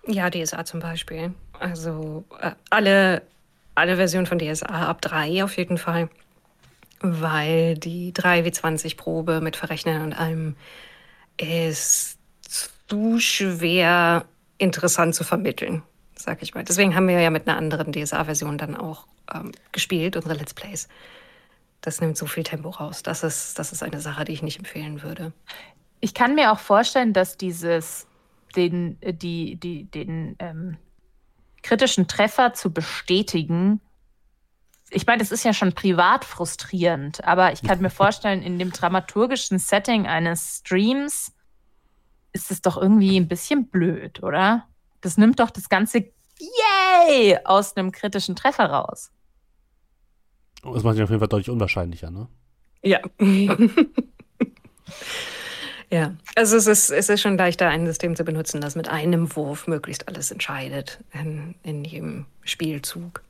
[0.09, 1.34] Ja, DSA zum Beispiel.
[1.60, 3.22] Also äh, alle,
[3.76, 6.09] alle Versionen von DSA ab 3 auf jeden Fall.
[7.06, 10.56] Weil die 3W20-Probe mit Verrechnen und allem
[11.36, 12.18] ist
[12.89, 14.24] zu schwer
[14.56, 15.82] interessant zu vermitteln,
[16.16, 16.64] sag ich mal.
[16.64, 20.89] Deswegen haben wir ja mit einer anderen DSA-Version dann auch ähm, gespielt, unsere Let's Plays.
[21.82, 23.02] Das nimmt so viel Tempo raus.
[23.02, 25.32] Das ist, das ist eine Sache, die ich nicht empfehlen würde.
[26.01, 28.06] Ich kann mir auch vorstellen, dass dieses,
[28.56, 30.78] den, die, die, den ähm,
[31.62, 33.81] kritischen Treffer zu bestätigen,
[34.94, 38.70] ich meine, das ist ja schon privat frustrierend, aber ich kann mir vorstellen, in dem
[38.70, 41.32] dramaturgischen Setting eines Streams
[42.32, 44.66] ist es doch irgendwie ein bisschen blöd, oder?
[45.00, 46.04] Das nimmt doch das ganze
[46.38, 49.10] Yay aus einem kritischen Treffer raus.
[50.62, 52.28] Das macht ihn auf jeden Fall deutlich unwahrscheinlicher, ne?
[52.82, 53.00] Ja.
[55.90, 59.34] ja, also es ist, es ist schon leichter, ein System zu benutzen, das mit einem
[59.36, 63.23] Wurf möglichst alles entscheidet in, in jedem Spielzug.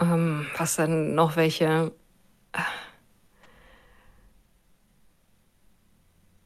[0.00, 1.92] Ähm, was dann noch welche.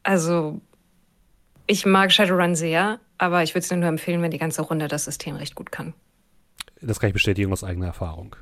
[0.02, 0.60] Also,
[1.66, 4.88] ich mag Shadowrun sehr, aber ich würde es dir nur empfehlen, wenn die ganze Runde
[4.88, 5.92] das System recht gut kann.
[6.80, 8.36] Das kann ich bestätigen aus eigener Erfahrung.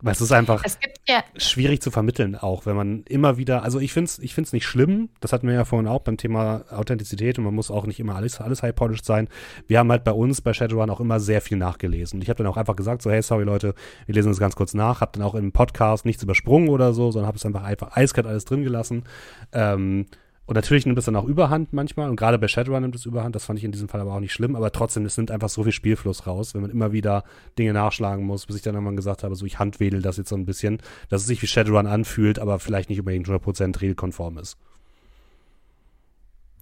[0.00, 3.64] Weil es ist einfach Es gibt ja, schwierig zu vermitteln, auch wenn man immer wieder,
[3.64, 6.16] also ich finde es ich find's nicht schlimm, das hatten wir ja vorhin auch beim
[6.16, 9.28] Thema Authentizität und man muss auch nicht immer alles, alles high-polished sein.
[9.66, 12.22] Wir haben halt bei uns bei Shadowrun auch immer sehr viel nachgelesen.
[12.22, 13.74] Ich habe dann auch einfach gesagt, so hey, sorry Leute,
[14.06, 17.10] wir lesen das ganz kurz nach, habe dann auch im Podcast nichts übersprungen oder so,
[17.10, 19.04] sondern habe es einfach, einfach eiskalt alles drin gelassen.
[19.52, 20.06] Ähm,
[20.48, 22.08] und natürlich nimmt es dann auch Überhand manchmal.
[22.08, 23.34] Und gerade bei Shadowrun nimmt es Überhand.
[23.34, 24.56] Das fand ich in diesem Fall aber auch nicht schlimm.
[24.56, 27.22] Aber trotzdem, es nimmt einfach so viel Spielfluss raus, wenn man immer wieder
[27.58, 30.36] Dinge nachschlagen muss, bis ich dann irgendwann gesagt habe, so ich handwedel das jetzt so
[30.36, 30.78] ein bisschen,
[31.10, 34.56] dass es sich wie Shadowrun anfühlt, aber vielleicht nicht unbedingt 100% regelkonform ist.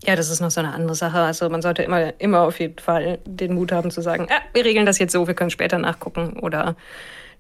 [0.03, 1.21] Ja, das ist noch so eine andere Sache.
[1.21, 4.65] Also man sollte immer, immer auf jeden Fall den Mut haben zu sagen, ah, wir
[4.65, 6.77] regeln das jetzt so, wir können später nachgucken oder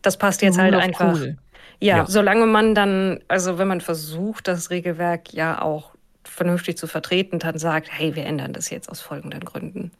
[0.02, 1.14] das passt jetzt halt einfach.
[1.14, 1.36] cool.
[1.80, 2.06] Ja, Ja.
[2.06, 5.95] solange man dann, also wenn man versucht, das Regelwerk ja auch
[6.36, 9.90] vernünftig zu vertreten, dann sagt, hey, wir ändern das jetzt aus folgenden Gründen.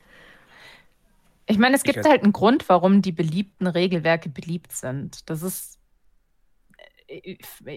[1.46, 5.28] Ich meine, es gibt halt einen Grund, warum die beliebten Regelwerke beliebt sind.
[5.30, 5.78] Das ist.
[7.06, 7.36] äh,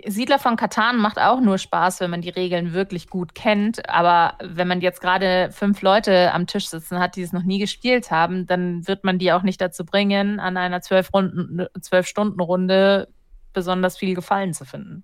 [0.10, 3.88] Siedler von Katan macht auch nur Spaß, wenn man die Regeln wirklich gut kennt.
[3.88, 7.60] Aber wenn man jetzt gerade fünf Leute am Tisch sitzen hat, die es noch nie
[7.60, 12.08] gespielt haben, dann wird man die auch nicht dazu bringen, an einer zwölf Runden, zwölf
[12.08, 13.08] Stunden Runde
[13.54, 15.04] besonders viel Gefallen zu finden.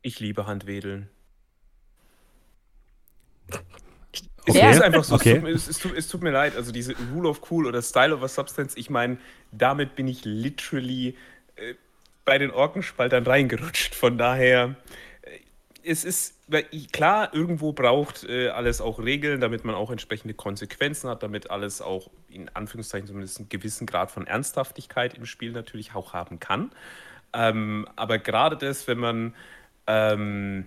[0.00, 1.10] Ich liebe Handwedeln.
[4.44, 4.60] Okay.
[4.70, 5.30] Es ist einfach so, Okay.
[5.30, 7.66] es, tut, mir- es, es, tut, es tut mir leid, also diese Rule of Cool
[7.66, 9.18] oder Style over Substance, ich meine,
[9.52, 11.16] damit bin ich literally
[11.56, 11.74] äh,
[12.24, 13.94] bei den Orkenspaltern reingerutscht.
[13.94, 14.74] Von daher,
[15.22, 15.38] äh,
[15.84, 16.34] es ist,
[16.92, 21.80] klar, irgendwo braucht äh, alles auch Regeln, damit man auch entsprechende Konsequenzen hat, damit alles
[21.80, 26.72] auch in Anführungszeichen zumindest einen gewissen Grad von Ernsthaftigkeit im Spiel natürlich auch haben kann.
[27.32, 29.34] Ähm, aber gerade das, wenn man
[29.86, 30.66] ähm,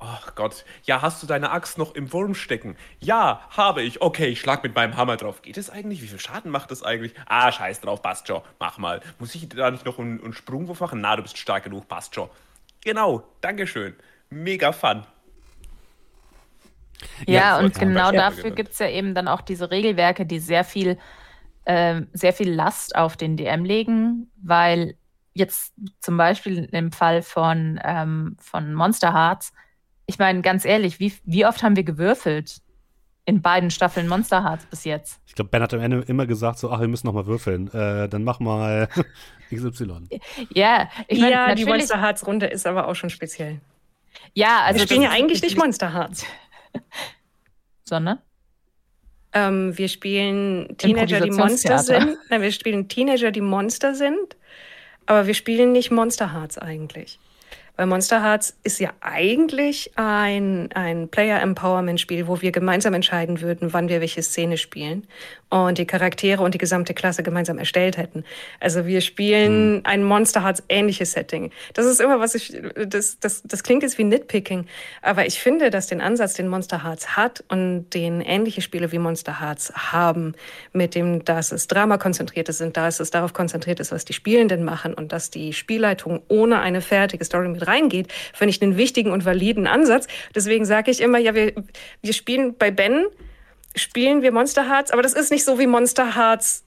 [0.00, 0.64] Ach Gott.
[0.84, 2.76] Ja, hast du deine Axt noch im Wurm stecken?
[3.00, 4.00] Ja, habe ich.
[4.00, 5.42] Okay, ich schlag mit meinem Hammer drauf.
[5.42, 6.02] Geht es eigentlich?
[6.02, 7.14] Wie viel Schaden macht das eigentlich?
[7.26, 8.42] Ah, scheiß drauf, passt schon.
[8.60, 9.00] Mach mal.
[9.18, 11.00] Muss ich da nicht noch einen, einen Sprungwurf machen?
[11.00, 12.30] Na, du bist stark genug, passt schon.
[12.84, 13.96] Genau, Dankeschön.
[14.30, 15.04] Mega fun.
[17.26, 20.64] Ja, Ja, und genau dafür gibt es ja eben dann auch diese Regelwerke, die sehr
[20.64, 20.98] viel,
[21.66, 24.96] ähm, sehr viel Last auf den DM legen, weil
[25.34, 29.52] jetzt zum Beispiel im Fall von, ähm, von Monster Hearts,
[30.08, 32.62] ich meine, ganz ehrlich, wie, wie oft haben wir gewürfelt
[33.26, 35.20] in beiden Staffeln Monster Hearts bis jetzt?
[35.26, 37.68] Ich glaube, Ben hat am Ende immer gesagt, so, ach, wir müssen noch mal würfeln.
[37.74, 38.88] Äh, dann mach mal
[39.54, 40.08] XY.
[40.54, 43.60] Ja, ich meine, ja, die Monster Hearts Runde ist aber auch schon speziell.
[44.32, 46.24] ja, also wir spielen ja eigentlich nicht Monster Hearts.
[47.84, 48.18] sondern
[49.34, 52.16] Ähm, wir spielen Teenager, die Monster sind.
[52.30, 54.36] Nein, wir spielen Teenager, die Monster sind.
[55.04, 57.18] Aber wir spielen nicht Monster Hearts eigentlich.
[57.78, 63.88] Weil Monster Hearts ist ja eigentlich ein, ein Player-Empowerment-Spiel, wo wir gemeinsam entscheiden würden, wann
[63.88, 65.06] wir welche Szene spielen
[65.50, 68.24] und die Charaktere und die gesamte Klasse gemeinsam erstellt hätten.
[68.60, 69.80] Also wir spielen mhm.
[69.84, 71.50] ein Monster Hearts ähnliches Setting.
[71.74, 72.56] Das ist immer was ich,
[72.86, 74.66] das, das, das klingt jetzt wie Nitpicking,
[75.02, 78.98] aber ich finde, dass den Ansatz, den Monster Hearts hat und den ähnliche Spiele wie
[78.98, 80.34] Monster Hearts haben,
[80.72, 84.12] mit dem, dass es Drama konzentriert ist und dass es darauf konzentriert ist, was die
[84.12, 88.76] Spielenden machen und dass die Spielleitung ohne eine fertige Story mit reingeht, finde ich einen
[88.76, 90.06] wichtigen und validen Ansatz.
[90.34, 91.52] Deswegen sage ich immer, ja, wir,
[92.02, 93.06] wir spielen bei Ben,
[93.76, 96.64] spielen wir Monster Hearts, aber das ist nicht so, wie Monster Hearts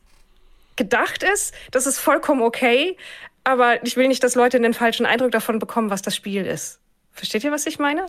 [0.75, 1.53] gedacht ist.
[1.71, 2.97] Das ist vollkommen okay,
[3.43, 6.79] aber ich will nicht, dass Leute den falschen Eindruck davon bekommen, was das Spiel ist.
[7.11, 8.05] Versteht ihr, was ich meine?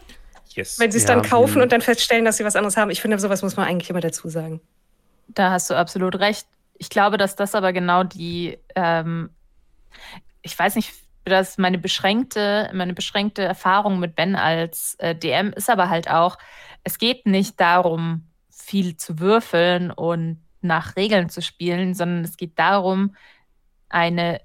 [0.51, 0.79] Yes.
[0.79, 1.63] Wenn sie es ja, dann kaufen mh.
[1.65, 2.91] und dann feststellen, dass sie was anderes haben.
[2.91, 4.61] Ich finde, sowas muss man eigentlich immer dazu sagen.
[5.29, 6.47] Da hast du absolut recht.
[6.79, 9.31] Ich glaube, dass das aber genau die, ähm,
[10.43, 10.93] ich weiß nicht,
[11.25, 16.37] das meine beschränkte, meine beschränkte Erfahrung mit Ben als äh, DM ist aber halt auch,
[16.85, 18.27] es geht nicht darum,
[18.63, 23.17] viel zu würfeln und nach Regeln zu spielen, sondern es geht darum,
[23.89, 24.41] eine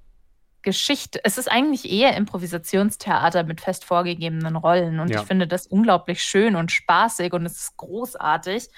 [0.62, 1.20] Geschichte.
[1.24, 4.98] Es ist eigentlich eher Improvisationstheater mit fest vorgegebenen Rollen.
[5.00, 5.20] Und ja.
[5.20, 8.68] ich finde das unglaublich schön und spaßig und es ist großartig.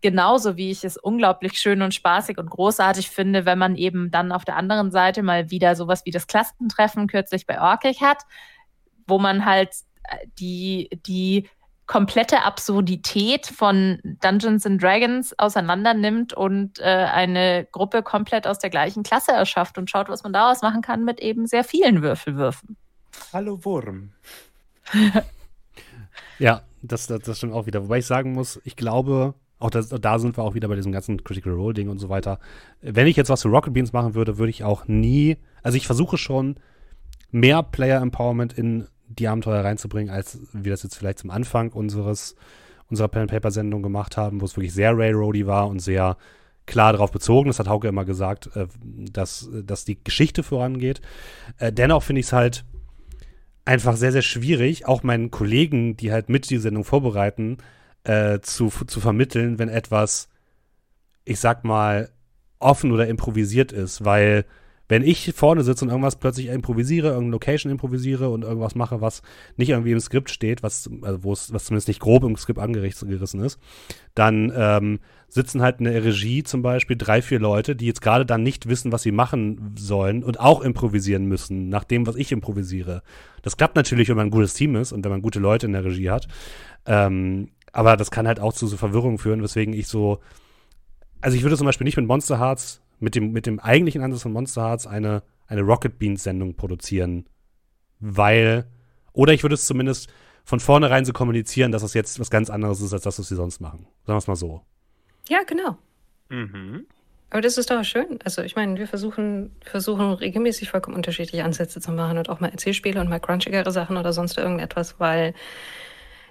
[0.00, 4.32] Genauso wie ich es unglaublich schön und spaßig und großartig finde, wenn man eben dann
[4.32, 8.24] auf der anderen Seite mal wieder sowas wie das Klassentreffen kürzlich bei Orkig hat,
[9.06, 9.70] wo man halt
[10.02, 11.48] äh, die, die
[11.86, 18.70] komplette Absurdität von Dungeons and Dragons auseinander nimmt und äh, eine Gruppe komplett aus der
[18.70, 22.76] gleichen Klasse erschafft und schaut, was man daraus machen kann mit eben sehr vielen Würfelwürfen.
[23.32, 24.12] Hallo Wurm.
[26.38, 27.82] ja, das, das, das stimmt auch wieder.
[27.84, 30.92] Wobei ich sagen muss, ich glaube, auch das, da sind wir auch wieder bei diesem
[30.92, 32.38] ganzen Critical Role Ding und so weiter.
[32.80, 35.86] Wenn ich jetzt was für Rocket Beans machen würde, würde ich auch nie, also ich
[35.86, 36.56] versuche schon
[37.30, 42.34] mehr Player Empowerment in die Abenteuer reinzubringen, als wir das jetzt vielleicht zum Anfang unseres
[42.92, 46.18] unserer Pen Paper Sendung gemacht haben, wo es wirklich sehr Railroady war und sehr
[46.66, 47.48] klar darauf bezogen.
[47.48, 51.00] Das hat Hauke immer gesagt, äh, dass, dass die Geschichte vorangeht.
[51.58, 52.64] Äh, dennoch finde ich es halt
[53.64, 57.58] einfach sehr, sehr schwierig, auch meinen Kollegen, die halt mit die Sendung vorbereiten,
[58.04, 60.28] äh, zu, zu vermitteln, wenn etwas,
[61.24, 62.10] ich sag mal,
[62.58, 64.44] offen oder improvisiert ist, weil
[64.88, 69.22] wenn ich vorne sitze und irgendwas plötzlich improvisiere, irgendeine Location improvisiere und irgendwas mache, was
[69.56, 72.58] nicht irgendwie im Skript steht, was, also wo es, was zumindest nicht grob im Skript
[72.58, 73.58] angerissen ist,
[74.14, 74.98] dann ähm,
[75.28, 78.68] sitzen halt in der Regie zum Beispiel drei, vier Leute, die jetzt gerade dann nicht
[78.68, 83.02] wissen, was sie machen sollen und auch improvisieren müssen, nach dem, was ich improvisiere.
[83.40, 85.72] Das klappt natürlich, wenn man ein gutes Team ist und wenn man gute Leute in
[85.72, 86.28] der Regie hat.
[86.84, 90.18] Ähm, aber das kann halt auch zu so Verwirrung führen, weswegen ich so.
[91.22, 94.22] Also ich würde zum Beispiel nicht mit Monster Hearts, mit dem, mit dem eigentlichen Ansatz
[94.22, 97.26] von Monster Hearts eine, eine Rocket Beans-Sendung produzieren.
[97.98, 98.66] Weil.
[99.12, 100.10] Oder ich würde es zumindest
[100.44, 103.36] von vornherein so kommunizieren, dass es jetzt was ganz anderes ist, als das, was sie
[103.36, 103.86] sonst machen.
[104.06, 104.62] Sagen wir es mal so.
[105.28, 105.76] Ja, genau.
[106.30, 106.86] Mhm.
[107.30, 108.18] Aber das ist doch schön.
[108.24, 112.50] Also ich meine, wir versuchen, versuchen regelmäßig vollkommen unterschiedliche Ansätze zu machen und auch mal
[112.50, 115.34] Erzählspiele und mal crunchigere Sachen oder sonst irgendetwas, weil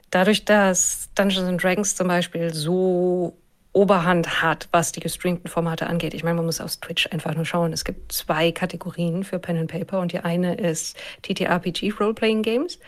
[0.10, 3.38] dadurch, dass Dungeons and Dragons zum Beispiel so
[3.74, 6.14] Oberhand hat, was die gestreamten Formate angeht.
[6.14, 7.72] Ich meine, man muss auf Twitch einfach nur schauen.
[7.72, 12.80] Es gibt zwei Kategorien für Pen and Paper und die eine ist TTRPG Roleplaying Games,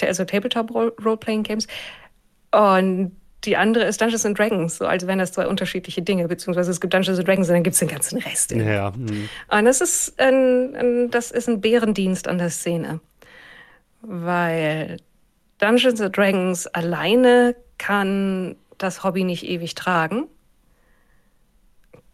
[0.00, 1.68] also Tabletop Roleplaying Games
[2.50, 3.12] und
[3.44, 6.80] die andere ist Dungeons and Dragons, so als wären das zwei unterschiedliche Dinge, beziehungsweise es
[6.80, 8.50] gibt Dungeons and Dragons und dann gibt es den ganzen Rest.
[8.50, 8.90] Ja.
[8.90, 9.28] Mh.
[9.56, 12.98] Und das ist ein, ein, das ist ein Bärendienst an der Szene,
[14.02, 14.96] weil
[15.58, 20.26] Dungeons and Dragons alleine kann das Hobby nicht ewig tragen.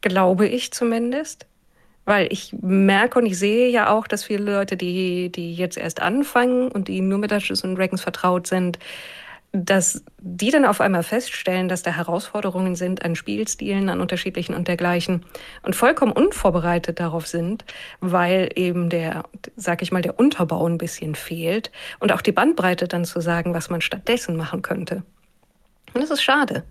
[0.01, 1.47] Glaube ich zumindest.
[2.07, 6.03] Weil ich merke und ich sehe ja auch, dass viele Leute, die, die jetzt erst
[6.03, 8.79] anfangen und die nur mit Dungeons and Dragons vertraut sind,
[9.55, 14.67] dass die dann auf einmal feststellen, dass da Herausforderungen sind an Spielstilen, an unterschiedlichen und
[14.67, 15.25] dergleichen
[15.63, 17.65] und vollkommen unvorbereitet darauf sind,
[18.01, 19.23] weil eben der,
[19.55, 21.71] sag ich mal, der Unterbau ein bisschen fehlt
[22.01, 25.05] und auch die Bandbreite dann zu sagen, was man stattdessen machen könnte.
[25.95, 26.65] Und das ist schade.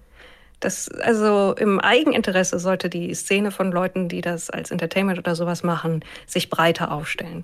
[0.60, 5.64] Das, also im Eigeninteresse sollte die Szene von Leuten, die das als Entertainment oder sowas
[5.64, 7.44] machen, sich breiter aufstellen.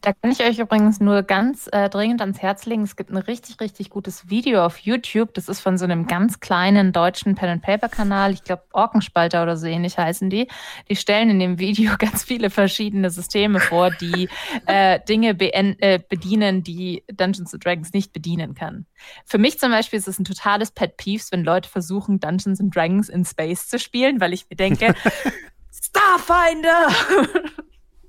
[0.00, 2.82] Da kann ich euch übrigens nur ganz äh, dringend ans Herz legen.
[2.82, 5.34] Es gibt ein richtig, richtig gutes Video auf YouTube.
[5.34, 8.32] Das ist von so einem ganz kleinen deutschen Pen-and-Paper-Kanal.
[8.32, 10.48] Ich glaube, Orkenspalter oder so ähnlich heißen die.
[10.88, 14.28] Die stellen in dem Video ganz viele verschiedene Systeme vor, die
[14.66, 18.86] äh, Dinge äh, bedienen, die Dungeons Dragons nicht bedienen kann.
[19.26, 23.08] Für mich zum Beispiel ist es ein totales Pet Peeves, wenn Leute versuchen, Dungeons Dragons
[23.08, 24.94] in Space zu spielen, weil ich mir denke,
[25.70, 26.88] Starfinder!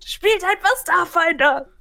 [0.06, 1.73] Spielt einfach Starfinder!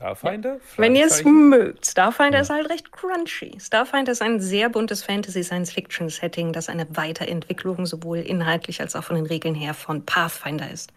[0.00, 0.60] Starfinder?
[0.78, 1.84] Wenn ihr es mögt.
[1.84, 2.42] Starfinder Ja.
[2.42, 3.58] ist halt recht crunchy.
[3.60, 9.26] Starfinder ist ein sehr buntes Fantasy-Science-Fiction-Setting, das eine Weiterentwicklung sowohl inhaltlich als auch von den
[9.26, 10.90] Regeln her von Pathfinder ist.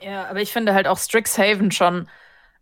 [0.00, 2.08] Ja, aber ich finde halt auch Strixhaven schon,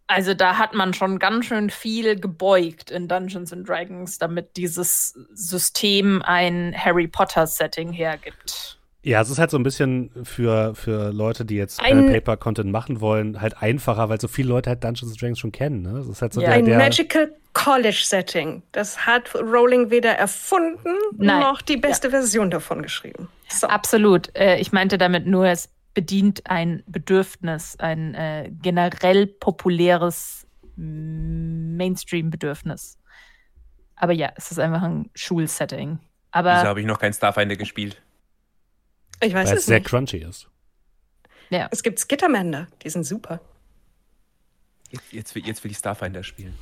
[0.09, 5.17] also da hat man schon ganz schön viel gebeugt in Dungeons and Dragons, damit dieses
[5.33, 8.78] System ein Harry Potter-Setting hergibt.
[9.09, 12.37] Ja, es ist halt so ein bisschen für, für Leute, die jetzt Ein- Pen Paper
[12.37, 15.81] Content machen wollen, halt einfacher, weil so viele Leute halt Dungeons and Dragons schon kennen.
[15.83, 15.95] Ne?
[15.95, 16.49] Das ist halt so Ja.
[16.49, 18.63] der, Ein der Magical College-Setting.
[18.73, 21.41] Das hat Rowling weder erfunden Nein.
[21.41, 23.29] noch die beste Version davon geschrieben.
[23.49, 23.67] So.
[23.69, 24.35] Absolut.
[24.37, 32.99] Äh, ich meinte damit nur, es bedient ein Bedürfnis, ein äh, generell populäres Mainstream-Bedürfnis.
[33.97, 35.99] Aber ja, es ist einfach ein Schulsetting.
[35.99, 38.01] Wieso Aber habe ich noch kein Starfinder gespielt?
[39.21, 39.89] Ich weiß weil es es sehr nicht.
[39.89, 40.49] crunchy ist.
[41.51, 43.41] ja, Es gibt Skittermender, die sind super.
[44.91, 46.57] Jetzt, jetzt, will- jetzt will ich Starfinder spielen.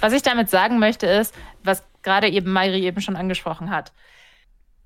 [0.00, 1.34] Was ich damit sagen möchte, ist,
[1.64, 3.92] was gerade eben Mayri eben schon angesprochen hat.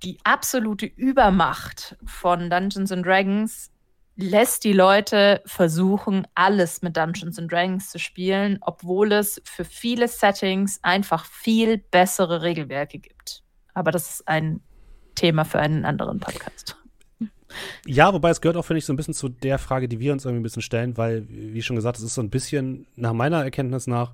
[0.02, 3.70] Die absolute Übermacht von Dungeons and Dragons
[4.14, 10.08] lässt die Leute versuchen, alles mit Dungeons and Dragons zu spielen, obwohl es für viele
[10.08, 13.42] Settings einfach viel bessere Regelwerke gibt.
[13.74, 14.60] Aber das ist ein
[15.16, 16.76] Thema für einen anderen Podcast.
[17.86, 20.12] Ja, wobei es gehört auch, finde ich, so ein bisschen zu der Frage, die wir
[20.12, 23.12] uns irgendwie ein bisschen stellen, weil, wie schon gesagt, es ist so ein bisschen, nach
[23.12, 24.12] meiner Erkenntnis nach,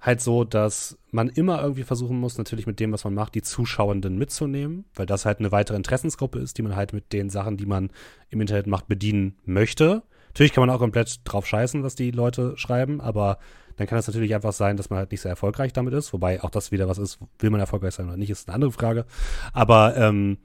[0.00, 3.42] halt so, dass man immer irgendwie versuchen muss, natürlich mit dem, was man macht, die
[3.42, 7.56] Zuschauenden mitzunehmen, weil das halt eine weitere Interessensgruppe ist, die man halt mit den Sachen,
[7.56, 7.90] die man
[8.28, 10.02] im Internet macht, bedienen möchte.
[10.28, 13.38] Natürlich kann man auch komplett drauf scheißen, was die Leute schreiben, aber
[13.76, 16.42] dann kann es natürlich einfach sein, dass man halt nicht sehr erfolgreich damit ist, wobei
[16.42, 19.06] auch das wieder was ist, will man erfolgreich sein oder nicht, ist eine andere Frage.
[19.52, 20.38] Aber ähm,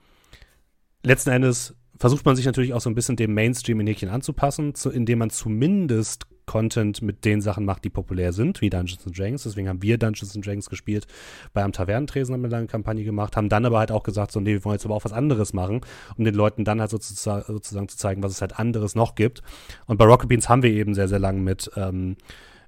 [1.04, 4.74] letzten Endes versucht man sich natürlich auch so ein bisschen dem Mainstream in Häkchen anzupassen,
[4.74, 9.16] zu, indem man zumindest Content mit den Sachen macht, die populär sind, wie Dungeons and
[9.16, 9.44] Dragons.
[9.44, 11.06] Deswegen haben wir Dungeons and Dragons gespielt.
[11.54, 14.40] Bei am Tavernentresen haben wir eine Kampagne gemacht, haben dann aber halt auch gesagt, so,
[14.40, 15.82] nee, wir wollen jetzt aber auch was anderes machen,
[16.18, 19.44] um den Leuten dann halt sozusagen, sozusagen zu zeigen, was es halt anderes noch gibt.
[19.86, 22.18] Und bei Rocket Beans haben wir eben sehr, sehr lang mit, ähm,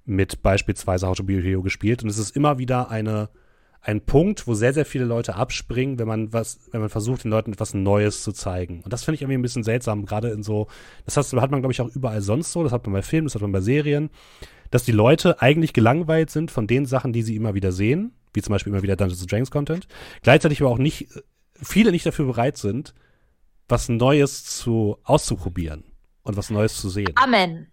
[0.06, 2.04] mit beispielsweise How to Be a Hero gespielt.
[2.04, 3.30] Und es ist immer wieder eine,
[3.82, 7.32] ein Punkt, wo sehr, sehr viele Leute abspringen, wenn man was, wenn man versucht, den
[7.32, 8.82] Leuten etwas Neues zu zeigen.
[8.82, 10.68] Und das finde ich irgendwie ein bisschen seltsam, gerade in so,
[11.06, 13.26] das heißt, hat man, glaube ich, auch überall sonst so, das hat man bei Filmen,
[13.26, 14.12] das hat man bei Serien,
[14.70, 18.42] dass die Leute eigentlich gelangweilt sind von den Sachen, die sie immer wieder sehen, wie
[18.42, 19.88] zum Beispiel immer wieder Dungeons Dragons Content,
[20.22, 21.08] gleichzeitig aber auch nicht,
[21.56, 22.94] viele nicht dafür bereit sind,
[23.68, 25.84] was Neues zu auszuprobieren
[26.22, 27.14] und was Neues zu sehen.
[27.16, 27.68] Amen.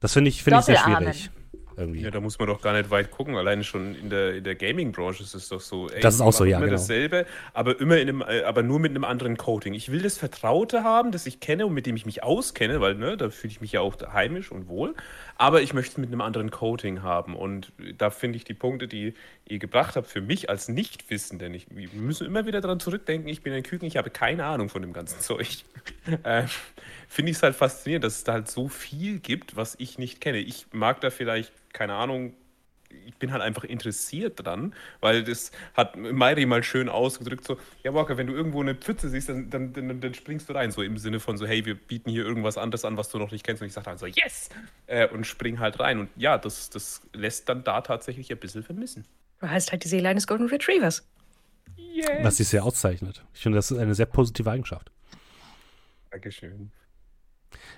[0.00, 1.30] Das finde ich, finde ich sehr schwierig.
[1.76, 2.02] Irgendwie.
[2.02, 3.36] Ja, da muss man doch gar nicht weit gucken.
[3.36, 5.88] Alleine schon in der, in der Gaming-Branche ist es doch so.
[5.88, 6.78] Ey, Das ist auch so, ja, Immer genau.
[6.78, 9.74] dasselbe, aber immer in einem, äh, aber nur mit einem anderen Coating.
[9.74, 12.94] Ich will das Vertraute haben, das ich kenne und mit dem ich mich auskenne, weil
[12.94, 14.94] ne, da fühle ich mich ja auch heimisch und wohl.
[15.36, 17.34] Aber ich möchte es mit einem anderen Coating haben.
[17.34, 19.14] Und da finde ich die Punkte, die
[19.46, 23.42] ihr gebracht habt, für mich als Nichtwissenden, ich, wir müssen immer wieder daran zurückdenken, ich
[23.42, 25.64] bin ein Küken, ich habe keine Ahnung von dem ganzen Zeug.
[26.22, 26.44] äh,
[27.08, 30.20] finde ich es halt faszinierend, dass es da halt so viel gibt, was ich nicht
[30.20, 30.38] kenne.
[30.38, 32.34] Ich mag da vielleicht, keine Ahnung,
[33.06, 37.94] ich bin halt einfach interessiert dran, weil das hat Mairi mal schön ausgedrückt, so, ja
[37.94, 40.82] Walker, wenn du irgendwo eine Pfütze siehst, dann, dann, dann, dann springst du rein, so
[40.82, 43.44] im Sinne von so, hey, wir bieten hier irgendwas anderes an, was du noch nicht
[43.44, 44.48] kennst und ich sage dann so, yes,
[44.86, 48.62] äh, und spring halt rein und ja, das, das lässt dann da tatsächlich ein bisschen
[48.62, 49.04] vermissen.
[49.40, 51.06] Du heißt halt die Seele eines Golden Retrievers.
[52.22, 53.24] Was sich sehr auszeichnet.
[53.34, 54.90] Ich finde, das ist eine sehr positive Eigenschaft.
[56.10, 56.70] Dankeschön.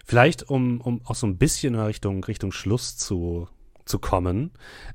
[0.05, 3.49] Vielleicht, um, um auch so ein bisschen in Richtung, Richtung Schluss zu,
[3.87, 4.51] zu kommen,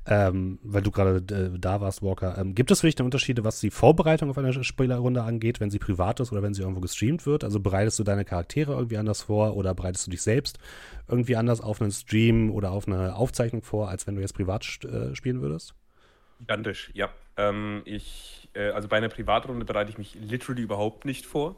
[0.06, 3.70] ähm, weil du gerade äh, da warst, Walker, ähm, gibt es denn Unterschiede, was die
[3.70, 7.42] Vorbereitung auf eine Spielerrunde angeht, wenn sie privat ist oder wenn sie irgendwo gestreamt wird?
[7.42, 10.58] Also bereitest du deine Charaktere irgendwie anders vor oder bereitest du dich selbst
[11.08, 14.62] irgendwie anders auf einen Stream oder auf eine Aufzeichnung vor, als wenn du jetzt privat
[14.84, 15.74] äh, spielen würdest?
[16.38, 17.08] Gigantisch, ja.
[17.36, 21.56] Ähm, ich, äh, also bei einer Privatrunde bereite ich mich literally überhaupt nicht vor.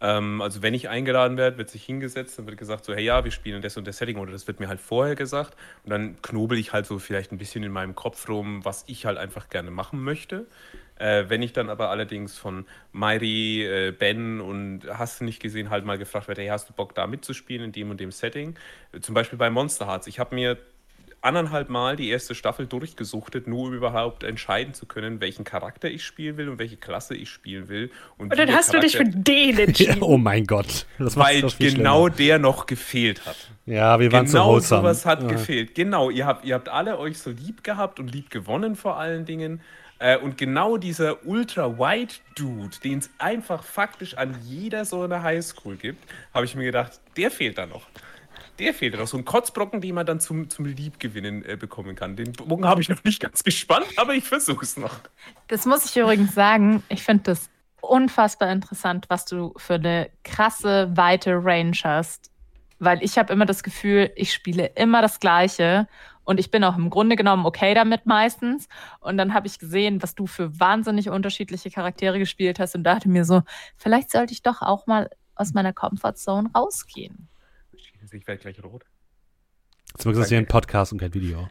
[0.00, 3.24] Ähm, also wenn ich eingeladen werde, wird sich hingesetzt, dann wird gesagt so, hey ja,
[3.24, 6.20] wir spielen das und das Setting oder das wird mir halt vorher gesagt und dann
[6.22, 9.48] knobel ich halt so vielleicht ein bisschen in meinem Kopf rum, was ich halt einfach
[9.48, 10.46] gerne machen möchte.
[10.96, 15.70] Äh, wenn ich dann aber allerdings von Mairi, äh, Ben und hast du nicht gesehen,
[15.70, 18.56] halt mal gefragt werde, hey, hast du Bock da mitzuspielen in dem und dem Setting?
[19.00, 20.06] Zum Beispiel bei Monster Hearts.
[20.06, 20.56] Ich habe mir
[21.24, 26.04] anderthalb Mal die erste Staffel durchgesuchtet, nur um überhaupt entscheiden zu können, welchen Charakter ich
[26.04, 27.90] spielen will und welche Klasse ich spielen will.
[28.18, 29.98] Und, Und dann hast du dich für Charakter- den entschieden.
[30.02, 30.86] oh mein Gott.
[30.98, 32.10] Das weil genau schlimmer.
[32.10, 33.36] der noch gefehlt hat.
[33.66, 34.80] Ja, wir waren zu Genau wholesome.
[34.82, 35.28] sowas hat Ja.
[35.28, 35.74] gefehlt.
[35.74, 39.24] Genau, ihr habt, ihr habt alle euch so lieb gehabt und lieb gewonnen vor allen
[39.24, 39.60] Dingen.
[40.00, 46.04] Äh, und genau dieser Ultra-White-Dude, den es einfach faktisch an jeder so einer Highschool gibt,
[46.32, 47.82] habe ich mir gedacht, der fehlt da noch.
[48.58, 49.06] Der fehlt noch.
[49.06, 52.16] So ein Kotzbrocken, den man dann zum, zum Liebgewinnen äh, bekommen kann.
[52.16, 55.00] Den Bogen habe ich noch nicht ganz gespannt, aber ich versuche es noch.
[55.48, 56.82] Das muss ich übrigens sagen.
[56.88, 57.50] Ich finde das
[57.80, 62.30] unfassbar interessant, was du für eine krasse, weite Range hast.
[62.78, 65.88] Weil ich habe immer das Gefühl, ich spiele immer das Gleiche
[66.24, 68.68] und ich bin auch im Grunde genommen okay damit meistens.
[69.00, 73.08] Und dann habe ich gesehen, was du für wahnsinnig unterschiedliche Charaktere gespielt hast und dachte
[73.08, 73.42] mir so,
[73.76, 77.28] vielleicht sollte ich doch auch mal aus meiner Comfortzone rausgehen.
[78.14, 78.84] Ich werde gleich rot.
[79.98, 81.48] Zum Glück ist das hier ein Podcast und kein Video.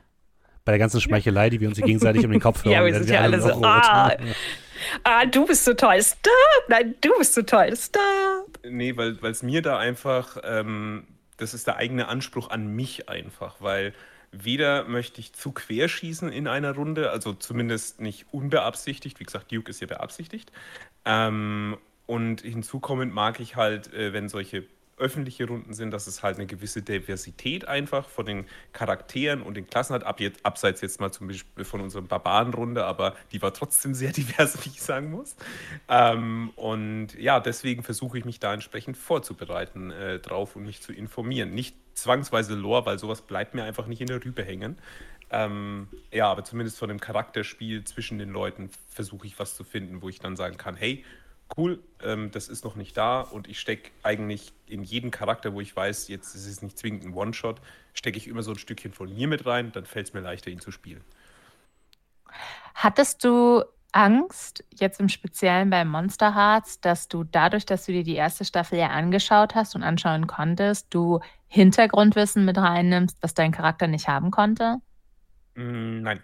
[0.65, 2.73] Bei der ganzen Schmeichelei, die wir uns hier gegenseitig um den Kopf hören.
[2.73, 4.15] Ja, wir sind ja alle so, ah,
[5.03, 6.69] ah, du bist so toll, stop!
[6.69, 8.59] Nein, du bist so toll, stop!
[8.65, 13.57] Nee, weil es mir da einfach, ähm, das ist der eigene Anspruch an mich einfach,
[13.59, 13.93] weil
[14.31, 19.69] weder möchte ich zu querschießen in einer Runde, also zumindest nicht unbeabsichtigt, wie gesagt, Duke
[19.69, 20.51] ist ja beabsichtigt.
[21.03, 24.65] Ähm, und hinzukommend mag ich halt, äh, wenn solche
[24.97, 29.67] öffentliche Runden sind, dass es halt eine gewisse Diversität einfach von den Charakteren und den
[29.67, 30.03] Klassen hat.
[30.03, 34.11] Ab jetzt, abseits jetzt mal zum Beispiel von unserer Barbarenrunde, aber die war trotzdem sehr
[34.13, 35.35] divers, wie ich sagen muss.
[35.87, 40.93] Ähm, und ja, deswegen versuche ich mich da entsprechend vorzubereiten äh, drauf und mich zu
[40.93, 41.53] informieren.
[41.53, 44.77] Nicht zwangsweise Lore, weil sowas bleibt mir einfach nicht in der Rübe hängen.
[45.29, 50.03] Ähm, ja, aber zumindest von dem Charakterspiel zwischen den Leuten versuche ich was zu finden,
[50.03, 51.03] wo ich dann sagen kann, hey,
[51.57, 55.61] cool, ähm, das ist noch nicht da und ich stecke eigentlich in jeden Charakter, wo
[55.61, 57.61] ich weiß, jetzt ist es nicht zwingend ein One-Shot,
[57.93, 60.49] stecke ich immer so ein Stückchen von mir mit rein, dann fällt es mir leichter,
[60.51, 61.03] ihn zu spielen.
[62.73, 68.03] Hattest du Angst, jetzt im Speziellen bei Monster Hearts, dass du dadurch, dass du dir
[68.03, 73.51] die erste Staffel ja angeschaut hast und anschauen konntest, du Hintergrundwissen mit reinnimmst, was dein
[73.51, 74.77] Charakter nicht haben konnte?
[75.53, 76.23] Mm, nein.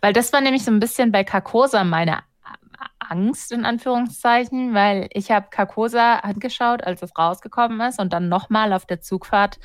[0.00, 2.20] Weil das war nämlich so ein bisschen bei Carcosa meine
[3.10, 8.72] Angst, in Anführungszeichen, weil ich habe Carcosa angeschaut, als es rausgekommen ist und dann nochmal
[8.72, 9.58] auf der Zugfahrt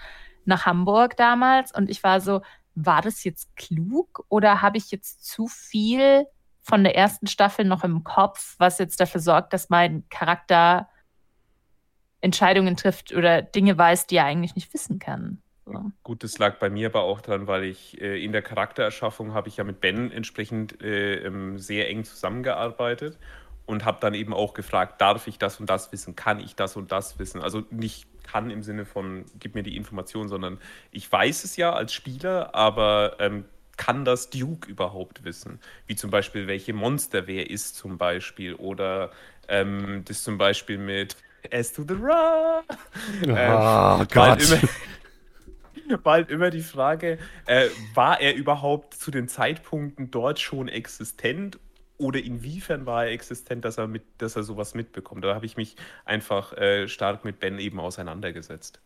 [0.46, 2.42] nach Hamburg damals und ich war so,
[2.76, 6.26] war das jetzt klug oder habe ich jetzt zu viel
[6.62, 10.90] von der ersten Staffel noch im Kopf, was jetzt dafür sorgt, dass mein Charakter
[12.22, 15.42] Entscheidungen trifft oder Dinge weiß, die er eigentlich nicht wissen kann.
[15.68, 15.92] So.
[16.04, 19.50] Gut, das lag bei mir aber auch dran, weil ich äh, in der Charaktererschaffung habe
[19.50, 23.18] ich ja mit Ben entsprechend äh, ähm, sehr eng zusammengearbeitet
[23.66, 26.78] und habe dann eben auch gefragt, darf ich das und das wissen, kann ich das
[26.78, 27.42] und das wissen?
[27.42, 30.58] Also nicht kann im Sinne von, gib mir die Information, sondern
[30.92, 33.44] ich weiß es ja als Spieler, aber ähm,
[33.76, 35.60] kann das Duke überhaupt wissen?
[35.86, 39.12] Wie zum Beispiel, welche Monster wer ist zum Beispiel oder
[39.50, 41.18] ähm, das zum Beispiel mit
[41.50, 42.64] S to the Ra.
[43.26, 44.60] Oh ähm, Gott
[46.04, 51.60] war halt immer die Frage, äh, war er überhaupt zu den Zeitpunkten dort schon existent
[51.98, 55.24] oder inwiefern war er existent, dass er, mit, dass er sowas mitbekommt?
[55.24, 58.82] Da habe ich mich einfach äh, stark mit Ben eben auseinandergesetzt.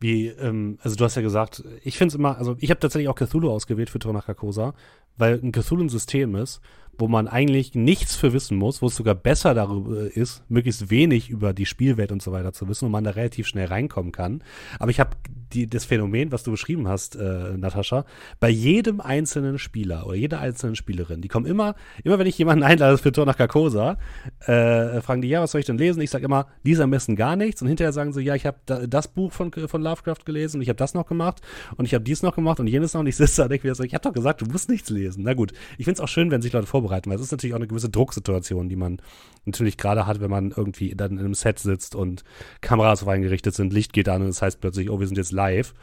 [0.00, 3.08] Wie, ähm, also du hast ja gesagt, ich finde es immer, also ich habe tatsächlich
[3.08, 4.74] auch Cthulhu ausgewählt für Tornach Carcosa,
[5.18, 6.60] weil ein Cthulhu ein System ist,
[6.98, 11.30] wo man eigentlich nichts für wissen muss, wo es sogar besser darüber ist, möglichst wenig
[11.30, 14.42] über die Spielwelt und so weiter zu wissen, wo man da relativ schnell reinkommen kann.
[14.80, 15.10] Aber ich habe
[15.54, 18.04] das Phänomen, was du beschrieben hast, äh, Natascha,
[18.40, 21.74] bei jedem einzelnen Spieler oder jeder einzelnen Spielerin, die kommen immer,
[22.04, 23.96] immer wenn ich jemanden einlade für Tor nach Carcosa,
[24.40, 26.02] äh, fragen die, ja, was soll ich denn lesen?
[26.02, 28.58] Ich sage immer, lies am besten gar nichts und hinterher sagen sie, ja, ich habe
[28.66, 31.40] da, das Buch von, von Lovecraft gelesen und ich habe das noch gemacht
[31.76, 33.66] und ich habe dies noch gemacht und jenes noch und ich sitze da und denke
[33.66, 35.07] mir so, ich habe doch gesagt, du musst nichts lesen.
[35.16, 37.32] Na gut, ich finde es auch schön, wenn sich Leute vorbereiten vorbereiten, weil es ist
[37.32, 39.00] natürlich auch eine gewisse Drucksituation, die man
[39.44, 42.24] natürlich gerade hat, wenn man irgendwie dann in einem Set sitzt und
[42.60, 45.16] Kameras auf eingerichtet sind, Licht geht an und es das heißt plötzlich, oh, wir sind
[45.16, 45.74] jetzt live.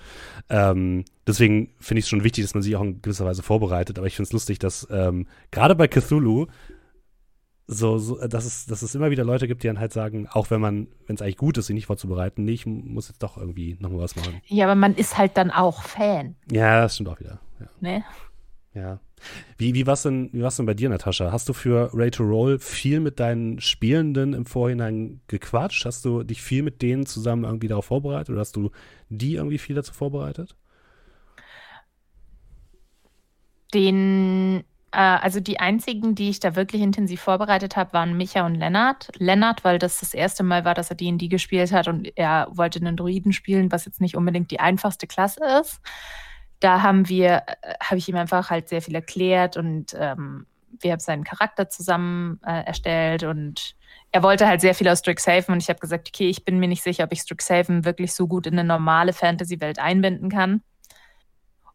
[0.50, 3.98] Ähm, deswegen finde ich es schon wichtig, dass man sich auch in gewisser Weise vorbereitet,
[3.98, 6.48] aber ich finde es lustig, dass ähm, gerade bei Cthulhu
[7.68, 10.52] so, so dass, es, dass es immer wieder Leute gibt, die dann halt sagen, auch
[10.52, 13.38] wenn man, wenn es eigentlich gut ist, sich nicht vorzubereiten, nee, ich muss jetzt doch
[13.38, 14.40] irgendwie nochmal was machen.
[14.46, 16.36] Ja, aber man ist halt dann auch Fan.
[16.52, 17.40] Ja, das stimmt auch wieder.
[17.60, 17.66] Ja.
[17.82, 18.04] Ne?
[18.76, 19.00] Ja.
[19.58, 21.32] Wie, wie war es denn, denn bei dir, Natascha?
[21.32, 25.86] Hast du für Ray to Roll viel mit deinen Spielenden im Vorhinein gequatscht?
[25.86, 28.72] Hast du dich viel mit denen zusammen irgendwie darauf vorbereitet oder hast du
[29.10, 30.58] die irgendwie viel dazu vorbereitet?
[33.74, 38.56] Den, äh, also die einzigen, die ich da wirklich intensiv vorbereitet habe, waren Micha und
[38.56, 39.10] Lennart.
[39.18, 42.80] Lennart, weil das das erste Mal war, dass er D&D gespielt hat und er wollte
[42.80, 45.80] einen Druiden spielen, was jetzt nicht unbedingt die einfachste Klasse ist
[46.60, 50.46] da haben wir, äh, habe ich ihm einfach halt sehr viel erklärt und ähm,
[50.80, 53.76] wir haben seinen Charakter zusammen äh, erstellt und
[54.12, 56.68] er wollte halt sehr viel aus Strixhaven und ich habe gesagt, okay, ich bin mir
[56.68, 60.62] nicht sicher, ob ich Strixhaven wirklich so gut in eine normale Fantasy-Welt einbinden kann.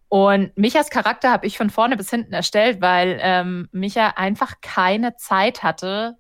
[0.09, 5.15] Und Michas Charakter habe ich von vorne bis hinten erstellt, weil ähm, Micha einfach keine
[5.17, 6.17] Zeit hatte,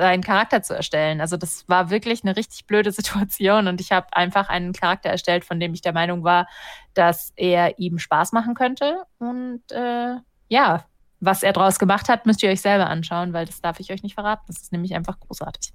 [0.00, 1.20] seinen Charakter zu erstellen.
[1.20, 5.44] Also das war wirklich eine richtig blöde Situation und ich habe einfach einen Charakter erstellt,
[5.44, 6.48] von dem ich der Meinung war,
[6.94, 9.02] dass er ihm Spaß machen könnte.
[9.18, 10.16] Und äh,
[10.48, 10.84] ja,
[11.20, 14.02] was er daraus gemacht hat, müsst ihr euch selber anschauen, weil das darf ich euch
[14.02, 14.44] nicht verraten.
[14.46, 15.72] Das ist nämlich einfach großartig.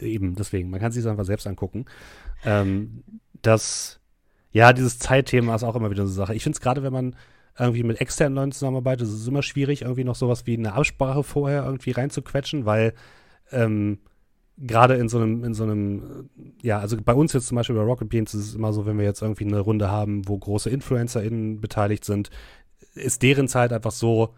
[0.00, 1.84] Eben, deswegen, man kann sich das einfach selbst angucken.
[2.44, 3.04] Ähm,
[3.42, 4.00] das,
[4.52, 6.34] ja, dieses Zeitthema ist auch immer wieder so eine Sache.
[6.34, 7.16] Ich finde es gerade, wenn man
[7.58, 11.22] irgendwie mit externen Leuten zusammenarbeitet, ist es immer schwierig, irgendwie noch sowas wie eine Absprache
[11.22, 12.94] vorher irgendwie reinzuquetschen, weil
[13.52, 13.98] ähm,
[14.60, 16.28] gerade in so einem, in so einem,
[16.62, 18.98] ja, also bei uns jetzt zum Beispiel bei Rocket Beans ist es immer so, wenn
[18.98, 22.30] wir jetzt irgendwie eine Runde haben, wo große InfluencerInnen beteiligt sind,
[22.94, 24.34] ist deren Zeit einfach so,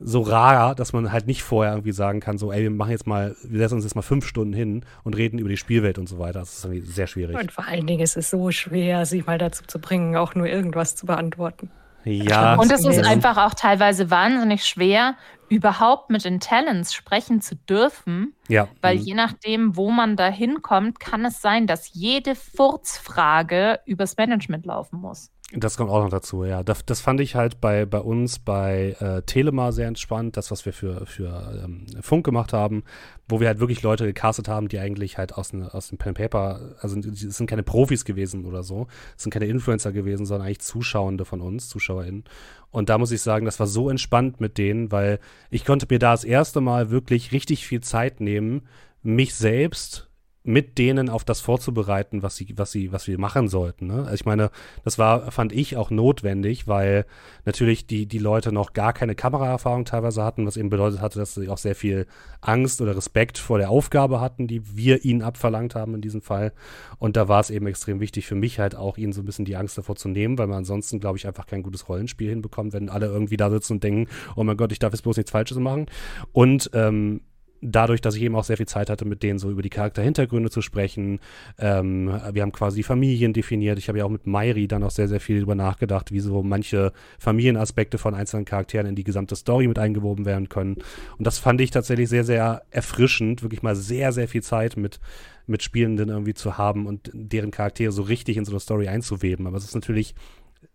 [0.00, 3.06] so rar, dass man halt nicht vorher irgendwie sagen kann, so, ey, wir machen jetzt
[3.06, 6.08] mal, wir setzen uns jetzt mal fünf Stunden hin und reden über die Spielwelt und
[6.08, 6.40] so weiter.
[6.40, 7.38] Das ist irgendwie sehr schwierig.
[7.38, 10.48] Und vor allen Dingen ist es so schwer, sich mal dazu zu bringen, auch nur
[10.48, 11.70] irgendwas zu beantworten.
[12.04, 12.54] Ja.
[12.56, 15.16] Und es ist einfach auch teilweise wahnsinnig schwer,
[15.48, 18.34] überhaupt mit den Talents sprechen zu dürfen.
[18.48, 18.68] Ja.
[18.80, 19.02] Weil Mhm.
[19.02, 25.00] je nachdem, wo man da hinkommt, kann es sein, dass jede Furzfrage übers Management laufen
[25.00, 25.30] muss.
[25.54, 26.62] Das kommt auch noch dazu, ja.
[26.62, 30.64] Das, das fand ich halt bei, bei uns bei äh, Telema sehr entspannt, das, was
[30.64, 32.84] wir für, für ähm, Funk gemacht haben,
[33.28, 36.14] wo wir halt wirklich Leute gecastet haben, die eigentlich halt aus, ne, aus dem Pen
[36.14, 40.46] Paper, also die sind keine Profis gewesen oder so, es sind keine Influencer gewesen, sondern
[40.46, 42.24] eigentlich Zuschauende von uns, ZuschauerInnen.
[42.70, 45.18] Und da muss ich sagen, das war so entspannt mit denen, weil
[45.50, 48.62] ich konnte mir da das erste Mal wirklich richtig viel Zeit nehmen,
[49.02, 50.08] mich selbst
[50.44, 53.86] mit denen auf das vorzubereiten, was sie, was sie, was wir machen sollten.
[53.86, 53.98] Ne?
[53.98, 54.50] Also ich meine,
[54.84, 57.06] das war, fand ich auch notwendig, weil
[57.44, 61.34] natürlich die, die Leute noch gar keine Kameraerfahrung teilweise hatten, was eben bedeutet hatte, dass
[61.34, 62.06] sie auch sehr viel
[62.40, 66.52] Angst oder Respekt vor der Aufgabe hatten, die wir ihnen abverlangt haben in diesem Fall.
[66.98, 69.44] Und da war es eben extrem wichtig für mich halt auch, ihnen so ein bisschen
[69.44, 72.72] die Angst davor zu nehmen, weil man ansonsten, glaube ich, einfach kein gutes Rollenspiel hinbekommt,
[72.72, 75.30] wenn alle irgendwie da sitzen und denken, oh mein Gott, ich darf jetzt bloß nichts
[75.30, 75.86] Falsches machen.
[76.32, 77.20] Und ähm,
[77.62, 80.50] dadurch, dass ich eben auch sehr viel Zeit hatte, mit denen so über die Charakterhintergründe
[80.50, 81.20] zu sprechen.
[81.58, 83.78] Ähm, wir haben quasi Familien definiert.
[83.78, 86.42] Ich habe ja auch mit Mairi dann auch sehr, sehr viel darüber nachgedacht, wie so
[86.42, 90.76] manche Familienaspekte von einzelnen Charakteren in die gesamte Story mit eingewoben werden können.
[91.16, 94.98] Und das fand ich tatsächlich sehr, sehr erfrischend, wirklich mal sehr, sehr viel Zeit mit,
[95.46, 99.46] mit Spielenden irgendwie zu haben und deren Charaktere so richtig in so eine Story einzuweben.
[99.46, 100.16] Aber es ist natürlich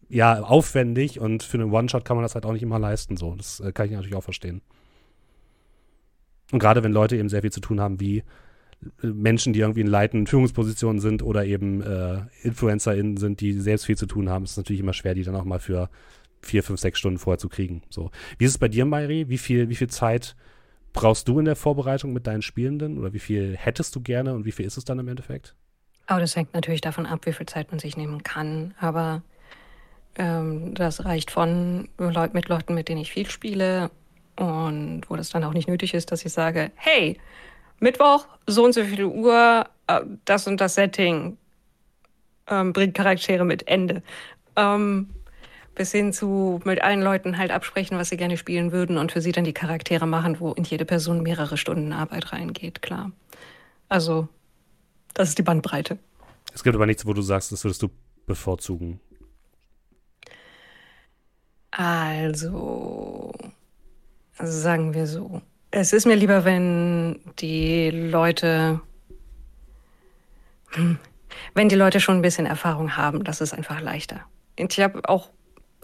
[0.07, 3.17] ja aufwendig und für einen One-Shot kann man das halt auch nicht immer leisten.
[3.17, 4.61] So, das äh, kann ich natürlich auch verstehen.
[6.51, 8.23] Und gerade wenn Leute eben sehr viel zu tun haben, wie
[9.03, 13.85] äh, Menschen, die irgendwie in leitenden Führungspositionen sind oder eben äh, InfluencerInnen sind, die selbst
[13.85, 15.89] viel zu tun haben, ist es natürlich immer schwer, die dann auch mal für
[16.41, 17.81] vier, fünf, sechs Stunden vorher zu kriegen.
[17.89, 18.11] So.
[18.37, 19.29] Wie ist es bei dir, Mairi?
[19.29, 20.35] Wie viel, wie viel Zeit
[20.93, 22.97] brauchst du in der Vorbereitung mit deinen Spielenden?
[22.97, 25.55] Oder wie viel hättest du gerne und wie viel ist es dann im Endeffekt?
[26.05, 28.73] Aber das hängt natürlich davon ab, wie viel Zeit man sich nehmen kann.
[28.79, 29.23] Aber
[30.15, 33.91] ähm, das reicht von Leut mit Leuten, mit denen ich viel spiele
[34.37, 37.19] und wo das dann auch nicht nötig ist, dass ich sage, hey,
[37.79, 41.37] Mittwoch, so und so viel Uhr, äh, das und das Setting
[42.47, 44.01] ähm, bringt Charaktere mit Ende.
[44.55, 45.09] Ähm,
[45.75, 49.21] bis hin zu mit allen Leuten halt absprechen, was sie gerne spielen würden und für
[49.21, 53.11] sie dann die Charaktere machen, wo in jede Person mehrere Stunden Arbeit reingeht, klar.
[53.89, 54.27] Also,
[55.13, 55.99] das ist die Bandbreite.
[56.53, 57.89] Es gibt aber nichts, wo du sagst, das würdest du
[58.25, 58.99] bevorzugen.
[61.69, 63.31] Also,
[64.39, 65.41] sagen wir so.
[65.71, 68.81] Es ist mir lieber, wenn die Leute,
[70.71, 70.97] hm,
[71.53, 74.21] wenn die Leute schon ein bisschen Erfahrung haben, das ist einfach leichter.
[74.55, 75.29] Ich habe auch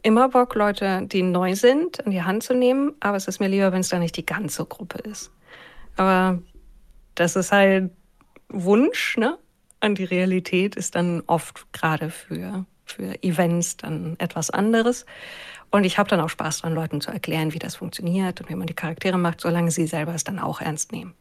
[0.01, 3.47] immer Bock, Leute, die neu sind, in die Hand zu nehmen, aber es ist mir
[3.47, 5.31] lieber, wenn es da nicht die ganze Gruppe ist.
[5.95, 6.39] Aber
[7.15, 7.91] das ist halt
[8.49, 9.37] Wunsch, ne?
[9.81, 15.05] Und die Realität ist dann oft gerade für, für Events dann etwas anderes.
[15.73, 18.53] Und ich habe dann auch Spaß dran, Leuten zu erklären, wie das funktioniert und wie
[18.53, 21.15] man die Charaktere macht, solange sie selber es dann auch ernst nehmen.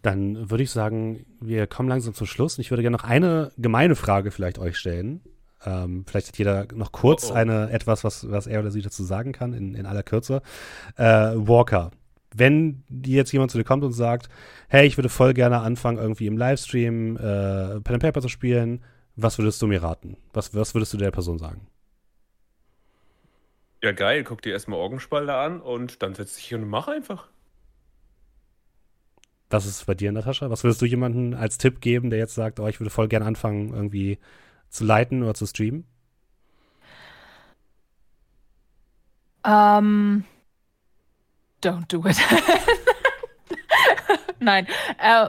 [0.00, 2.56] Dann würde ich sagen, wir kommen langsam zum Schluss.
[2.56, 5.20] Und ich würde gerne noch eine gemeine Frage vielleicht euch stellen.
[5.66, 7.34] Ähm, vielleicht hat jeder noch kurz Oh, oh.
[7.34, 10.40] eine etwas, was, was er oder sie dazu sagen kann, in, in aller Kürze.
[10.96, 11.04] Äh,
[11.34, 11.90] Walker,
[12.34, 14.30] wenn jetzt jemand zu dir kommt und sagt,
[14.68, 18.82] hey, ich würde voll gerne anfangen, irgendwie im Livestream äh, Pen and Paper zu spielen,
[19.14, 20.16] was würdest du mir raten?
[20.32, 21.66] Was, was würdest du der Person sagen?
[23.84, 24.24] Ja, geil.
[24.24, 27.28] Guck dir erstmal Augenspalter an und dann setz dich hier und mach einfach.
[29.50, 30.48] Was ist bei dir, Natascha?
[30.48, 33.26] Was würdest du jemandem als Tipp geben, der jetzt sagt, oh, ich würde voll gerne
[33.26, 34.18] anfangen, irgendwie
[34.70, 35.86] zu leiten oder zu streamen?
[39.44, 40.24] Ähm,
[41.62, 42.16] don't do it.
[44.40, 44.66] Nein.
[44.98, 45.26] Äh,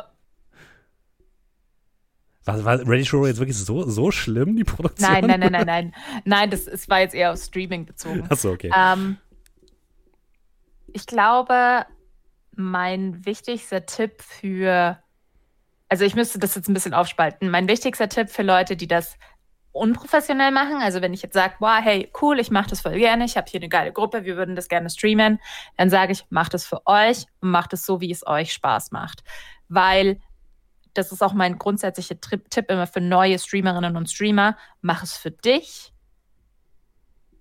[2.45, 5.11] War, war Ready Show jetzt wirklich so, so schlimm, die Produktion?
[5.11, 5.95] nein, nein, nein, nein, nein.
[6.25, 8.23] Nein, das, es war jetzt eher auf Streaming bezogen.
[8.29, 8.71] Achso, okay.
[8.75, 9.17] Ähm,
[10.93, 11.85] ich glaube,
[12.55, 14.99] mein wichtigster Tipp für,
[15.89, 17.49] also ich müsste das jetzt ein bisschen aufspalten.
[17.49, 19.17] Mein wichtigster Tipp für Leute, die das
[19.71, 23.25] unprofessionell machen, also wenn ich jetzt sage, wow, hey, cool, ich mache das voll gerne,
[23.25, 25.39] ich habe hier eine geile Gruppe, wir würden das gerne streamen,
[25.75, 28.91] dann sage ich, macht es für euch und macht es so, wie es euch Spaß
[28.91, 29.23] macht.
[29.67, 30.21] Weil
[30.95, 35.31] das ist auch mein grundsätzlicher Tipp immer für neue Streamerinnen und Streamer, mach es für
[35.31, 35.93] dich.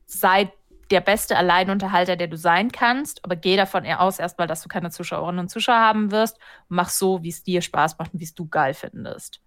[0.06, 0.52] Sei
[0.90, 4.90] der beste Alleinunterhalter, der du sein kannst, aber geh davon aus erstmal, dass du keine
[4.90, 6.38] Zuschauerinnen und Zuschauer haben wirst.
[6.68, 9.40] Mach so, wie es dir Spaß macht und wie es du geil findest.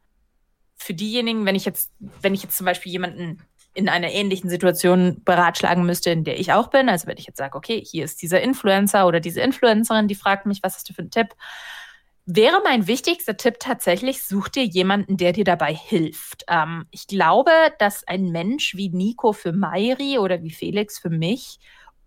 [0.76, 3.44] Für diejenigen, wenn ich jetzt, wenn ich jetzt zum Beispiel jemanden
[3.74, 7.38] in einer ähnlichen Situation beratschlagen müsste, in der ich auch bin, also wenn ich jetzt
[7.38, 10.94] sage, okay, hier ist dieser Influencer oder diese Influencerin, die fragt mich, was hast du
[10.94, 11.36] für einen Tipp?
[12.28, 16.44] Wäre mein wichtigster Tipp tatsächlich, such dir jemanden, der dir dabei hilft.
[16.50, 21.58] Ähm, ich glaube, dass ein Mensch wie Nico für Mairi oder wie Felix für mich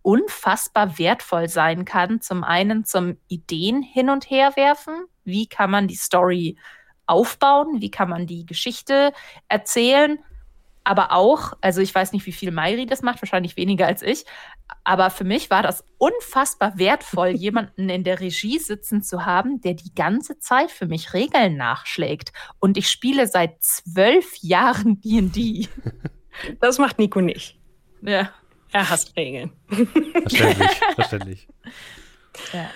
[0.03, 2.21] unfassbar wertvoll sein kann.
[2.21, 4.95] Zum einen zum Ideen hin und her werfen.
[5.25, 6.57] Wie kann man die Story
[7.07, 7.81] aufbauen?
[7.81, 9.13] Wie kann man die Geschichte
[9.49, 10.19] erzählen?
[10.85, 14.25] aber auch, also ich weiß nicht, wie viel Mairi das macht, wahrscheinlich weniger als ich,
[14.85, 19.75] aber für mich war das unfassbar wertvoll, jemanden in der Regie sitzen zu haben, der
[19.75, 22.33] die ganze Zeit für mich Regeln nachschlägt.
[22.59, 25.69] Und ich spiele seit zwölf Jahren D&D.
[26.61, 27.59] Das macht Nico nicht.
[28.03, 28.31] Ja.
[28.73, 29.51] Er hasst Regeln.
[29.69, 31.49] Verständlich, verständlich.
[32.53, 32.71] Ja.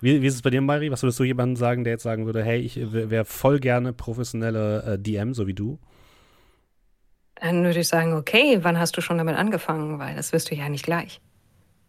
[0.00, 0.90] Wie, wie, ist es bei dir, Mairi?
[0.90, 4.82] Was würdest du jemandem sagen, der jetzt sagen würde, hey, ich wäre voll gerne professionelle
[4.82, 5.78] äh, DM, so wie du?
[7.46, 10.00] Dann würde ich sagen, okay, wann hast du schon damit angefangen?
[10.00, 11.20] Weil das wirst du ja nicht gleich.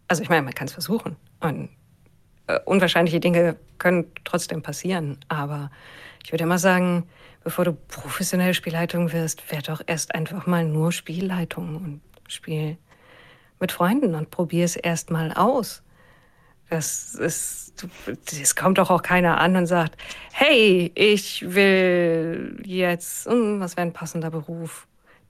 [0.08, 1.16] Also ich meine, man kann es versuchen.
[1.40, 1.70] Und
[2.46, 5.18] äh, unwahrscheinliche Dinge können trotzdem passieren.
[5.30, 5.72] Aber
[6.24, 7.08] ich würde immer sagen,
[7.44, 12.78] bevor du professionelle Spielleitung wirst, werd doch erst einfach mal nur Spielleitung und spiel
[13.60, 15.82] mit Freunden und probier es erst mal aus.
[16.70, 17.88] Das ist,
[18.30, 19.98] es kommt doch auch keiner an und sagt,
[20.34, 24.86] hey, ich will jetzt, hm, was wäre ein passender Beruf?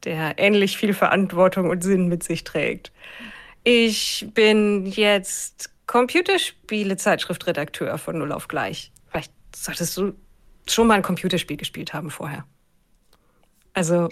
[0.08, 2.94] Der ähnlich viel Verantwortung und Sinn mit sich trägt.
[3.66, 8.94] Ich bin jetzt Computerspiele-Zeitschriftredakteur von Null auf Gleich.
[9.10, 10.14] Vielleicht solltest du
[10.66, 12.46] schon mal ein Computerspiel gespielt haben vorher.
[13.74, 14.08] Also,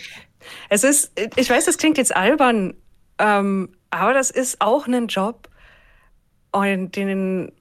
[0.70, 2.74] es ist, ich weiß, das klingt jetzt albern,
[3.18, 5.48] ähm, aber das ist auch ein Job,
[6.56, 7.52] und den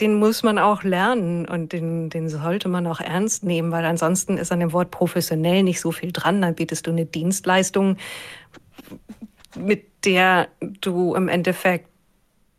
[0.00, 4.36] den muss man auch lernen und den, den sollte man auch ernst nehmen, weil ansonsten
[4.36, 6.40] ist an dem Wort professionell nicht so viel dran.
[6.40, 7.96] Dann bietest du eine Dienstleistung,
[9.56, 11.88] mit der du im Endeffekt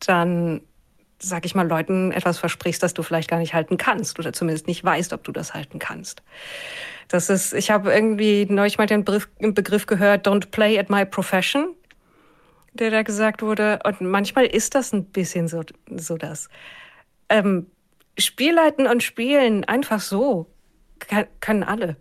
[0.06, 0.61] dann,
[1.18, 4.68] sag ich mal, Leuten etwas versprichst, das du vielleicht gar nicht halten kannst oder zumindest
[4.68, 6.24] nicht weißt, ob du das halten kannst.
[7.07, 11.70] Das ist, ich habe irgendwie neulich mal den Begriff, gehört, don't play at my profession,
[12.74, 13.80] der da gesagt wurde.
[13.86, 16.49] Und manchmal ist das ein bisschen so, so das
[17.30, 17.68] ähm,
[18.18, 20.47] Spielleiten und Spielen einfach so
[20.99, 21.95] kann, können alle.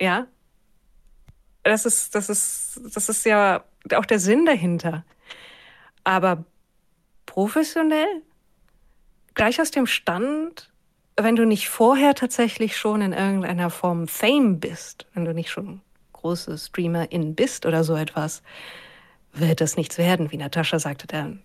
[0.00, 0.26] Ja.
[1.62, 5.04] Das ist, das ist, das ist ja auch der Sinn dahinter.
[6.04, 6.44] Aber
[7.26, 8.22] professionell,
[9.34, 10.70] gleich aus dem Stand,
[11.16, 15.80] wenn du nicht vorher tatsächlich schon in irgendeiner Form Fame bist, wenn du nicht schon
[16.12, 18.42] große Streamerin bist oder so etwas,
[19.32, 21.36] wird das nichts werden, wie Natascha sagte, der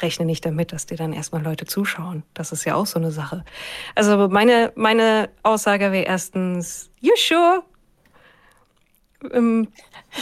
[0.00, 2.22] rechne nicht damit, dass dir dann erstmal Leute zuschauen.
[2.34, 3.44] Das ist ja auch so eine Sache.
[3.94, 7.62] Also meine, meine Aussage wäre erstens, you sure?
[9.32, 9.68] Ähm,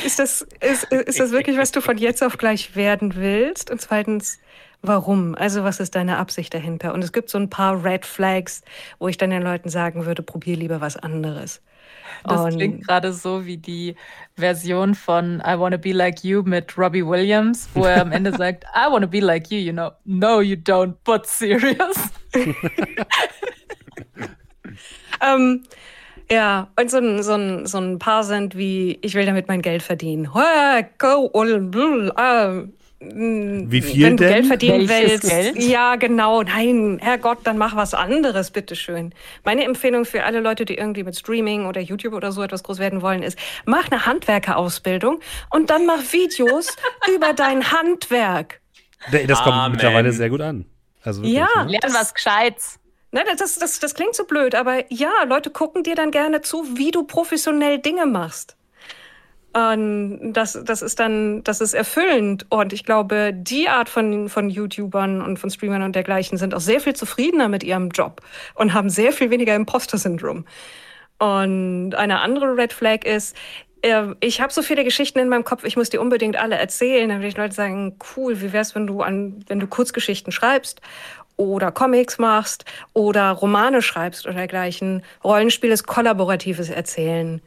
[0.05, 3.71] ist, das, ist, ist das wirklich, was du von jetzt auf gleich werden willst?
[3.71, 4.39] Und zweitens,
[4.81, 5.35] warum?
[5.35, 6.95] Also was ist deine Absicht dahinter?
[6.95, 8.63] Und es gibt so ein paar Red Flags,
[8.99, 11.63] wo ich dann den Leuten sagen würde, probier lieber was anderes.
[12.25, 13.97] Das und klingt gerade so wie die
[14.37, 18.65] Version von I Wanna Be Like You mit Robbie Williams, wo er am Ende sagt,
[18.75, 19.91] I wanna be like you, you know.
[20.05, 22.11] No, you don't, but serious.
[25.21, 25.63] ähm,
[26.31, 29.61] ja, und so ein, so, ein, so ein paar sind wie, ich will damit mein
[29.63, 30.29] Geld verdienen.
[30.99, 31.31] Go,
[33.05, 34.33] wie viel Wenn du denn?
[34.33, 35.31] Geld verdienen Welches willst.
[35.31, 35.63] Geld?
[35.63, 36.43] Ja, genau.
[36.43, 39.15] Nein, Herrgott, dann mach was anderes, bitteschön.
[39.45, 42.79] Meine Empfehlung für alle Leute, die irgendwie mit Streaming oder YouTube oder so etwas groß
[42.79, 45.21] werden wollen, ist, mach eine Handwerkerausbildung
[45.51, 46.69] und dann mach Videos
[47.15, 48.61] über dein Handwerk.
[49.11, 49.73] Das kommt Amen.
[49.73, 50.67] mittlerweile sehr gut an.
[51.03, 51.73] Also wirklich, ja, ne?
[51.73, 52.79] lern was Gescheites.
[53.11, 56.79] Nein, das, das, das klingt so blöd, aber ja, Leute gucken dir dann gerne zu,
[56.79, 58.57] wie du professionell Dinge machst.
[59.55, 62.47] Und das, das ist dann, das ist erfüllend.
[62.49, 66.61] Und ich glaube, die Art von, von YouTubern und von Streamern und dergleichen sind auch
[66.61, 68.23] sehr viel zufriedener mit ihrem Job
[68.55, 70.47] und haben sehr viel weniger Imposter-Syndrom.
[71.19, 73.37] Und eine andere Red Flag ist,
[73.83, 77.11] äh, ich habe so viele Geschichten in meinem Kopf, ich muss die unbedingt alle erzählen.
[77.11, 80.81] Dann würde ich Leute sagen, cool, wie wär's, wenn du an, wenn du Kurzgeschichten schreibst
[81.37, 82.65] oder Comics machst
[82.95, 85.03] oder Romane schreibst oder dergleichen.
[85.23, 87.43] Rollenspiel ist kollaboratives Erzählen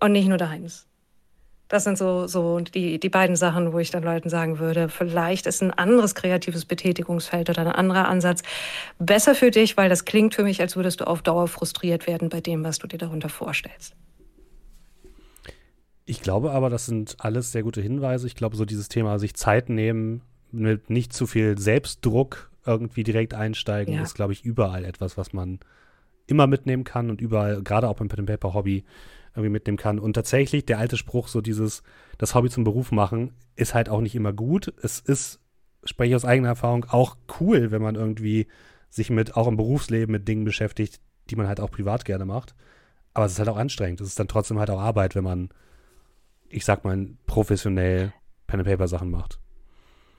[0.00, 0.86] und nicht nur deins.
[1.72, 5.46] Das sind so, so die, die beiden Sachen, wo ich dann Leuten sagen würde, vielleicht
[5.46, 8.42] ist ein anderes kreatives Betätigungsfeld oder ein anderer Ansatz
[8.98, 12.28] besser für dich, weil das klingt für mich, als würdest du auf Dauer frustriert werden
[12.28, 13.94] bei dem, was du dir darunter vorstellst.
[16.04, 18.26] Ich glaube aber, das sind alles sehr gute Hinweise.
[18.26, 20.20] Ich glaube, so dieses Thema, sich Zeit nehmen,
[20.50, 24.02] mit nicht zu viel Selbstdruck irgendwie direkt einsteigen, Ja.
[24.02, 25.58] ist, glaube ich, überall etwas, was man
[26.26, 28.84] immer mitnehmen kann und überall, gerade auch beim Pen and Paper Hobby,
[29.32, 29.98] irgendwie mitnehmen kann.
[29.98, 31.82] Und tatsächlich, der alte Spruch, so dieses,
[32.18, 34.72] das Hobby zum Beruf machen, ist halt auch nicht immer gut.
[34.82, 35.40] Es ist,
[35.84, 38.46] spreche ich aus eigener Erfahrung, auch cool, wenn man irgendwie
[38.90, 41.00] sich mit, auch im Berufsleben mit Dingen beschäftigt,
[41.30, 42.54] die man halt auch privat gerne macht.
[43.14, 44.00] Aber es ist halt auch anstrengend.
[44.00, 45.50] Es ist dann trotzdem halt auch Arbeit, wenn man,
[46.48, 48.12] ich sag mal, professionell
[48.46, 49.41] Pen and Paper Sachen macht.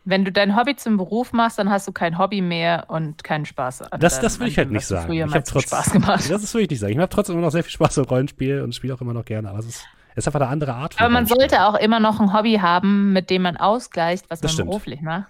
[0.06, 3.46] Wenn du dein Hobby zum Beruf machst, dann hast du kein Hobby mehr und keinen
[3.46, 3.84] Spaß.
[3.84, 5.12] An Das, das will ich halt nicht sagen.
[5.14, 6.30] Ich habe zum trotz, Spaß gemacht.
[6.30, 6.92] Das will ich nicht sagen.
[6.94, 9.24] Ich habe trotzdem immer noch sehr viel Spaß am Rollenspiel und spiele auch immer noch
[9.24, 9.50] gerne.
[9.50, 12.02] Aber es ist, es ist einfach eine andere Art von Aber man sollte auch immer
[12.02, 14.70] noch ein Hobby haben, mit dem man ausgleicht, was Das man stimmt.
[14.72, 15.28] beruflich macht.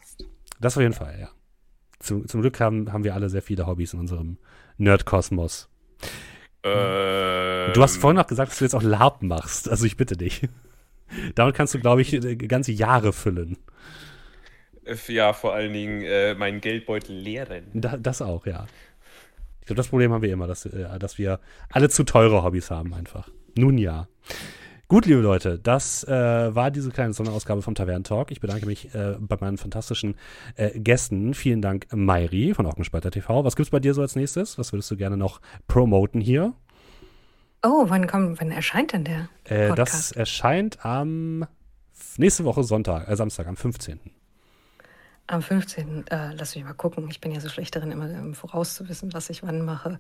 [0.60, 1.28] Das auf jeden Fall, ja.
[2.00, 4.38] Zum, zum Glück haben, haben wir alle sehr viele Hobbys in unserem
[4.78, 5.70] Nerdkosmos.
[6.64, 9.70] Ähm, Du hast vorhin noch gesagt, dass du jetzt auch LARP machst.
[9.70, 10.48] Also ich bitte dich.
[11.36, 13.58] Damit kannst du, glaube ich, äh, ganze Jahre füllen.
[14.86, 17.66] Äh, Ja, vor allen Dingen äh, meinen Geldbeutel leeren.
[17.74, 18.66] Da, das auch, ja.
[19.62, 21.40] Ich glaube, das Problem haben wir immer, dass, äh, dass wir
[21.70, 23.30] alle zu teure Hobbys haben einfach.
[23.58, 24.08] Nun ja.
[24.90, 26.12] Gut, liebe Leute, das äh,
[26.54, 28.30] war diese kleine Sonderausgabe vom Tavern Talk.
[28.32, 30.16] Ich bedanke mich äh, bei meinen fantastischen
[30.56, 31.34] äh, Gästen.
[31.34, 33.44] Vielen Dank, Mairi von Augenspalter TV.
[33.44, 34.58] Was gibt's bei dir so als nächstes?
[34.60, 36.54] Was würdest du gerne noch promoten hier?
[37.66, 40.18] Oh, wann kommt, wann erscheint denn der Äh, das Podcast?
[40.18, 41.46] erscheint am
[42.18, 44.00] nächste Woche Sonntag, äh, Samstag, am 15.
[45.28, 46.08] Am 15.
[46.08, 47.08] Äh, lass mich mal gucken.
[47.10, 50.00] Ich bin ja so schlecht darin, immer im Voraus zu wissen, was ich wann mache.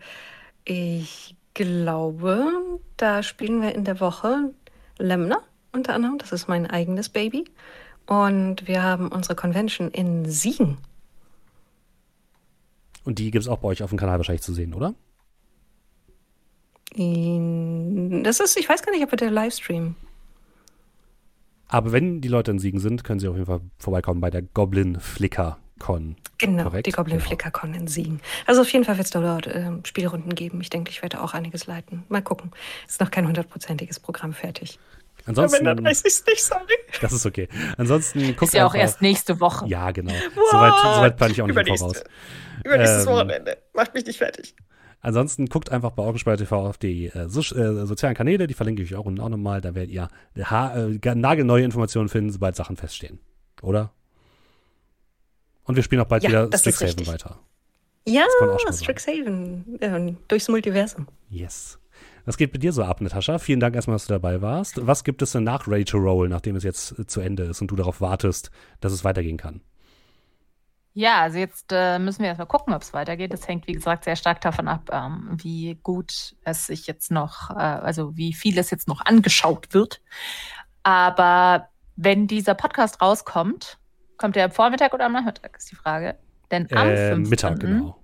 [0.65, 4.53] Ich glaube, da spielen wir in der Woche
[4.97, 5.41] Lemner
[5.71, 6.17] unter anderem.
[6.17, 7.45] Das ist mein eigenes Baby.
[8.05, 10.77] Und wir haben unsere Convention in Siegen.
[13.05, 14.93] Und die gibt's auch bei euch auf dem Kanal wahrscheinlich zu sehen, oder?
[16.95, 19.95] Das ist, ich weiß gar nicht, ob wir der Livestream.
[21.73, 24.41] Aber wenn die Leute in Siegen sind, können sie auf jeden Fall vorbeikommen bei der
[24.41, 26.15] Goblin Flicker Con.
[26.37, 27.27] Genau, Korrekt, die Goblin genau.
[27.27, 28.21] Flicker Con in Siegen.
[28.45, 30.61] Also auf jeden Fall wird es dort äh, Spielrunden geben.
[30.61, 32.03] Ich denke, ich werde auch einiges leiten.
[32.09, 32.51] Mal gucken.
[32.87, 34.79] Ist noch kein hundertprozentiges Programm fertig.
[35.25, 36.63] Ansonsten, ich es nicht, sorry.
[37.01, 37.47] das ist okay.
[37.77, 39.65] Ansonsten guckt Ist ja auch einfach- erst nächste Woche.
[39.67, 40.13] Ja, genau.
[40.51, 41.77] Soweit, soweit plane ich auch nicht im.
[41.77, 42.03] Voraus.
[42.65, 43.57] Übernächstes Ähm, Wochenende.
[43.73, 44.53] Macht mich nicht fertig.
[45.03, 48.81] Ansonsten guckt einfach bei Augenspeicher TV auf die äh, so, äh, sozialen Kanäle, die verlinke
[48.81, 49.59] ich euch auch unten auch nochmal.
[49.59, 50.07] Da werdet ihr
[50.49, 53.19] ha äh, nagelneue Informationen finden, sobald Sachen feststehen.
[53.61, 53.91] Oder?
[55.65, 57.39] Und wir spielen auch bald Ja, wieder Strixhaven weiter.
[58.07, 58.25] Ja.
[58.71, 59.77] Strixhaven.
[59.81, 61.07] Ähm, durchs Multiversum.
[61.29, 61.79] Yes.
[62.25, 63.39] Was geht bei dir so ab, Natascha?
[63.39, 64.87] Vielen Dank erstmal, dass du dabei warst.
[64.87, 67.67] Was gibt es denn nach to Roll, nachdem es jetzt äh, zu Ende ist und
[67.67, 69.59] du darauf wartest, dass es weitergehen kann?
[70.95, 73.33] Ja, also jetzt äh, müssen wir erstmal gucken, ob es weitergeht.
[73.33, 77.49] Das hängt, wie gesagt, sehr stark davon ab, ähm, wie gut es sich jetzt noch,
[77.49, 80.01] äh, also wie viel es jetzt noch angeschaut wird.
[80.83, 83.79] Aber wenn dieser Podcast rauskommt,
[84.17, 86.15] kommt der am Vormittag oder am Nachmittag, ist die Frage.
[86.51, 87.29] Denn am Äh, 15.
[87.29, 87.99] Mittag, genau.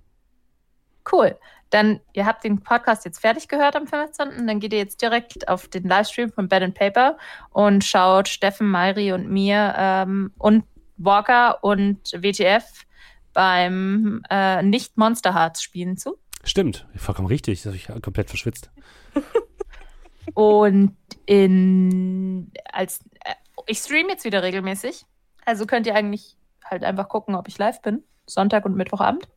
[1.10, 1.38] Cool.
[1.70, 4.48] Dann, ihr habt den Podcast jetzt fertig gehört am 15.
[4.48, 7.16] Dann geht ihr jetzt direkt auf den Livestream von Bed and Paper
[7.50, 10.64] und schaut Steffen, Mairi und mir ähm, und
[11.04, 12.86] Walker und WTF
[13.32, 16.18] beim äh, nicht Monster Hearts spielen zu.
[16.44, 17.62] Stimmt, vollkommen richtig.
[17.62, 18.70] Das habe ich komplett verschwitzt.
[20.34, 20.96] Und
[21.26, 23.34] in als äh,
[23.66, 25.04] ich stream jetzt wieder regelmäßig.
[25.44, 28.02] Also könnt ihr eigentlich halt einfach gucken, ob ich live bin.
[28.26, 29.28] Sonntag und Mittwochabend.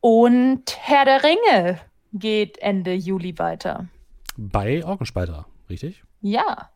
[0.00, 1.80] Und Herr der Ringe
[2.12, 3.88] geht Ende Juli weiter.
[4.36, 6.04] Bei Orgenspalter, richtig?
[6.20, 6.70] Ja.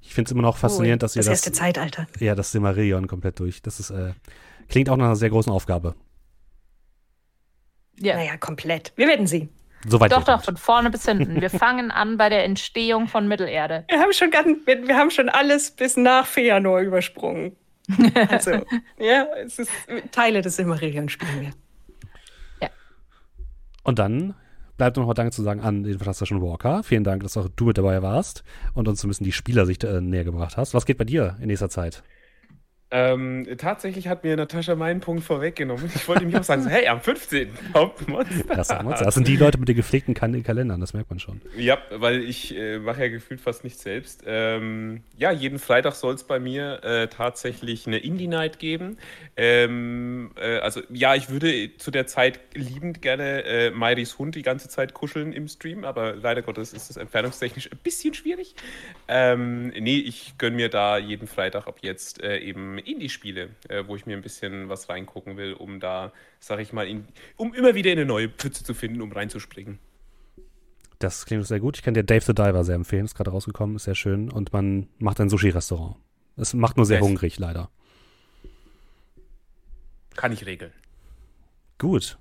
[0.00, 2.06] Ich finde es immer noch faszinierend, dass ihr das das, erste Zeitalter.
[2.18, 3.62] ja, das Silmarillion komplett durch.
[3.62, 4.12] Das ist, äh,
[4.68, 5.94] klingt auch nach einer sehr großen Aufgabe.
[7.98, 8.16] Ja.
[8.16, 8.92] Naja, komplett.
[8.96, 9.50] Wir werden sehen.
[9.86, 10.44] Soweit Doch, doch, kommt.
[10.44, 11.40] von vorne bis hinten.
[11.40, 13.84] Wir fangen an bei der Entstehung von Mittelerde.
[13.88, 17.56] Wir haben schon, ganz, wir, wir haben schon alles bis nach Feanor übersprungen.
[18.28, 18.52] Also,
[18.98, 19.70] ja, es ist
[20.12, 21.50] Teile des Silmarillion spielen wir.
[23.82, 24.34] Und dann
[24.80, 26.82] bleibt noch mal Danke zu sagen an den fantastischen Walker.
[26.82, 30.00] Vielen Dank, dass auch du mit dabei warst und uns ein bisschen die Spielersicht äh,
[30.00, 30.72] näher gebracht hast.
[30.72, 32.02] Was geht bei dir in nächster Zeit?
[32.92, 35.90] Ähm, tatsächlich hat mir Natascha meinen Punkt vorweggenommen.
[35.94, 37.48] Ich wollte mich auch sagen, so, hey, am 15.
[37.72, 38.54] kommt Monster.
[38.56, 41.40] Das, das sind die Leute mit den gepflegten Kalendern, das merkt man schon.
[41.56, 44.24] Ja, weil ich äh, mache ja gefühlt fast nichts selbst.
[44.26, 48.98] Ähm, ja, jeden Freitag soll es bei mir äh, tatsächlich eine Indie-Night geben.
[49.36, 54.42] Ähm, äh, also ja, ich würde zu der Zeit liebend gerne äh, Mairis Hund die
[54.42, 58.56] ganze Zeit kuscheln im Stream, aber leider Gottes ist das entfernungstechnisch ein bisschen schwierig.
[59.06, 63.96] Ähm, nee, ich gönne mir da jeden Freitag ab jetzt äh, eben Indie-Spiele, äh, wo
[63.96, 67.74] ich mir ein bisschen was reingucken will, um da, sag ich mal, in, um immer
[67.74, 69.78] wieder in eine neue Pfütze zu finden, um reinzuspringen.
[70.98, 71.78] Das klingt sehr gut.
[71.78, 73.06] Ich kann dir Dave the Diver sehr empfehlen.
[73.06, 74.30] Ist gerade rausgekommen, ist sehr schön.
[74.30, 75.96] Und man macht ein Sushi-Restaurant.
[76.36, 77.08] Es macht nur sehr Nice.
[77.08, 77.70] hungrig, leider.
[80.14, 80.72] Kann ich regeln.
[81.78, 82.18] Gut.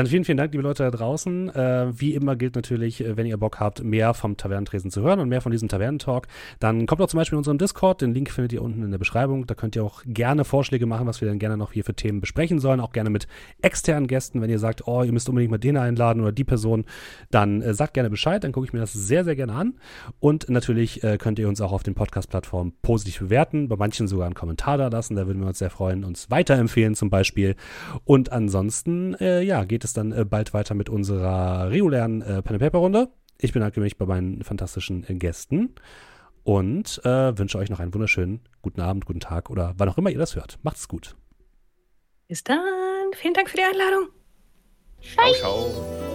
[0.00, 1.50] Dann vielen, vielen Dank, liebe Leute da draußen.
[1.50, 5.20] Äh, wie immer gilt natürlich, äh, wenn ihr Bock habt, mehr vom Tavernentresen zu hören
[5.20, 6.26] und mehr von diesem Tavernentalk,
[6.58, 8.00] dann kommt doch zum Beispiel in unserem Discord.
[8.00, 9.46] Den Link findet ihr unten in der Beschreibung.
[9.46, 12.22] Da könnt ihr auch gerne Vorschläge machen, was wir dann gerne noch hier für Themen
[12.22, 12.80] besprechen sollen.
[12.80, 13.28] Auch gerne mit
[13.60, 14.40] externen Gästen.
[14.40, 16.86] Wenn ihr sagt, oh, ihr müsst unbedingt mal den einladen oder die Person,
[17.30, 18.42] dann äh, sagt gerne Bescheid.
[18.42, 19.74] Dann gucke ich mir das sehr, sehr gerne an.
[20.18, 23.68] Und natürlich äh, könnt ihr uns auch auf den Podcast-Plattformen positiv bewerten.
[23.68, 25.14] Bei manchen sogar einen Kommentar da lassen.
[25.16, 26.04] Da würden wir uns sehr freuen.
[26.04, 27.54] Uns weiterempfehlen zum Beispiel.
[28.06, 32.58] Und ansonsten, äh, ja, geht es dann äh, bald weiter mit unserer regulären äh, Pen
[32.58, 33.08] Paper Runde.
[33.38, 35.74] Ich bedanke mich bei meinen fantastischen äh, Gästen
[36.42, 40.10] und äh, wünsche euch noch einen wunderschönen guten Abend, guten Tag oder wann auch immer
[40.10, 40.58] ihr das hört.
[40.62, 41.16] Macht's gut.
[42.28, 42.58] Bis dann.
[43.14, 44.08] Vielen Dank für die Einladung.
[45.02, 46.09] Ciao, ciao.